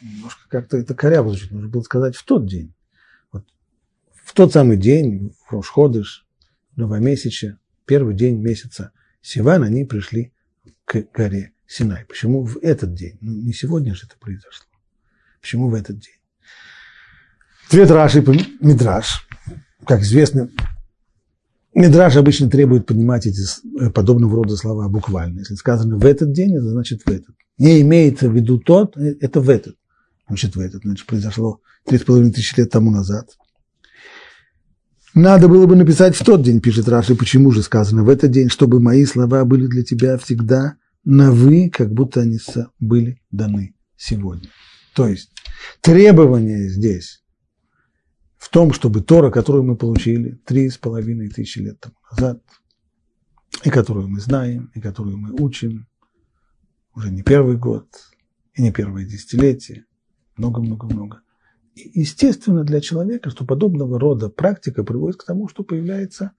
Немножко 0.00 0.42
как-то 0.48 0.76
это 0.76 0.94
коряво 0.94 1.30
звучит, 1.30 1.50
нужно 1.50 1.68
было 1.68 1.82
сказать 1.82 2.16
«в 2.16 2.24
тот 2.24 2.46
день» 2.46 2.75
тот 4.36 4.52
самый 4.52 4.76
день, 4.76 5.34
в 5.46 5.52
Рошходыш, 5.52 6.26
новомесяче, 6.76 7.56
первый 7.86 8.14
день 8.14 8.36
месяца 8.36 8.92
Сиван, 9.22 9.62
они 9.62 9.84
пришли 9.84 10.34
к 10.84 11.06
горе 11.14 11.52
Синай. 11.66 12.04
Почему 12.04 12.44
в 12.44 12.58
этот 12.58 12.94
день? 12.94 13.16
Ну, 13.22 13.32
не 13.32 13.54
сегодня 13.54 13.94
же 13.94 14.06
это 14.06 14.16
произошло. 14.20 14.66
Почему 15.40 15.70
в 15.70 15.74
этот 15.74 15.98
день? 15.98 16.20
Ответ 17.66 17.90
Раши 17.90 18.22
Мидраш. 18.60 19.26
Как 19.86 20.02
известно, 20.02 20.50
Мидраш 21.74 22.16
обычно 22.16 22.50
требует 22.50 22.86
поднимать 22.86 23.26
эти 23.26 23.40
э, 23.80 23.90
подобного 23.90 24.36
рода 24.36 24.54
слова 24.56 24.88
буквально. 24.88 25.40
Если 25.40 25.54
сказано 25.54 25.96
в 25.96 26.04
этот 26.04 26.32
день, 26.32 26.54
это 26.54 26.68
значит 26.68 27.02
в 27.04 27.08
этот. 27.08 27.34
Не 27.56 27.80
имеется 27.80 28.28
в 28.28 28.34
виду 28.34 28.58
тот, 28.58 28.98
э, 28.98 29.16
это 29.18 29.40
в 29.40 29.48
этот. 29.48 29.76
Значит, 30.28 30.56
в 30.56 30.60
этот. 30.60 30.82
Значит, 30.82 31.06
произошло 31.06 31.62
3,5 31.88 32.32
тысячи 32.32 32.60
лет 32.60 32.70
тому 32.70 32.90
назад. 32.90 33.30
Надо 35.16 35.48
было 35.48 35.66
бы 35.66 35.76
написать 35.76 36.14
в 36.14 36.22
тот 36.22 36.42
день, 36.42 36.60
пишет 36.60 36.88
Раши, 36.88 37.14
почему 37.14 37.50
же 37.50 37.62
сказано 37.62 38.04
в 38.04 38.10
этот 38.10 38.30
день, 38.30 38.50
чтобы 38.50 38.80
мои 38.80 39.06
слова 39.06 39.46
были 39.46 39.66
для 39.66 39.82
тебя 39.82 40.18
всегда 40.18 40.76
на 41.04 41.32
«вы», 41.32 41.70
как 41.70 41.90
будто 41.90 42.20
они 42.20 42.38
были 42.80 43.22
даны 43.30 43.74
сегодня. 43.96 44.50
То 44.94 45.08
есть 45.08 45.32
требование 45.80 46.68
здесь 46.68 47.24
в 48.36 48.50
том, 48.50 48.74
чтобы 48.74 49.00
Тора, 49.00 49.30
которую 49.30 49.64
мы 49.64 49.74
получили 49.78 50.38
три 50.44 50.68
с 50.68 50.76
половиной 50.76 51.30
тысячи 51.30 51.60
лет 51.60 51.80
тому 51.80 51.96
назад, 52.10 52.42
и 53.64 53.70
которую 53.70 54.08
мы 54.08 54.20
знаем, 54.20 54.70
и 54.74 54.82
которую 54.82 55.16
мы 55.16 55.32
учим 55.32 55.86
уже 56.94 57.10
не 57.10 57.22
первый 57.22 57.56
год, 57.56 57.88
и 58.52 58.60
не 58.60 58.70
первое 58.70 59.06
десятилетие, 59.06 59.86
много-много-много, 60.36 61.22
естественно 61.76 62.64
для 62.64 62.80
человека, 62.80 63.30
что 63.30 63.44
подобного 63.44 64.00
рода 64.00 64.28
практика 64.28 64.82
приводит 64.82 65.18
к 65.20 65.24
тому, 65.24 65.48
что 65.48 65.62
появляется 65.62 66.32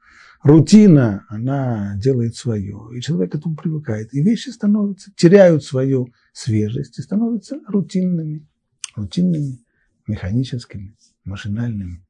рутина, 0.43 1.25
она 1.29 1.95
делает 1.97 2.35
свое, 2.35 2.89
и 2.95 3.01
человек 3.01 3.31
к 3.31 3.35
этому 3.35 3.55
привыкает, 3.55 4.13
и 4.13 4.21
вещи 4.21 4.49
становятся, 4.49 5.11
теряют 5.15 5.63
свою 5.63 6.09
свежесть 6.33 6.99
и 6.99 7.01
становятся 7.01 7.59
рутинными, 7.67 8.47
рутинными, 8.95 9.59
механическими, 10.07 10.97
машинальными. 11.23 12.03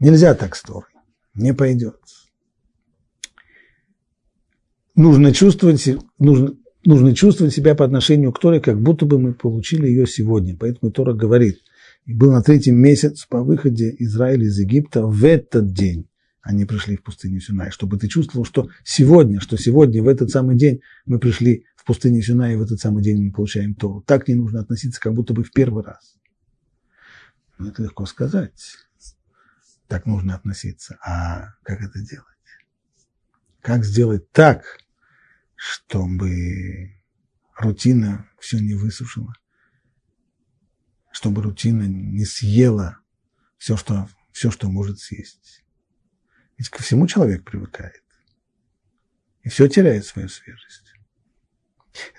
Нельзя 0.00 0.34
так 0.34 0.56
с 0.56 0.62
Торой, 0.62 0.90
не 1.34 1.54
пойдет. 1.54 1.96
нужно 4.98 5.32
чувствовать, 5.32 5.88
нужно, 6.18 6.54
нужно 6.84 7.14
чувствовать 7.14 7.54
себя 7.54 7.74
по 7.74 7.84
отношению 7.84 8.32
к 8.32 8.40
Торе, 8.40 8.60
как 8.60 8.80
будто 8.80 9.06
бы 9.06 9.18
мы 9.18 9.32
получили 9.32 9.86
ее 9.86 10.06
сегодня. 10.06 10.56
Поэтому 10.58 10.92
Тора 10.92 11.14
говорит, 11.14 11.60
и 12.08 12.14
был 12.14 12.32
на 12.32 12.42
третьем 12.42 12.76
месяц 12.76 13.26
по 13.26 13.44
выходе 13.44 13.94
Израиля 13.98 14.46
из 14.46 14.58
Египта 14.58 15.06
в 15.06 15.24
этот 15.24 15.72
день 15.72 16.08
они 16.40 16.64
пришли 16.64 16.96
в 16.96 17.02
пустыню 17.02 17.40
Синай, 17.40 17.70
чтобы 17.70 17.98
ты 17.98 18.08
чувствовал, 18.08 18.46
что 18.46 18.70
сегодня, 18.82 19.38
что 19.38 19.58
сегодня, 19.58 20.02
в 20.02 20.08
этот 20.08 20.30
самый 20.30 20.56
день 20.56 20.80
мы 21.04 21.18
пришли 21.18 21.66
в 21.76 21.84
пустыню 21.84 22.22
Синай, 22.22 22.54
и 22.54 22.56
в 22.56 22.62
этот 22.62 22.80
самый 22.80 23.02
день 23.02 23.22
мы 23.22 23.32
получаем 23.32 23.74
Тору. 23.74 24.00
Так 24.00 24.26
не 24.28 24.34
нужно 24.34 24.60
относиться, 24.60 24.98
как 24.98 25.12
будто 25.12 25.34
бы 25.34 25.44
в 25.44 25.52
первый 25.52 25.84
раз. 25.84 26.16
Ну, 27.58 27.68
это 27.68 27.82
легко 27.82 28.06
сказать. 28.06 28.78
Так 29.88 30.06
нужно 30.06 30.36
относиться. 30.36 30.96
А 31.04 31.56
как 31.62 31.82
это 31.82 32.00
делать? 32.00 32.24
Как 33.60 33.84
сделать 33.84 34.32
так, 34.32 34.64
чтобы 35.54 36.94
рутина 37.58 38.26
все 38.38 38.58
не 38.58 38.72
высушила, 38.72 39.34
чтобы 41.18 41.42
рутина 41.42 41.82
не 41.82 42.24
съела 42.24 43.00
все, 43.56 43.76
что, 43.76 44.08
все, 44.30 44.52
что 44.52 44.68
может 44.68 45.00
съесть. 45.00 45.64
Ведь 46.56 46.68
ко 46.68 46.80
всему 46.80 47.08
человек 47.08 47.42
привыкает. 47.44 48.04
И 49.42 49.48
все 49.48 49.66
теряет 49.66 50.06
свою 50.06 50.28
свежесть. 50.28 50.94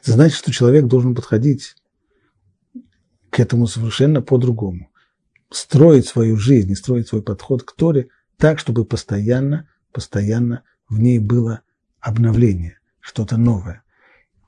Это 0.02 0.12
значит, 0.12 0.38
что 0.38 0.52
человек 0.52 0.88
должен 0.88 1.16
подходить 1.16 1.78
к 3.30 3.40
этому 3.40 3.68
совершенно 3.68 4.22
по-другому. 4.22 4.92
Строить 5.50 6.06
свою 6.06 6.36
жизнь 6.36 6.72
и 6.72 6.76
строить 6.76 7.08
свой 7.08 7.24
подход 7.24 7.64
к 7.64 7.72
Торе 7.72 8.10
так, 8.36 8.60
чтобы 8.60 8.84
постоянно, 8.84 9.70
постоянно 9.94 10.64
в 10.90 11.00
ней 11.00 11.20
было 11.20 11.62
обновление 12.02 12.80
что-то 13.00 13.38
новое. 13.38 13.82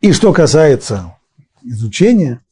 И 0.01 0.11
что 0.11 0.33
касается 0.33 1.17
изучения, 1.63 2.43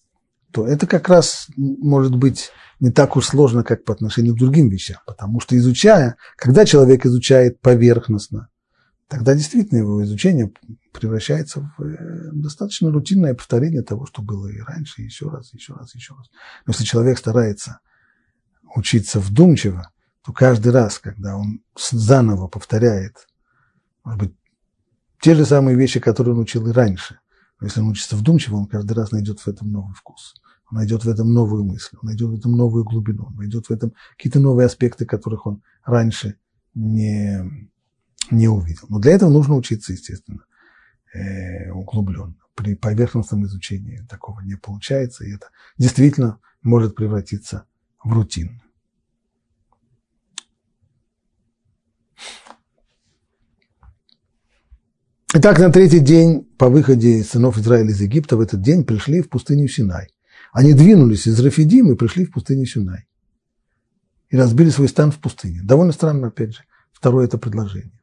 то 0.52 0.68
это 0.68 0.88
как 0.88 1.10
раз 1.10 1.47
может 1.58 2.16
быть 2.16 2.52
не 2.80 2.91
так 2.91 3.16
уж 3.16 3.26
сложно, 3.26 3.64
как 3.64 3.84
по 3.84 3.93
отношению 3.93 4.36
к 4.36 4.39
другим 4.39 4.70
вещам. 4.70 4.97
Потому 5.06 5.39
что 5.39 5.58
изучая, 5.58 6.16
когда 6.38 6.66
человек 6.66 7.06
изучает 7.06 7.60
поверхностно, 7.60 8.50
тогда 9.08 9.36
действительно 9.36 9.80
его 9.80 10.04
изучение 10.04 10.52
превращается 10.93 11.70
в 11.78 11.84
э, 11.84 12.32
достаточно 12.32 12.91
рутинное 12.91 13.34
повторение 13.34 13.82
того, 13.82 14.06
что 14.06 14.22
было 14.22 14.47
и 14.47 14.60
раньше, 14.60 15.02
еще 15.02 15.30
раз, 15.30 15.54
еще 15.54 15.74
раз, 15.74 15.93
еще 15.95 16.14
раз. 16.16 16.28
Но 16.66 16.72
если 16.72 16.84
человек 16.84 17.18
старается 17.18 17.80
учиться 18.76 19.20
вдумчиво, 19.20 19.91
то 20.26 20.32
каждый 20.32 20.72
раз, 20.72 21.00
когда 21.00 21.36
он 21.36 21.62
заново 21.76 22.47
повторяет, 22.47 23.28
может 24.04 24.20
быть, 24.20 24.36
те 25.22 25.36
же 25.36 25.45
самые 25.45 25.76
вещи, 25.76 26.00
которые 26.00 26.34
он 26.34 26.41
учил 26.41 26.68
и 26.68 26.72
раньше. 26.72 27.20
Если 27.62 27.82
он 27.82 27.89
учится 27.89 28.16
вдумчиво, 28.16 28.55
он 28.55 28.68
каждый 28.68 28.93
раз 28.93 29.12
найдет 29.12 29.39
в 29.39 29.47
этом 29.47 29.72
новый 29.72 29.93
вкус. 29.93 30.36
Он 30.72 30.78
найдет 30.78 31.03
в 31.03 31.10
этом 31.10 31.34
новую 31.34 31.64
мысль, 31.64 31.97
он 32.01 32.07
найдет 32.07 32.30
в 32.30 32.36
этом 32.36 32.53
новую 32.53 32.84
глубину, 32.84 33.26
он 33.26 33.36
найдет 33.36 33.68
в 33.68 33.72
этом 33.72 33.93
какие-то 34.16 34.39
новые 34.39 34.68
аспекты, 34.68 35.05
которых 35.05 35.45
он 35.45 35.62
раньше 35.84 36.36
не, 36.76 37.70
не 38.32 38.47
увидел. 38.47 38.86
Но 38.88 38.99
для 38.99 39.14
этого 39.14 39.30
нужно 39.30 39.55
учиться, 39.55 39.93
естественно, 39.93 40.43
э, 41.14 41.72
углубленно. 41.72 42.36
При 42.55 42.76
поверхностном 42.76 43.45
изучении 43.45 44.05
такого 44.10 44.41
не 44.41 44.55
получается, 44.55 45.26
и 45.26 45.34
это 45.34 45.47
действительно 45.78 46.39
может 46.62 46.95
превратиться 46.95 47.66
в 48.03 48.14
рутину. 48.14 48.62
Итак, 55.32 55.60
на 55.60 55.72
третий 55.72 56.00
день 56.00 56.44
по 56.58 56.70
выходе 56.70 57.24
сынов 57.24 57.56
Израиля 57.60 57.92
из 57.92 58.02
Египта 58.02 58.36
в 58.36 58.42
этот 58.42 58.64
день 58.64 58.84
пришли 58.84 59.22
в 59.22 59.30
пустыню 59.30 59.68
Синай. 59.68 60.08
Они 60.52 60.74
двинулись 60.74 61.28
из 61.28 61.40
Рафидима 61.40 61.92
и 61.92 61.96
пришли 61.96 62.26
в 62.26 62.32
пустыню 62.32 62.66
Синай. 62.66 63.06
И 64.30 64.38
разбили 64.38 64.72
свой 64.72 64.88
стан 64.88 65.12
в 65.12 65.20
пустыне. 65.20 65.62
Довольно 65.64 65.94
странно, 65.94 66.30
опять 66.30 66.56
же, 66.56 66.64
второе 66.92 67.28
это 67.28 67.38
предложение. 67.38 68.02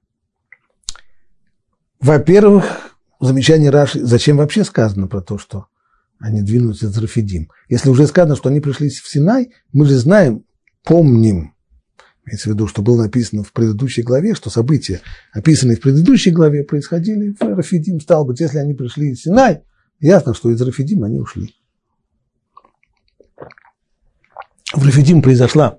Во-первых, 1.99 2.97
замечание 3.19 3.71
Раши, 3.71 4.05
зачем 4.05 4.37
вообще 4.37 4.63
сказано 4.63 5.09
про 5.09 5.21
то, 5.21 5.37
что 5.37 5.67
они 6.21 6.43
двинулись 6.43 6.85
из 6.85 6.97
Рафидим? 6.97 7.51
Если 7.69 7.91
уже 7.91 8.07
сказано, 8.07 8.37
что 8.37 8.51
они 8.51 8.61
пришли 8.61 8.89
в 8.89 9.09
Синай, 9.09 9.53
мы 9.73 9.87
же 9.87 9.99
знаем, 9.99 10.45
помним, 10.85 11.56
Имеется 12.27 12.51
в 12.51 12.55
виду, 12.55 12.67
что 12.67 12.83
было 12.83 13.03
написано 13.03 13.45
в 13.45 13.53
предыдущей 13.53 14.03
главе, 14.03 14.35
что 14.35 14.51
события, 14.51 15.01
описанные 15.33 15.77
в 15.77 15.81
предыдущей 15.81 16.33
главе, 16.33 16.65
происходили 16.65 17.31
в 17.31 17.41
Рафидим. 17.41 18.01
Стало 18.01 18.25
быть, 18.25 18.41
если 18.41 18.59
они 18.59 18.75
пришли 18.75 19.13
из 19.13 19.23
Синай, 19.23 19.63
ясно, 20.01 20.35
что 20.35 20.51
из 20.51 20.61
Рафидим 20.61 21.05
они 21.05 21.21
ушли. 21.21 21.55
В 24.75 24.85
Рафидим 24.85 25.23
произошла 25.23 25.79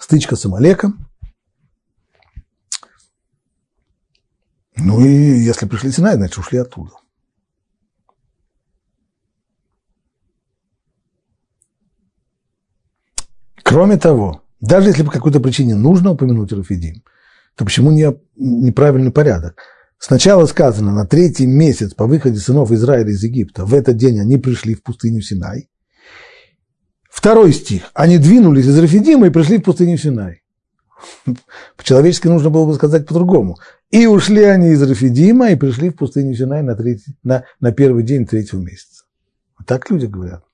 стычка 0.00 0.34
с 0.34 0.44
Амалеком. 0.44 1.06
Ну 4.76 5.00
и 5.06 5.44
если 5.44 5.66
пришли 5.66 5.90
в 5.90 5.94
Синай, 5.94 6.16
значит 6.16 6.38
ушли 6.38 6.58
оттуда. 6.58 6.90
Кроме 13.62 13.96
того, 13.96 14.41
даже 14.62 14.90
если 14.90 15.02
по 15.02 15.10
какой-то 15.10 15.40
причине 15.40 15.74
нужно 15.74 16.12
упомянуть 16.12 16.52
Рафидим, 16.52 17.02
то 17.56 17.64
почему 17.64 17.90
не, 17.90 18.16
неправильный 18.36 19.10
порядок? 19.10 19.56
Сначала 19.98 20.46
сказано, 20.46 20.92
на 20.92 21.04
третий 21.04 21.46
месяц 21.46 21.94
по 21.94 22.06
выходе 22.06 22.38
сынов 22.38 22.70
Израиля 22.70 23.10
из 23.10 23.22
Египта, 23.22 23.64
в 23.64 23.74
этот 23.74 23.96
день 23.96 24.20
они 24.20 24.36
пришли 24.36 24.74
в 24.74 24.82
пустыню 24.82 25.20
Синай. 25.20 25.68
Второй 27.10 27.52
стих. 27.52 27.90
Они 27.92 28.18
двинулись 28.18 28.66
из 28.66 28.78
Рафидима 28.78 29.26
и 29.26 29.30
пришли 29.30 29.58
в 29.58 29.62
пустыню 29.62 29.98
Синай. 29.98 30.42
По-человечески 31.76 32.28
нужно 32.28 32.50
было 32.50 32.64
бы 32.64 32.74
сказать 32.74 33.06
по-другому. 33.06 33.58
И 33.90 34.06
ушли 34.06 34.44
они 34.44 34.70
из 34.70 34.82
Рафидима 34.82 35.50
и 35.50 35.56
пришли 35.56 35.90
в 35.90 35.96
пустыню 35.96 36.34
Синай 36.36 36.62
на, 36.62 36.76
третий, 36.76 37.16
на, 37.24 37.44
на 37.60 37.72
первый 37.72 38.04
день 38.04 38.26
третьего 38.26 38.60
месяца. 38.60 39.04
Вот 39.58 39.66
так 39.66 39.90
люди 39.90 40.06
говорят. 40.06 40.44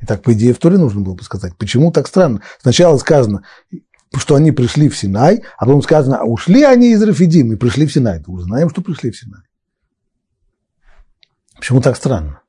И 0.00 0.06
так, 0.06 0.22
по 0.22 0.32
идее, 0.32 0.54
в 0.54 0.58
Торе 0.58 0.78
нужно 0.78 1.00
было 1.00 1.14
бы 1.14 1.22
сказать. 1.22 1.56
Почему 1.56 1.92
так 1.92 2.08
странно? 2.08 2.40
Сначала 2.60 2.96
сказано, 2.98 3.44
что 4.16 4.34
они 4.34 4.50
пришли 4.50 4.88
в 4.88 4.96
Синай, 4.96 5.42
а 5.58 5.66
потом 5.66 5.82
сказано, 5.82 6.18
а 6.18 6.24
ушли 6.24 6.62
они 6.62 6.92
из 6.92 7.02
Рафидим 7.02 7.52
и 7.52 7.56
пришли 7.56 7.86
в 7.86 7.92
Синай. 7.92 8.22
Мы 8.26 8.42
знаем, 8.42 8.70
что 8.70 8.82
пришли 8.82 9.10
в 9.10 9.16
Синай. 9.18 9.42
Почему 11.56 11.80
так 11.80 11.96
странно? 11.96 12.42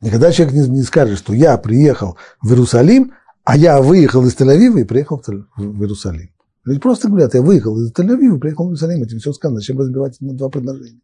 Никогда 0.00 0.30
человек 0.30 0.54
не, 0.54 0.68
не 0.68 0.82
скажет, 0.82 1.18
что 1.18 1.32
я 1.32 1.56
приехал 1.58 2.16
в 2.40 2.50
Иерусалим, 2.50 3.12
а 3.42 3.56
я 3.56 3.80
выехал 3.82 4.24
из 4.26 4.36
Тель-Авива 4.36 4.80
и 4.80 4.84
приехал 4.84 5.22
в 5.56 5.80
Иерусалим. 5.80 6.30
Люди 6.64 6.80
просто 6.80 7.08
говорят, 7.08 7.34
я 7.34 7.42
выехал 7.42 7.78
из 7.80 7.92
Тель-Авива 7.92 8.36
и 8.36 8.38
приехал 8.38 8.66
в 8.66 8.68
Иерусалим. 8.68 9.02
Этим 9.02 9.18
все 9.18 9.32
сказано. 9.32 9.60
Зачем 9.60 9.78
разбивать 9.78 10.20
на 10.20 10.34
два 10.34 10.48
предложения? 10.48 11.00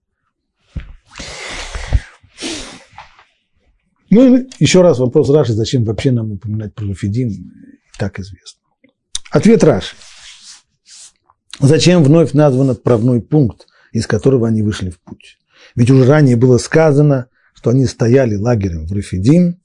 Ну 4.11 4.37
и 4.37 4.49
еще 4.59 4.83
раз 4.83 4.99
вопрос 4.99 5.31
Раши, 5.31 5.53
зачем 5.53 5.85
вообще 5.85 6.11
нам 6.11 6.33
упоминать 6.33 6.75
про 6.75 6.87
Рафидим, 6.87 7.31
так 7.99 8.19
известно. 8.19 8.61
Ответ 9.31 9.63
Раши. 9.63 9.95
Зачем 11.61 12.03
вновь 12.03 12.33
назван 12.33 12.71
отправной 12.71 13.23
пункт, 13.23 13.67
из 13.93 14.07
которого 14.07 14.49
они 14.49 14.63
вышли 14.63 14.91
в 14.91 14.99
путь? 15.01 15.39
Ведь 15.77 15.91
уже 15.91 16.07
ранее 16.07 16.37
было 16.37 16.59
сказано, 16.59 17.29
что 17.55 17.71
они 17.71 17.87
стояли 17.87 18.35
лагерем 18.35 18.87
в 18.87 18.93
Рафидим. 18.93 19.61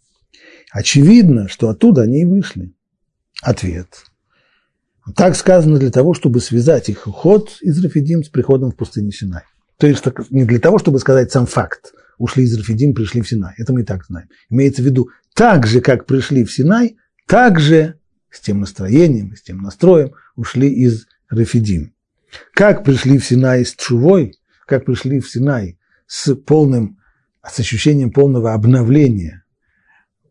Очевидно, 0.72 1.48
что 1.48 1.70
оттуда 1.70 2.04
они 2.04 2.22
и 2.22 2.26
вышли. 2.26 2.74
Ответ. 3.42 3.88
Так 5.16 5.36
сказано 5.36 5.80
для 5.80 5.92
того, 5.92 6.14
чтобы 6.14 6.40
связать 6.40 6.90
их 6.90 7.08
уход 7.08 7.58
из 7.62 7.84
Рафидим 7.84 8.24
с 8.24 8.30
приходом 8.30 8.72
в 8.72 8.76
пустыню 8.76 9.12
Синай. 9.12 9.44
То 9.78 9.88
есть 9.88 10.04
не 10.30 10.46
для 10.46 10.60
того, 10.60 10.78
чтобы 10.78 11.00
сказать 11.00 11.32
сам 11.32 11.46
факт, 11.46 11.94
ушли 12.18 12.44
из 12.44 12.58
Рафидим, 12.58 12.94
пришли 12.94 13.22
в 13.22 13.28
Синай. 13.28 13.54
Это 13.58 13.74
мы 13.74 13.82
и 13.82 13.86
так 13.86 14.06
знаем. 14.06 14.30
Имеется 14.50 14.82
в 14.82 14.86
виду, 14.86 15.10
так 15.34 15.68
же, 15.68 15.82
как 15.82 16.06
пришли 16.06 16.44
в 16.44 16.52
Синай, 16.52 16.98
так 17.28 17.60
же 17.60 18.00
с 18.30 18.40
тем 18.40 18.60
настроением, 18.60 19.36
с 19.36 19.42
тем 19.42 19.60
настроем 19.62 20.14
ушли 20.36 20.70
из 20.70 21.08
Рафидим. 21.30 21.94
Как 22.54 22.84
пришли 22.84 23.18
в 23.18 23.26
Синай 23.26 23.66
с 23.66 23.74
Чувой, 23.74 24.38
как 24.66 24.86
пришли 24.86 25.20
в 25.20 25.30
Синай 25.30 25.80
с 26.08 26.36
полным, 26.36 27.00
с 27.48 27.60
ощущением 27.60 28.12
полного 28.12 28.54
обновления, 28.54 29.44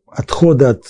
отхода 0.06 0.70
от, 0.70 0.84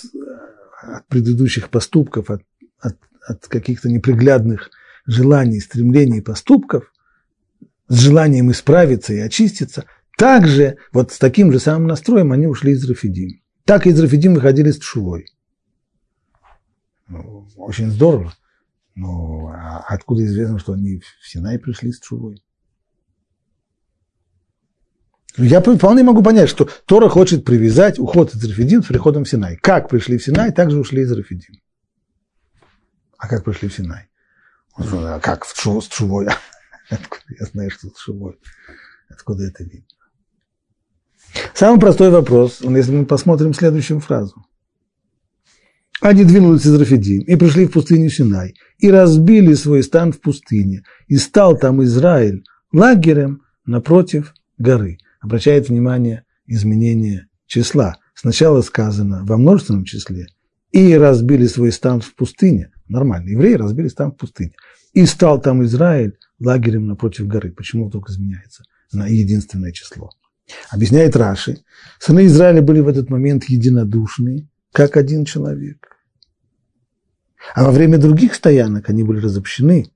от 0.81 1.07
предыдущих 1.07 1.69
поступков, 1.69 2.29
от, 2.29 2.41
от, 2.79 2.97
от 3.27 3.47
каких-то 3.47 3.89
неприглядных 3.89 4.69
желаний, 5.05 5.59
стремлений 5.59 6.21
поступков, 6.21 6.91
с 7.87 7.99
желанием 7.99 8.51
исправиться 8.51 9.13
и 9.13 9.19
очиститься, 9.19 9.85
также, 10.17 10.77
вот 10.91 11.11
с 11.11 11.19
таким 11.19 11.51
же 11.51 11.59
самым 11.59 11.87
настроем 11.87 12.31
они 12.31 12.47
ушли 12.47 12.73
из 12.73 12.87
Рафидим. 12.89 13.41
Так 13.65 13.87
из 13.87 13.99
Рафидим 13.99 14.35
выходили 14.35 14.71
с 14.71 14.79
Тшувой. 14.79 15.27
Ну, 17.07 17.47
очень 17.57 17.91
здорово. 17.91 18.33
Но 18.95 19.49
а 19.53 19.83
откуда 19.87 20.23
известно, 20.25 20.57
что 20.57 20.73
они 20.73 20.99
в 20.99 21.27
Синай 21.27 21.59
пришли 21.59 21.91
с 21.91 21.99
Тшувой? 21.99 22.41
Я 25.37 25.59
вполне 25.59 26.03
могу 26.03 26.23
понять, 26.23 26.49
что 26.49 26.69
Тора 26.85 27.09
хочет 27.09 27.43
привязать 27.43 27.99
уход 27.99 28.33
из 28.33 28.43
Рафидим 28.45 28.81
с 28.81 28.87
приходом 28.87 29.25
в 29.25 29.29
Синай. 29.29 29.57
Как 29.57 29.89
пришли 29.89 30.17
в 30.17 30.23
Синай, 30.23 30.53
так 30.53 30.71
же 30.71 30.79
ушли 30.79 31.01
из 31.01 31.11
Рафидим. 31.11 31.61
А 33.17 33.27
как 33.27 33.43
пришли 33.43 33.67
в 33.67 33.73
Синай? 33.73 34.07
А 34.75 35.19
как 35.19 35.45
в 35.45 35.53
Чу, 35.53 35.81
с 35.81 35.87
Чувой? 35.87 36.27
Откуда 36.89 37.23
я 37.39 37.45
знаю, 37.47 37.69
что 37.69 37.89
с 37.89 38.01
Чувой? 38.01 38.39
Откуда 39.09 39.45
это 39.45 39.63
видно? 39.63 39.94
Самый 41.53 41.79
простой 41.79 42.09
вопрос, 42.09 42.61
если 42.61 42.91
мы 42.91 43.05
посмотрим 43.05 43.53
следующую 43.53 43.99
фразу. 43.99 44.45
Они 46.01 46.25
двинулись 46.25 46.65
из 46.65 46.79
Рафидим 46.79 47.21
и 47.21 47.35
пришли 47.35 47.65
в 47.65 47.71
пустыню 47.71 48.09
Синай, 48.09 48.55
и 48.79 48.91
разбили 48.91 49.53
свой 49.53 49.81
стан 49.81 50.11
в 50.11 50.19
пустыне, 50.19 50.83
и 51.07 51.15
стал 51.15 51.57
там 51.57 51.81
Израиль 51.83 52.43
лагерем 52.73 53.41
напротив 53.65 54.33
горы. 54.57 54.97
Обращает 55.21 55.69
внимание 55.69 56.23
изменение 56.45 57.27
числа. 57.47 57.97
Сначала 58.13 58.61
сказано 58.61 59.23
во 59.25 59.37
множественном 59.37 59.85
числе, 59.85 60.27
и 60.71 60.93
разбили 60.93 61.47
свой 61.47 61.71
стан 61.71 62.01
в 62.01 62.13
пустыне. 62.15 62.71
Нормально, 62.87 63.29
евреи 63.29 63.53
разбили 63.53 63.87
стан 63.87 64.11
в 64.11 64.17
пустыне. 64.17 64.53
И 64.93 65.05
стал 65.05 65.41
там 65.41 65.63
Израиль 65.63 66.17
лагерем 66.39 66.87
напротив 66.87 67.27
горы. 67.27 67.51
Почему 67.51 67.87
вдруг 67.87 68.09
изменяется 68.09 68.63
на 68.91 69.07
единственное 69.07 69.71
число? 69.71 70.11
Объясняет 70.69 71.15
Раши, 71.15 71.63
сыны 71.99 72.25
Израиля 72.25 72.61
были 72.61 72.79
в 72.79 72.87
этот 72.87 73.09
момент 73.09 73.45
единодушны, 73.45 74.47
как 74.71 74.97
один 74.97 75.25
человек. 75.25 75.87
А 77.53 77.63
во 77.63 77.71
время 77.71 77.97
других 77.97 78.35
стоянок 78.35 78.89
они 78.89 79.03
были 79.03 79.19
разобщены, 79.19 79.91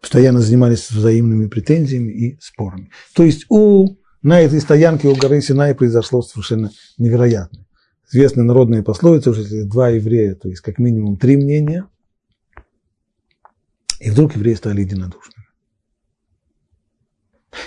постоянно 0.00 0.40
занимались 0.40 0.90
взаимными 0.90 1.46
претензиями 1.46 2.12
и 2.12 2.40
спорами. 2.40 2.90
То 3.14 3.22
есть 3.22 3.46
у, 3.48 3.96
на 4.22 4.40
этой 4.40 4.60
стоянке 4.60 5.08
у 5.08 5.14
горы 5.14 5.40
Синай 5.40 5.74
произошло 5.74 6.22
совершенно 6.22 6.70
невероятное. 6.98 7.66
Известная 8.10 8.44
народная 8.44 8.82
пословица, 8.82 9.30
если 9.30 9.62
два 9.62 9.90
еврея, 9.90 10.34
то 10.34 10.48
есть 10.48 10.62
как 10.62 10.78
минимум 10.78 11.16
три 11.16 11.36
мнения, 11.36 11.86
и 14.00 14.10
вдруг 14.10 14.34
евреи 14.34 14.54
стали 14.54 14.80
единодушными. 14.80 15.46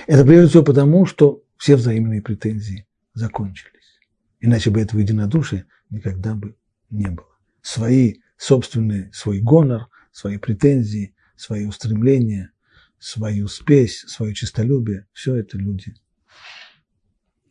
Это 0.07 0.25
прежде 0.25 0.49
всего 0.49 0.63
потому, 0.63 1.05
что 1.05 1.42
все 1.63 1.77
взаимные 1.77 2.21
претензии 2.21 2.85
закончились. 3.13 3.97
Иначе 4.41 4.69
бы 4.69 4.81
этого 4.81 4.99
единодушия 4.99 5.65
никогда 5.89 6.35
бы 6.35 6.57
не 6.89 7.07
было. 7.07 7.37
Свои 7.61 8.15
собственный, 8.35 9.13
свой 9.13 9.39
гонор, 9.39 9.87
свои 10.11 10.37
претензии, 10.37 11.15
свои 11.37 11.65
устремления, 11.65 12.51
свою 12.99 13.47
спесь, 13.47 14.03
свое 14.09 14.33
честолюбие, 14.33 15.07
все 15.13 15.35
это 15.35 15.57
люди 15.57 15.95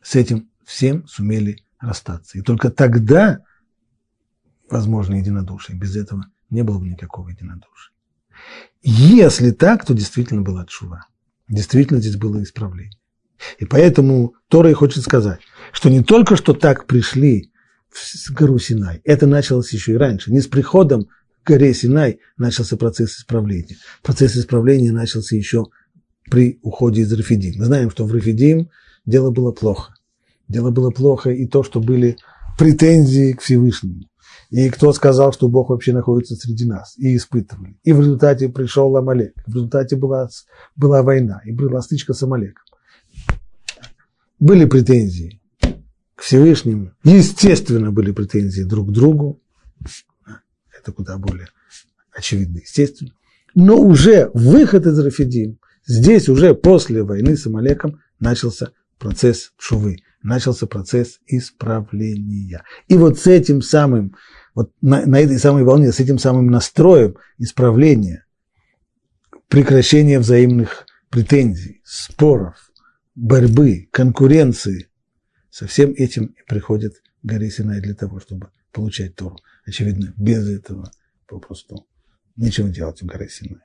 с 0.02 0.14
этим 0.14 0.50
всем 0.62 1.06
сумели 1.06 1.64
расстаться. 1.80 2.36
И 2.36 2.42
только 2.42 2.68
тогда 2.68 3.42
возможно 4.68 5.14
единодушие. 5.14 5.78
Без 5.78 5.96
этого 5.96 6.26
не 6.50 6.62
было 6.62 6.78
бы 6.78 6.86
никакого 6.86 7.30
единодушия. 7.30 7.94
Если 8.82 9.52
так, 9.52 9.86
то 9.86 9.94
действительно 9.94 10.42
была 10.42 10.66
чува. 10.66 11.06
Действительно 11.48 11.98
здесь 11.98 12.16
было 12.16 12.42
исправление. 12.42 12.98
И 13.58 13.64
поэтому 13.64 14.34
Тора 14.48 14.70
и 14.70 14.74
хочет 14.74 15.02
сказать, 15.02 15.40
что 15.72 15.88
не 15.88 16.02
только 16.02 16.36
что 16.36 16.54
так 16.54 16.86
пришли 16.86 17.50
в 17.90 18.32
гору 18.32 18.58
Синай, 18.58 19.00
это 19.04 19.26
началось 19.26 19.72
еще 19.72 19.92
и 19.92 19.96
раньше. 19.96 20.32
Не 20.32 20.40
с 20.40 20.46
приходом 20.46 21.04
к 21.42 21.48
горе 21.48 21.74
Синай 21.74 22.20
начался 22.36 22.76
процесс 22.76 23.18
исправления. 23.18 23.76
Процесс 24.02 24.36
исправления 24.36 24.92
начался 24.92 25.36
еще 25.36 25.66
при 26.30 26.58
уходе 26.62 27.02
из 27.02 27.12
Рафидим. 27.12 27.54
Мы 27.58 27.64
знаем, 27.64 27.90
что 27.90 28.04
в 28.04 28.12
Рафидим 28.12 28.70
дело 29.04 29.30
было 29.30 29.52
плохо. 29.52 29.94
Дело 30.48 30.70
было 30.70 30.90
плохо 30.90 31.30
и 31.30 31.46
то, 31.46 31.62
что 31.62 31.80
были 31.80 32.16
претензии 32.58 33.32
к 33.32 33.40
Всевышнему. 33.40 34.02
И 34.50 34.68
кто 34.68 34.92
сказал, 34.92 35.32
что 35.32 35.48
Бог 35.48 35.70
вообще 35.70 35.92
находится 35.92 36.36
среди 36.36 36.66
нас, 36.66 36.94
и 36.98 37.16
испытывали. 37.16 37.78
И 37.84 37.92
в 37.92 38.00
результате 38.00 38.50
пришел 38.50 38.94
Амалек, 38.94 39.32
в 39.46 39.54
результате 39.54 39.96
была, 39.96 40.28
была 40.76 41.02
война, 41.02 41.40
и 41.46 41.52
была 41.52 41.80
стычка 41.80 42.12
с 42.12 42.22
Амалеком. 42.22 42.62
Были 44.42 44.64
претензии 44.64 45.40
к 46.16 46.22
Всевышнему. 46.22 46.90
Естественно, 47.04 47.92
были 47.92 48.10
претензии 48.10 48.62
друг 48.62 48.88
к 48.88 48.90
другу. 48.90 49.40
Это 50.76 50.90
куда 50.90 51.16
более 51.16 51.46
очевидно, 52.12 52.58
естественно. 52.58 53.12
Но 53.54 53.80
уже 53.80 54.32
выход 54.34 54.84
из 54.84 54.98
Рафидим, 54.98 55.60
здесь 55.86 56.28
уже 56.28 56.56
после 56.56 57.04
войны 57.04 57.36
с 57.36 57.46
Амалеком 57.46 58.00
начался 58.18 58.72
процесс 58.98 59.52
шувы, 59.58 59.98
начался 60.24 60.66
процесс 60.66 61.20
исправления. 61.28 62.64
И 62.88 62.96
вот 62.96 63.20
с 63.20 63.28
этим 63.28 63.62
самым 63.62 64.16
вот 64.56 64.72
на, 64.80 65.06
на 65.06 65.20
этой 65.20 65.38
самой 65.38 65.62
волне, 65.62 65.92
с 65.92 66.00
этим 66.00 66.18
самым 66.18 66.48
настроем 66.48 67.14
исправления, 67.38 68.26
прекращения 69.46 70.18
взаимных 70.18 70.84
претензий, 71.10 71.80
споров, 71.84 72.71
борьбы, 73.14 73.88
конкуренции, 73.90 74.88
со 75.50 75.66
всем 75.66 75.90
этим 75.92 76.34
приходит 76.46 77.02
горе 77.22 77.50
Синай 77.50 77.80
для 77.80 77.94
того, 77.94 78.20
чтобы 78.20 78.50
получать 78.72 79.14
Тору. 79.14 79.38
Очевидно, 79.66 80.14
без 80.16 80.48
этого 80.48 80.90
попросту 81.26 81.86
нечего 82.36 82.68
делать 82.68 83.02
в 83.02 83.06
горе 83.06 83.28
Синай. 83.28 83.62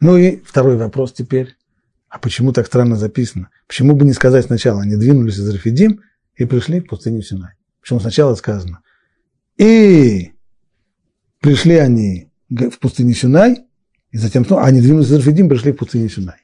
Ну 0.00 0.16
и 0.16 0.38
второй 0.38 0.76
вопрос 0.76 1.12
теперь. 1.12 1.56
А 2.08 2.18
почему 2.18 2.52
так 2.52 2.66
странно 2.66 2.96
записано? 2.96 3.50
Почему 3.66 3.94
бы 3.96 4.04
не 4.04 4.12
сказать 4.12 4.44
сначала, 4.44 4.82
они 4.82 4.96
двинулись 4.96 5.38
из 5.38 5.48
Рафидим 5.48 6.02
и 6.36 6.44
пришли 6.44 6.80
в 6.80 6.86
пустыню 6.86 7.22
Синай. 7.22 7.54
Почему 7.80 8.00
сначала 8.00 8.34
сказано, 8.34 8.82
и 9.56 10.32
пришли 11.40 11.76
они 11.76 12.30
в 12.48 12.78
пустыню 12.78 13.14
Синай, 13.14 13.64
и 14.12 14.18
затем 14.18 14.44
снова, 14.44 14.64
они 14.64 14.80
двинулись 14.80 15.06
из 15.06 15.16
Рафидим, 15.16 15.48
пришли 15.48 15.72
в 15.72 15.76
пустыню 15.76 16.08
Синай. 16.08 16.36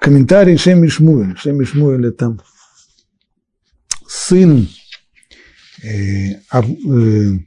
Комментарий 0.00 0.56
Шеми 0.56 0.88
Шмуэль. 0.88 1.36
Шеми 1.36 1.64
Шмуэль– 1.64 2.06
это 2.08 2.36
сын 4.08 4.68
э, 5.84 6.40
э, 6.52 7.38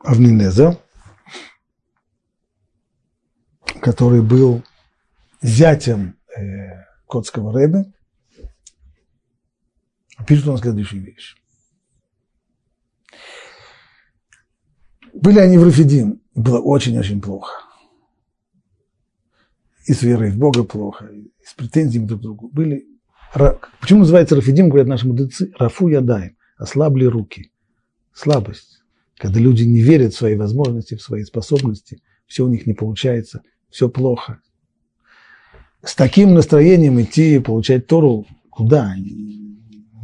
Авнинеза, 0.00 0.82
который 3.80 4.22
был 4.22 4.64
зятем 5.40 6.18
э, 6.36 6.84
Котского 7.06 7.52
Рэбе, 7.52 7.92
пишет 10.26 10.48
он 10.48 10.58
следующую 10.58 11.04
вещь. 11.04 11.36
Были 15.20 15.40
они 15.40 15.58
в 15.58 15.64
Рафидим, 15.64 16.20
было 16.34 16.60
очень-очень 16.60 17.20
плохо. 17.20 17.52
И 19.86 19.92
с 19.92 20.02
верой 20.02 20.30
в 20.30 20.38
Бога 20.38 20.62
плохо, 20.64 21.06
и 21.06 21.32
с 21.44 21.54
претензиями 21.54 22.06
друг 22.06 22.20
к 22.20 22.22
другу. 22.22 22.48
Были, 22.52 22.86
почему 23.80 24.00
называется 24.00 24.36
Рафидим, 24.36 24.68
говорят 24.68 24.86
наши 24.86 25.08
мудрецы, 25.08 25.52
Рафу 25.58 25.88
ядаем, 25.88 26.36
ослабли 26.56 27.06
руки. 27.06 27.50
Слабость. 28.12 28.82
Когда 29.16 29.40
люди 29.40 29.64
не 29.64 29.80
верят 29.80 30.14
в 30.14 30.16
свои 30.16 30.36
возможности, 30.36 30.94
в 30.94 31.02
свои 31.02 31.24
способности, 31.24 32.00
все 32.26 32.44
у 32.44 32.48
них 32.48 32.66
не 32.66 32.74
получается, 32.74 33.42
все 33.70 33.88
плохо, 33.88 34.40
с 35.82 35.96
таким 35.96 36.34
настроением 36.34 37.00
идти 37.00 37.36
и 37.36 37.40
получать 37.40 37.86
Тору 37.86 38.26
куда? 38.50 38.96
Ни, 38.96 39.58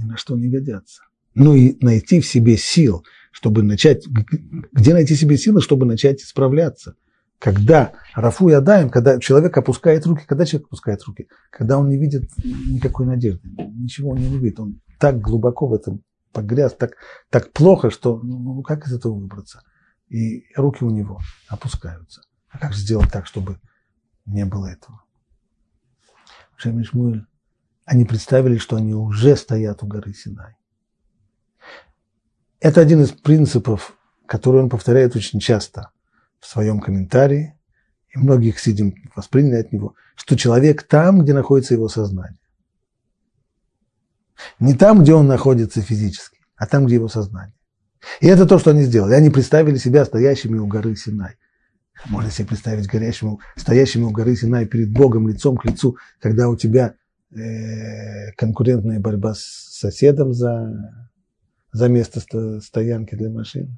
на 0.04 0.16
что 0.16 0.36
не 0.36 0.48
годятся. 0.48 1.02
Ну 1.34 1.54
и 1.54 1.76
найти 1.80 2.20
в 2.20 2.26
себе 2.26 2.56
сил, 2.56 3.04
чтобы 3.34 3.64
начать, 3.64 4.06
где 4.06 4.94
найти 4.94 5.16
себе 5.16 5.36
силы, 5.36 5.60
чтобы 5.60 5.86
начать 5.86 6.22
исправляться. 6.22 6.94
Когда 7.40 7.94
Рафу 8.14 8.48
и 8.48 8.52
Адаем, 8.52 8.90
когда 8.90 9.18
человек 9.18 9.58
опускает 9.58 10.06
руки, 10.06 10.22
когда 10.24 10.46
человек 10.46 10.68
опускает 10.68 11.02
руки, 11.02 11.26
когда 11.50 11.76
он 11.76 11.88
не 11.88 11.98
видит 11.98 12.30
никакой 12.38 13.06
надежды, 13.06 13.50
ничего 13.74 14.10
он 14.10 14.18
не 14.18 14.38
видит, 14.38 14.60
он 14.60 14.80
так 15.00 15.20
глубоко 15.20 15.66
в 15.66 15.74
этом 15.74 16.04
погряз, 16.32 16.74
так, 16.74 16.92
так 17.28 17.50
плохо, 17.52 17.90
что 17.90 18.20
ну, 18.22 18.38
ну 18.38 18.62
как 18.62 18.86
из 18.86 18.94
этого 18.94 19.14
выбраться? 19.14 19.62
И 20.08 20.44
руки 20.54 20.84
у 20.84 20.90
него 20.90 21.18
опускаются. 21.48 22.22
А 22.50 22.58
как 22.58 22.72
сделать 22.72 23.10
так, 23.10 23.26
чтобы 23.26 23.58
не 24.26 24.44
было 24.44 24.66
этого? 24.66 25.02
Шем 26.54 26.80
и 26.80 26.84
они 27.84 28.04
представили, 28.04 28.58
что 28.58 28.76
они 28.76 28.94
уже 28.94 29.34
стоят 29.34 29.82
у 29.82 29.88
горы 29.88 30.14
Синай. 30.14 30.54
Это 32.64 32.80
один 32.80 33.02
из 33.02 33.10
принципов, 33.10 33.94
который 34.24 34.62
он 34.62 34.70
повторяет 34.70 35.14
очень 35.14 35.38
часто 35.38 35.90
в 36.40 36.46
своем 36.46 36.80
комментарии, 36.80 37.58
и 38.08 38.18
многих 38.18 38.58
сидим 38.58 38.94
восприняли 39.14 39.56
от 39.56 39.70
него, 39.70 39.94
что 40.16 40.34
человек 40.34 40.82
там, 40.84 41.22
где 41.22 41.34
находится 41.34 41.74
его 41.74 41.90
сознание. 41.90 42.38
Не 44.60 44.72
там, 44.72 45.02
где 45.02 45.12
он 45.12 45.26
находится 45.26 45.82
физически, 45.82 46.38
а 46.56 46.66
там, 46.66 46.86
где 46.86 46.94
его 46.94 47.08
сознание. 47.08 47.54
И 48.20 48.28
это 48.28 48.46
то, 48.46 48.58
что 48.58 48.70
они 48.70 48.84
сделали. 48.84 49.12
Они 49.12 49.28
представили 49.28 49.76
себя 49.76 50.06
стоящими 50.06 50.56
у 50.56 50.66
горы 50.66 50.96
Синай. 50.96 51.36
Можно 52.06 52.30
себе 52.30 52.48
представить 52.48 52.86
горящим, 52.86 53.40
стоящими 53.56 54.04
у 54.04 54.10
горы 54.10 54.36
Синай 54.36 54.64
перед 54.64 54.90
Богом 54.90 55.28
лицом 55.28 55.58
к 55.58 55.66
лицу, 55.66 55.98
когда 56.18 56.48
у 56.48 56.56
тебя 56.56 56.94
э, 57.30 58.32
конкурентная 58.38 59.00
борьба 59.00 59.34
с 59.34 59.42
соседом 59.78 60.32
за, 60.32 61.04
за 61.74 61.88
место 61.88 62.20
стоянки 62.60 63.14
для 63.14 63.30
машин. 63.30 63.76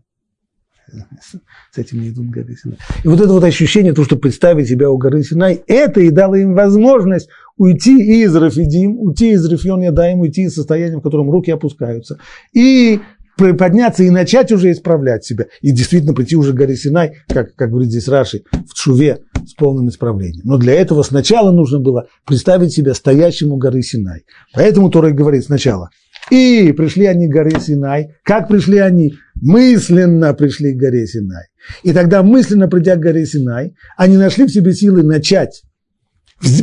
С 1.73 1.79
этим 1.79 2.01
не 2.01 2.11
идут 2.11 2.31
горы 2.31 2.55
Синай. 2.55 2.79
И 3.03 3.09
вот 3.09 3.21
это 3.21 3.31
вот 3.31 3.43
ощущение, 3.43 3.93
то, 3.93 4.05
что 4.05 4.15
представить 4.15 4.69
себя 4.69 4.89
у 4.89 4.99
горы 4.99 5.25
Синай, 5.25 5.61
это 5.67 6.01
и 6.01 6.11
дало 6.11 6.37
им 6.37 6.55
возможность 6.55 7.29
уйти 7.57 8.23
из 8.23 8.37
Рафидим, 8.37 9.01
уйти 9.01 9.33
из 9.33 9.45
Рифьон 9.51 9.83
Ядаем, 9.83 10.21
уйти 10.21 10.43
из 10.43 10.55
состояния, 10.55 10.99
в 10.99 11.03
котором 11.03 11.29
руки 11.29 11.51
опускаются, 11.51 12.19
и 12.53 13.01
подняться 13.37 14.05
и 14.05 14.11
начать 14.11 14.53
уже 14.53 14.71
исправлять 14.71 15.25
себя. 15.25 15.47
И 15.61 15.73
действительно 15.73 16.15
прийти 16.15 16.37
уже 16.37 16.53
к 16.53 16.57
горе 16.57 16.77
Синай, 16.77 17.17
как, 17.29 17.55
как 17.57 17.71
говорит 17.71 17.91
здесь 17.91 18.07
Раши, 18.07 18.45
в 18.53 18.75
Чуве 18.75 19.19
с 19.45 19.55
полным 19.55 19.89
исправлением. 19.89 20.43
Но 20.45 20.57
для 20.57 20.75
этого 20.75 21.03
сначала 21.03 21.51
нужно 21.51 21.81
было 21.81 22.07
представить 22.25 22.73
себя 22.73 22.95
стоящим 22.95 23.53
у 23.53 23.57
горы 23.57 23.83
Синай. 23.83 24.25
Поэтому 24.55 24.89
Тора 24.89 25.11
говорит 25.11 25.45
сначала. 25.45 25.91
И 26.31 26.73
пришли 26.73 27.07
они 27.07 27.29
к 27.29 27.33
горе 27.33 27.61
Синай. 27.61 28.17
Как 28.25 28.49
пришли 28.49 28.79
они? 28.79 29.15
Мысленно 29.41 30.35
пришли 30.35 30.75
к 30.75 30.79
горе 30.79 31.07
Синай. 31.07 31.45
И 31.83 31.93
тогда, 31.93 32.23
мысленно 32.23 32.69
придя 32.69 32.97
к 32.97 33.01
горе 33.01 33.27
Синай, 33.27 33.75
они 33.97 34.17
нашли 34.17 34.47
в 34.47 34.51
себе 34.51 34.73
силы 34.73 35.03
начать 35.03 35.63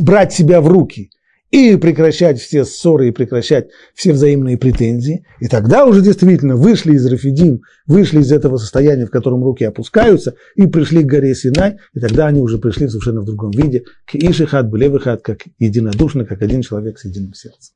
брать 0.02 0.34
себя 0.34 0.62
в 0.62 0.68
руки 0.68 1.10
и 1.52 1.76
прекращать 1.76 2.40
все 2.40 2.66
ссоры, 2.66 3.10
и 3.10 3.12
прекращать 3.12 3.70
все 3.94 4.12
взаимные 4.12 4.58
претензии. 4.58 5.24
И 5.40 5.48
тогда 5.48 5.86
уже 5.86 6.02
действительно 6.02 6.56
вышли 6.56 6.94
из 6.94 7.06
Рафидим, 7.06 7.62
вышли 7.86 8.22
из 8.22 8.32
этого 8.32 8.58
состояния, 8.58 9.06
в 9.06 9.12
котором 9.12 9.44
руки 9.44 9.64
опускаются, 9.64 10.34
и 10.56 10.66
пришли 10.66 11.04
к 11.04 11.08
горе 11.08 11.36
Синай, 11.36 11.78
и 11.94 12.00
тогда 12.00 12.26
они 12.26 12.42
уже 12.42 12.58
пришли 12.58 12.88
совершенно 12.88 13.22
в 13.22 13.26
другом 13.26 13.52
виде, 13.52 13.84
к 14.06 14.16
Ишихат, 14.16 14.68
Булевихат, 14.68 15.22
как 15.22 15.42
единодушно, 15.60 16.26
как 16.26 16.42
один 16.42 16.64
человек 16.64 16.98
с 16.98 17.06
единым 17.06 17.36
сердцем. 17.36 17.76